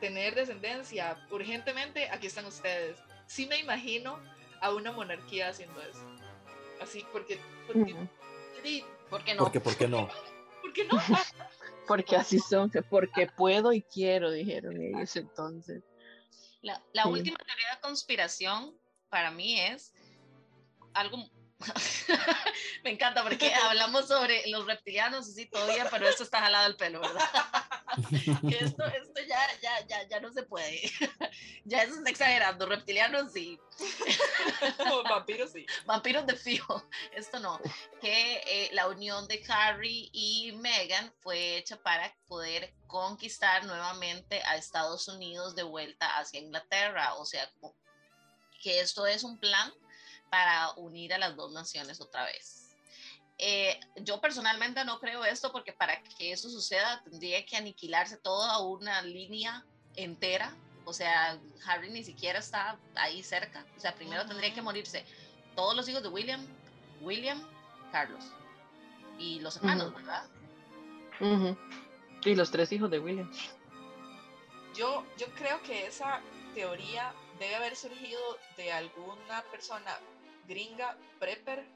[0.00, 2.96] tener descendencia urgentemente, aquí están ustedes.
[3.26, 4.18] Sí me imagino
[4.62, 6.00] a una monarquía haciendo eso.
[6.80, 7.94] Así, porque, porque,
[9.10, 9.42] ¿Por qué no?
[9.42, 10.08] Porque, ¿por qué no?
[10.62, 10.98] ¿por qué no?
[11.90, 15.82] Porque así son, que porque puedo y quiero, dijeron ellos entonces.
[16.62, 17.08] La, la Sí.
[17.08, 19.92] última teoría de conspiración para mí es
[20.94, 21.16] algo...
[22.84, 26.76] Me encanta porque hablamos sobre los reptilianos, y sí, todavía, pero esto está jalado al
[26.76, 27.20] pelo, ¿verdad?
[28.60, 30.80] Esto, esto ya, ya, ya, ya no se puede.
[31.64, 32.66] Ya eso está exagerando.
[32.66, 33.60] Reptilianos sí,
[35.08, 35.66] vampiros, sí.
[35.84, 36.82] vampiros de fijo.
[37.12, 37.60] Esto no.
[38.00, 44.56] Que eh, la unión de Harry y Meghan fue hecha para poder conquistar nuevamente a
[44.56, 47.14] Estados Unidos de vuelta hacia Inglaterra.
[47.14, 47.48] O sea,
[48.62, 49.72] que esto es un plan
[50.30, 52.76] para unir a las dos naciones otra vez.
[53.38, 58.58] Eh, yo personalmente no creo esto porque para que eso suceda tendría que aniquilarse toda
[58.60, 59.64] una línea
[59.96, 60.54] entera.
[60.84, 63.64] O sea, Harry ni siquiera está ahí cerca.
[63.76, 65.04] O sea, primero tendría que morirse
[65.56, 66.46] todos los hijos de William,
[67.00, 67.42] William,
[67.92, 68.24] Carlos
[69.18, 69.94] y los hermanos.
[69.94, 70.24] ¿verdad?
[71.20, 71.56] Ujú.
[72.24, 73.30] Y los tres hijos de William.
[74.74, 76.20] Yo, yo creo que esa
[76.54, 78.20] teoría debe haber surgido
[78.56, 79.98] de alguna persona
[80.46, 81.66] gringa, prepper,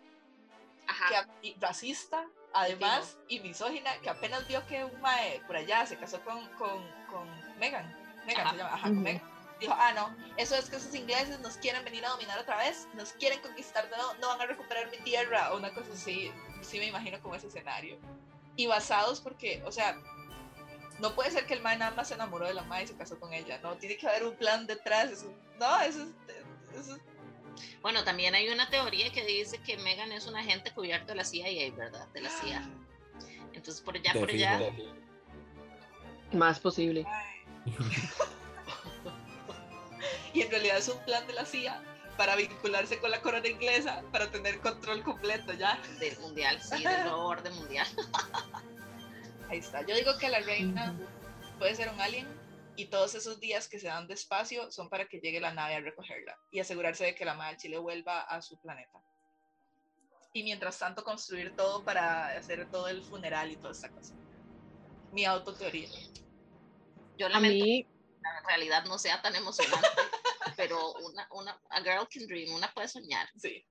[1.43, 6.20] que racista, además, y misógina, que apenas vio que un mae por allá se casó
[6.24, 7.86] con, con, con Megan.
[8.27, 8.51] Megan Ajá.
[8.51, 9.03] se llama, ajá, con.
[9.03, 9.35] Megan.
[9.61, 12.89] Dijo, ah, no, eso es que esos ingleses nos quieren venir a dominar otra vez,
[12.95, 16.32] nos quieren conquistar, no, no van a recuperar mi tierra, o una cosa así.
[16.61, 17.99] Sí me imagino como ese escenario.
[18.57, 19.97] y basados porque, o sea,
[20.99, 22.97] no puede ser que el mae nada más se enamoró de la mae y se
[22.97, 26.09] casó con ella, no, tiene que haber un plan detrás, eso, no, eso es,
[26.81, 27.03] eso es
[27.82, 31.24] Bueno, también hay una teoría que dice que Megan es un agente cubierto de la
[31.24, 32.09] CIA, ¿verdad?
[32.09, 32.68] De la CIA.
[33.52, 34.60] Entonces, por allá, De por allá.
[36.32, 37.06] Más posible.
[40.35, 41.82] y en realidad es un plan de la CIA
[42.16, 45.81] para vincularse con la corona inglesa, para tener control completo ya.
[45.98, 47.86] Del mundial, sí, del nuevo orden mundial.
[49.48, 49.85] Ahí está.
[49.86, 50.94] Yo digo que la reina
[51.59, 52.26] puede ser un alien
[52.76, 55.76] y todos esos días que se dan de espacio son para que llegue la nave
[55.76, 59.01] a recogerla y asegurarse de que la madre Chile vuelva a su planeta.
[60.32, 64.14] Y mientras tanto construir todo para hacer todo el funeral y toda esta cosa.
[65.12, 65.88] Mi autoteoría.
[67.16, 67.88] Yo A lamento mí, que
[68.20, 69.86] la realidad no sea tan emocionante,
[70.56, 73.28] pero una, una, a girl can dream, una puede soñar.
[73.36, 73.64] Sí.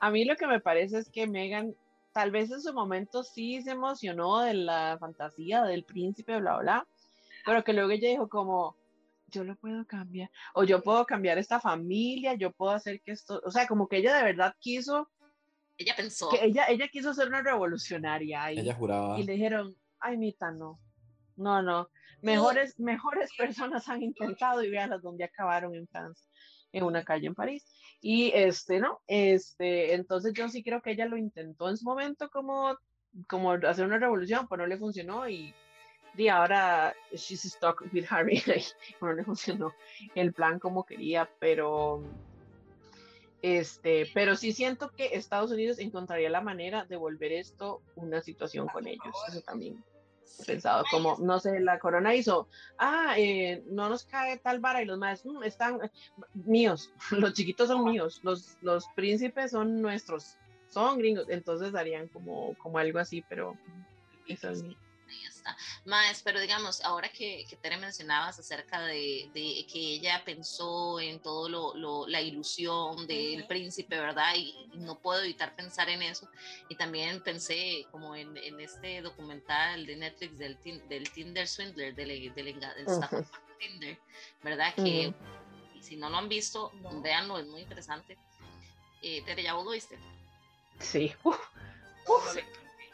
[0.00, 1.76] a mí lo que me parece es que Megan,
[2.14, 6.88] tal vez en su momento sí se emocionó de la fantasía del príncipe, bla, bla,
[7.44, 8.76] pero que luego ella dijo como,
[9.28, 13.40] yo lo puedo cambiar, o yo puedo cambiar esta familia, yo puedo hacer que esto,
[13.44, 15.10] o sea, como que ella de verdad quiso,
[15.76, 19.18] Ella pensó, que ella, ella quiso ser una revolucionaria y, Ella juraba.
[19.18, 20.78] y le dijeron, ay, Mita, no,
[21.36, 21.88] no, no,
[22.22, 26.26] mejores, mejores personas han intentado y véanlas donde acabaron en Francia,
[26.72, 27.66] en una calle en París.
[28.00, 29.00] Y este, ¿no?
[29.06, 32.76] Este, entonces yo sí creo que ella lo intentó en su momento como,
[33.28, 35.54] como hacer una revolución, pero no le funcionó y,
[36.16, 38.42] y ahora she's stuck with Harry,
[39.00, 39.72] no le funcionó
[40.14, 42.02] el plan como quería, pero
[43.42, 48.66] este, pero sí siento que Estados Unidos encontraría la manera de volver esto una situación
[48.68, 49.84] con ellos, eso también
[50.40, 54.82] he pensado, como, no sé, la corona hizo, ah, eh, no nos cae tal vara
[54.82, 55.90] y los más están eh,
[56.32, 60.38] míos, los chiquitos son míos, los, los príncipes son nuestros,
[60.70, 63.54] son gringos, entonces harían como, como algo así, pero
[64.26, 64.78] eso es mi-
[65.84, 71.20] Más, pero digamos, ahora que, que Tere mencionabas acerca de, de que ella pensó en
[71.20, 74.34] todo lo, lo- la ilusión del príncipe, ¿verdad?
[74.36, 76.28] Y, y no puedo evitar pensar en eso.
[76.68, 81.94] Y también pensé como en, en este documental de Netflix del, tin- del Tinder Swindler,
[81.94, 82.60] del, del, del
[83.58, 83.98] Tinder,
[84.42, 84.74] ¿verdad?
[84.76, 85.12] Que
[85.80, 87.02] si no lo han visto, No.
[87.02, 88.16] véanlo, es muy interesante.
[89.02, 89.98] Eh, Tere, ¿ya vos lo viste?
[90.80, 91.12] Sí,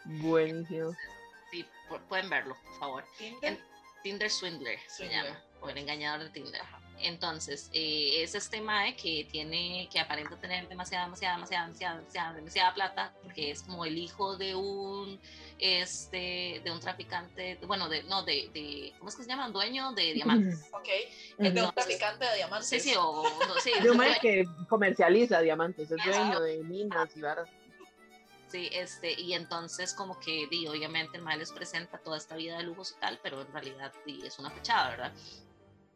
[0.04, 0.96] buenísimo.
[2.08, 3.04] Pueden verlo, por favor.
[3.18, 3.58] Tinder.
[4.02, 6.62] Tinder Swindler se llama, o el engañador de Tinder.
[7.02, 12.32] Entonces, eh, es este mae que tiene, que aparenta tener demasiada, demasiada, demasiada, demasiada, demasiada,
[12.34, 15.18] demasiada plata, porque es como el hijo de un,
[15.58, 19.48] este, de un traficante, bueno, de, no, de, de, ¿cómo es que se llama?
[19.48, 20.68] Dueño de diamantes.
[20.72, 20.88] Ok.
[20.88, 22.68] Es de un Entonces- traficante de diamantes.
[22.68, 27.16] Sí, sí, o, no, sí, De un mae que comercializa diamantes, es dueño de minas
[27.16, 27.48] y varas.
[28.50, 32.56] Sí, este, y entonces como que, di, obviamente el mal les presenta toda esta vida
[32.56, 35.12] de lujos y tal, pero en realidad di, es una fachada, ¿verdad?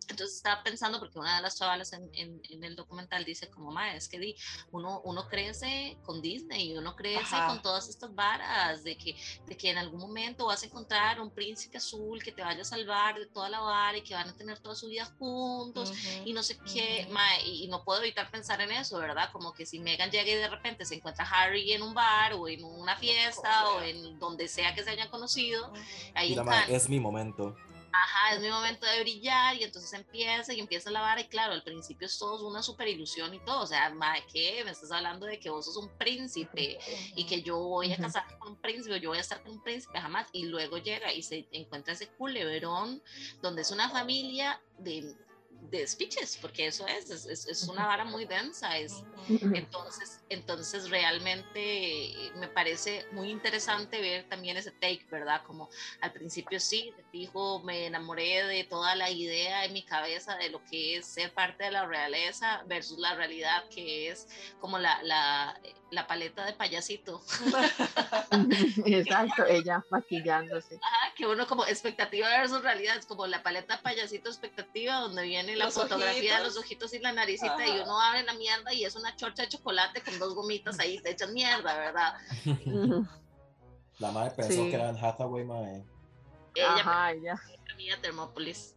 [0.09, 3.71] Entonces estaba pensando, porque una de las chavalas en, en, en el documental dice como,
[3.71, 4.37] ma, es que di,
[4.71, 7.47] uno, uno crece con Disney y uno crece Ajá.
[7.47, 9.17] con todas estas varas de que,
[9.47, 12.65] de que en algún momento vas a encontrar un príncipe azul que te vaya a
[12.65, 16.29] salvar de toda la vara y que van a tener toda su vida juntos Ujú.
[16.29, 17.13] y no sé qué, Ujú.
[17.15, 19.31] mae, y, y no puedo evitar pensar en eso, ¿verdad?
[19.33, 22.49] Como que si Megan llega y de repente se encuentra Harry en un bar o
[22.49, 23.89] en una fiesta o sea.
[23.89, 25.73] en donde sea que se hayan conocido,
[26.15, 27.57] ahí Mira, Cannes, es mi momento.
[27.95, 31.53] Ajá, es mi momento de brillar y entonces empieza y empieza la vara y claro,
[31.53, 34.63] al principio es todo una super ilusión y todo, o sea, mae, ¿qué?
[34.65, 36.79] Me estás hablando de que vos sos un príncipe
[37.15, 38.03] y que yo voy a Ujú.
[38.03, 41.13] casarme con un príncipe, yo voy a estar con un príncipe jamás, y luego llega
[41.13, 43.03] y se encuentra ese culebrón
[43.43, 45.15] donde es una familia de,
[45.71, 49.03] de speeches, porque eso es, es, es- una vara muy densa, es,
[49.55, 55.43] entonces, entonces realmente me parece muy interesante ver también ese take, ¿verdad?
[55.47, 55.69] Como
[56.01, 60.51] al principio sí, de fijo, me enamoré de toda la idea en mi cabeza de
[60.51, 64.27] lo que es ser parte de la realeza versus la realidad que es
[64.59, 65.59] como la, la,
[65.95, 67.23] la paleta de payasito.
[68.87, 70.79] Exacto, ella maquillándose.
[70.83, 75.57] Ajá, que uno como expectativa versus realidad, es como la paleta payasito expectativa, donde viene
[75.57, 78.85] la Los fotografía de los ojitos y la naricita, y uno abre la mierda y
[78.85, 82.15] es una chorcha de chocolate con dos gomitas ahí, te echan mierda, ¿verdad?
[84.01, 84.71] La madre pensó Sí.
[84.71, 85.85] que era en Hathaway, mae.
[86.57, 87.41] Ella Ajá, ella.
[87.77, 88.75] mía Termópolis.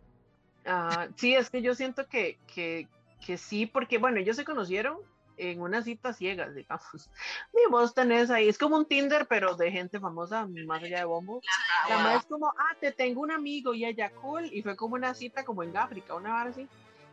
[0.66, 2.88] Ah, sí, es que yo siento que, que,
[3.26, 4.98] que sí, porque bueno, ellos se conocieron
[5.38, 7.10] en una cita ciegas, digamos.
[7.54, 11.06] Y vos tenés ahí, es como un Tinder, pero de gente famosa, más allá de
[11.06, 11.42] Bombo.
[11.90, 14.76] La Ah, madre es como, ah, te tengo un amigo y ella cool, y fue
[14.76, 16.68] como una cita como en África, una vara así.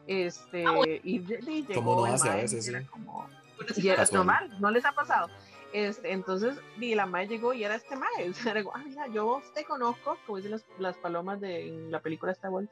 [0.06, 0.64] Este,
[1.02, 2.86] y, y llegó Como no el hace a veces, y era sí.
[2.86, 3.28] como-
[3.76, 5.28] y era normal, no les ha pasado.
[5.72, 8.28] Este, entonces, y la madre llegó y era este mae.
[8.30, 11.68] O sea, era como, ah, mira, yo te conozco, como dicen las, las palomas de
[11.68, 12.68] en la película Star Wars.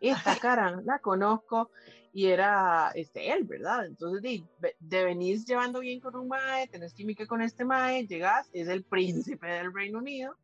[0.00, 1.70] Esta cara, la conozco.
[2.12, 3.86] Y era este, él, ¿verdad?
[3.86, 4.44] Entonces, de,
[4.78, 8.84] de venís llevando bien con un mae, tenés química con este mae, llegas, es el
[8.84, 10.36] príncipe del Reino Unido.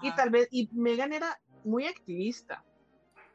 [0.00, 2.64] Y tal vez, y Megan era muy activista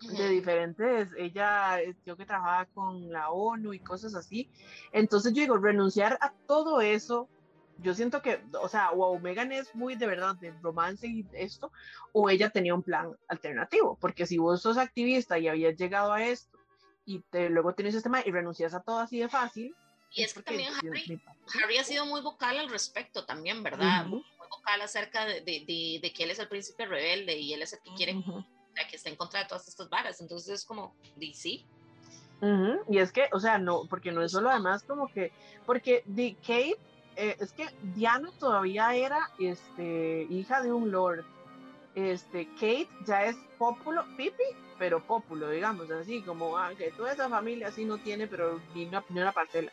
[0.02, 4.50] de diferentes, ella, yo que trabajaba con la ONU y cosas así.
[4.92, 7.30] Entonces yo digo, renunciar a todo eso
[7.80, 11.72] yo siento que, o sea, o Megan es muy de verdad de romance y esto,
[12.12, 16.24] o ella tenía un plan alternativo, porque si vos sos activista y habías llegado a
[16.24, 16.58] esto
[17.06, 19.76] y te, luego tienes este tema y renuncias a todo así de fácil.
[20.12, 24.06] Y es que también Harry, ha sido muy vocal al respecto también, ¿verdad?
[24.06, 27.74] Muy vocal acerca de, de, de, que él es el príncipe rebelde y él es
[27.74, 28.16] el que quiere,
[28.90, 30.22] que está en contra de todas estas varas.
[30.22, 30.96] Entonces es como,
[31.34, 31.66] sí.
[32.90, 35.32] Y es que, o sea, no, porque no es solo además como que,
[35.66, 36.78] porque de Kate
[37.18, 41.26] eh, es que Diana todavía era este, hija de un lord.
[41.96, 44.44] Este, Kate ya es populo, pipi,
[44.78, 48.86] pero populo, digamos, así como ah, que toda esa familia así no tiene, pero ni
[48.86, 49.72] una, ni una parcela.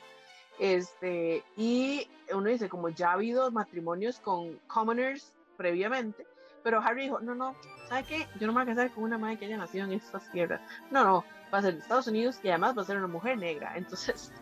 [0.59, 6.27] Este, y uno dice, como ya ha habido matrimonios con commoners previamente,
[6.63, 7.55] pero Harry dijo, no, no,
[7.91, 8.27] ¿sabe qué?
[8.41, 10.63] Yo no me voy a casar con una madre que haya nacido en estas tierras.
[10.91, 13.37] No, no, va a ser de Estados Unidos y además va a ser una mujer
[13.37, 13.75] negra.
[13.77, 14.33] Entonces,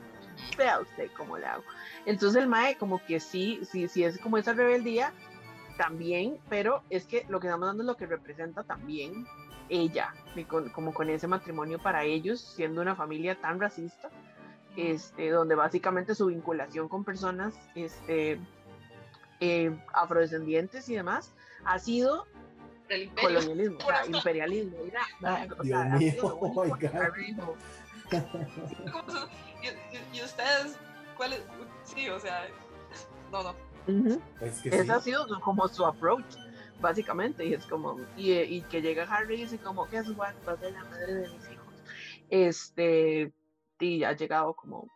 [0.57, 1.65] vea usted cómo le hago.
[2.07, 5.13] Entonces el Mae como que sí, sí, sí es como esa rebeldía
[5.77, 9.27] también, pero es que lo que estamos dando es lo que representa también
[9.69, 10.15] ella,
[10.75, 14.11] como con ese matrimonio para ellos, siendo una familia tan racista,
[14.77, 18.39] este, donde básicamente su vinculación con personas este,
[19.41, 21.33] eh, afrodescendientes y demás
[21.65, 22.27] ha sido
[23.21, 23.79] colonialismo,
[24.09, 24.79] imperialismo.
[25.63, 26.57] Dios mío,
[28.95, 29.29] oh
[30.13, 30.79] y, ustedes,
[31.17, 31.43] ¿cuál es?
[31.85, 32.47] Sí, o sea,
[33.31, 34.23] no, no.
[34.41, 36.37] Ese ha sido como su approach,
[36.81, 40.35] básicamente, y es como, y, y que llega Harry y dice como, que es va
[40.47, 41.75] a ser la madre de mis hijos.
[42.31, 43.33] Este,
[43.81, 44.89] y ha llegado como,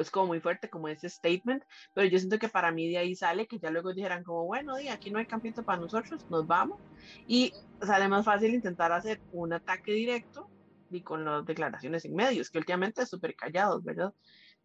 [0.00, 1.62] es como muy fuerte como ese statement,
[1.94, 4.76] pero yo siento que para mí de ahí sale que ya luego dijeran como, bueno,
[4.76, 6.80] di, aquí no hay campito para nosotros, nos vamos,
[7.28, 10.48] y sale más fácil intentar hacer un ataque directo
[10.90, 14.12] y con las declaraciones en medios, que últimamente es súper callados, ¿verdad?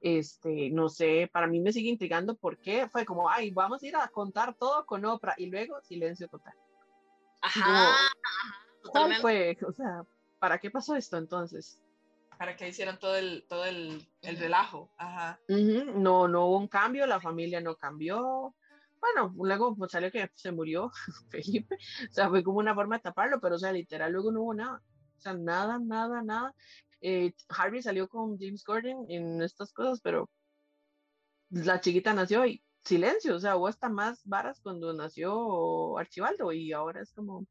[0.02, 3.88] Este, no sé, para mí me sigue intrigando por qué fue como, ay, vamos a
[3.88, 6.54] ir a contar todo con Oprah y luego silencio total.
[7.42, 7.96] Ajá.
[8.84, 9.58] ¿Cuál fue?
[9.68, 10.04] O sea,
[10.40, 11.82] ¿para qué pasó esto entonces?
[12.38, 14.90] Para que hicieran todo el, todo el, el relajo.
[14.98, 15.40] Ajá.
[15.48, 18.56] No, no hubo un cambio, la familia no cambió.
[19.00, 20.92] Bueno, luego pues, salió que se murió
[21.30, 21.76] Felipe.
[22.10, 24.54] O sea, fue como una forma de taparlo, pero o sea, literal, luego no hubo
[24.54, 24.82] nada.
[25.22, 26.56] O sea, nada, nada, nada.
[27.00, 30.28] Eh, Harvey salió con James Gordon en estas cosas, pero
[31.52, 36.72] la chiquita nació y silencio, o sea, hubo hasta más varas cuando nació Archibaldo y
[36.74, 37.46] ahora es como,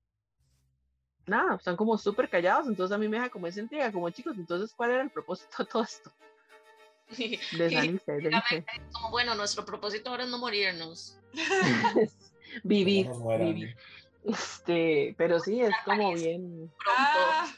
[1.27, 4.37] nada, están como súper callados, entonces a mí me deja como esa intriga, como chicos,
[4.37, 6.13] entonces, ¿cuál era el propósito de todo esto?
[8.93, 11.17] Como, bueno, nuestro propósito ahora es no morirnos.
[12.65, 13.77] vivir, vivir.
[14.25, 16.71] Este, pero sí, es como bien.
[16.87, 17.51] Ah.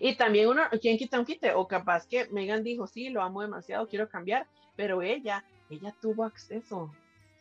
[0.00, 1.52] Y también uno, ¿quién quita un quite?
[1.52, 4.46] O capaz que Megan dijo, sí, lo amo demasiado, quiero cambiar,
[4.76, 6.92] pero ella, ella tuvo acceso,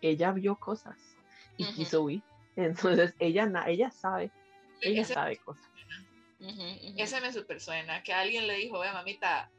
[0.02, 0.98] ella vio cosas
[1.58, 2.22] y quiso huir.
[2.56, 4.32] Entonces ella, ella sabe,
[4.82, 5.70] ella sabe cosas.
[6.98, 9.50] Ese me super suena, que alguien le dijo, ve mamita,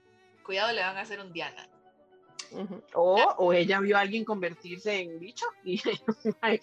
[0.44, 1.68] cuidado, le van a hacer un Diana.
[2.94, 5.80] o, o, ella vio a alguien convertirse en bicho y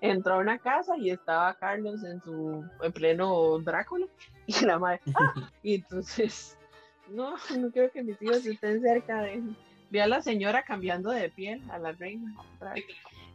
[0.00, 4.06] entró a una casa y estaba Carlos en su en pleno Drácula
[4.62, 5.34] y la madre ¡ah!
[5.62, 6.56] y entonces
[7.08, 9.42] no no creo que mis hijos estén cerca de
[9.90, 12.34] vi a la señora cambiando de piel a la reina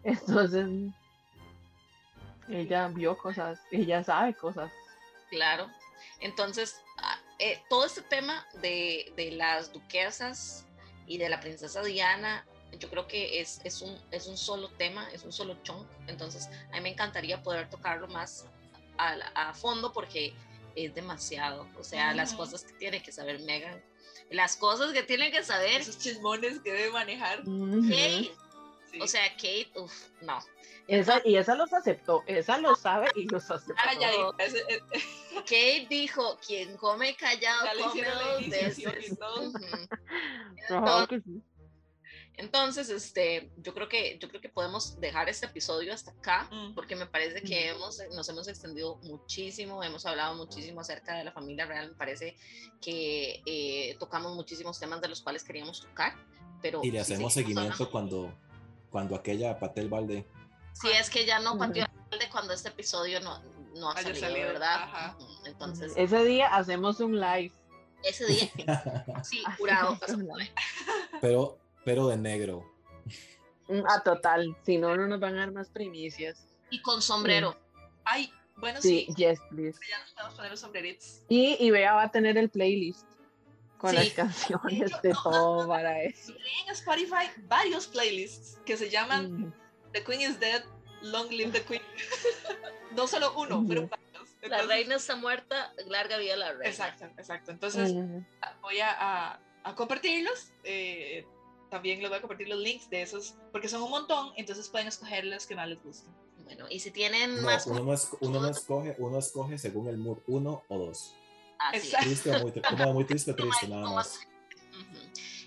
[0.03, 0.67] entonces
[2.49, 4.71] ella vio cosas ella sabe cosas.
[5.29, 5.69] Claro.
[6.19, 10.67] Entonces ah, eh, todo este tema de, de las duquesas
[11.07, 12.45] y de la princesa Diana
[12.79, 16.49] yo creo que es, es, un, es un solo tema, es un solo chunk, entonces
[16.71, 18.47] a mí me encantaría poder tocarlo más
[18.97, 20.33] a, a fondo porque
[20.76, 23.81] es demasiado, o sea, las cosas que tiene que saber Megan,
[24.31, 25.81] las cosas que tiene que saber.
[25.81, 27.43] Esos chismones que debe manejar.
[27.43, 28.31] Kate,
[28.99, 30.39] o sea, Kate, uff, no.
[30.88, 33.76] Esa, y esa los aceptó, esa lo sabe y los aceptó.
[33.77, 34.11] Ah, ya,
[35.35, 38.76] Kate dijo, quien come callado come dos veces.
[38.76, 38.85] Sí.
[42.38, 46.74] Entonces, este, yo creo que yo creo que podemos dejar este episodio hasta acá mm.
[46.74, 51.32] porque me parece que hemos nos hemos extendido muchísimo, hemos hablado muchísimo acerca de la
[51.32, 52.36] familia real, me parece
[52.82, 56.16] que eh, tocamos muchísimos temas de los cuales queríamos tocar,
[56.62, 58.34] pero y le hacemos seguimiento cuando
[58.90, 60.28] cuando aquella paté el balde.
[60.74, 63.41] Sí, es que ya no pateó el balde cuando este episodio no,
[63.76, 64.84] no ha salido, salido, ¿verdad?
[64.84, 65.18] ajá.
[65.45, 67.53] Entonces, Ese día hacemos un live.
[68.03, 68.49] ese día,
[69.24, 70.52] sí, ahí.
[71.22, 72.66] pero, pero de negro.
[73.68, 74.56] Mm, Ah, total.
[74.66, 76.45] Si no, no nos van a dar más primicias.
[76.70, 77.56] Y con sombrero.
[78.03, 79.80] Ay, bueno, Sí, sí, yes, please.
[79.90, 81.22] ya nos podemos poner los sombreritos.
[81.30, 83.06] Y, y Bea va a tener el playlist
[83.78, 83.95] con Sí.
[83.98, 86.34] las canciones de todo para eso.
[86.34, 89.53] Hay en Spotify varios playlists que se llaman Mm,
[89.94, 90.64] The Queen is Dead,
[91.02, 91.82] Long Live the Queen.
[92.95, 94.10] no solo uno, pero varios.
[94.44, 96.68] La reina está muerta, larga vida la reina.
[96.68, 97.52] Exacto, exacto.
[97.52, 98.18] Entonces mm,
[98.62, 100.52] voy a, a- a compartirlos.
[100.64, 101.26] eh,
[101.72, 104.88] también les voy a compartir los links de esos, porque son un montón, entonces pueden
[104.89, 106.14] escoger los que más les gusten.
[106.43, 107.65] Bueno, y si tienen No, más...
[107.65, 111.15] uno no, es- uno no escoge, uno escoge según el mood, uno o dos.
[111.57, 111.91] Así.
[112.02, 114.19] Triste o muy, tri- no, muy triste o triste, nada más.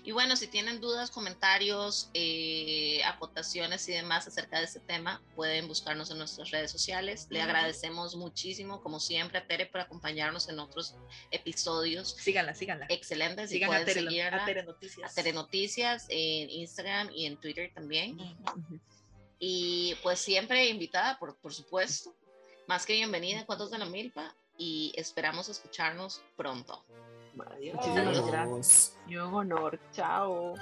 [0.05, 5.67] Y bueno, si tienen dudas, comentarios, eh, acotaciones y demás acerca de este tema, pueden
[5.67, 7.25] buscarnos en nuestras redes sociales.
[7.31, 10.95] Le agradecemos muchísimo, como siempre, a Tere por acompañarnos en otros
[11.31, 12.85] episodios Síganla, síganla.
[12.89, 13.49] excelentes.
[13.49, 15.15] Y Sigan a Tere, seguirla a Tere a Noticias.
[15.15, 18.19] Tere Noticias en Instagram y en Twitter también.
[18.19, 18.79] Ujú.
[19.39, 22.15] Y pues siempre invitada, por, por supuesto.
[22.67, 26.85] Más que bienvenida a Cuentos de la Milpa y esperamos escucharnos pronto.
[27.43, 27.75] Adiós.
[27.75, 28.27] Muchísimas Adiós.
[28.27, 28.97] gracias.
[29.07, 29.79] Yo honor.
[29.91, 30.53] Chao.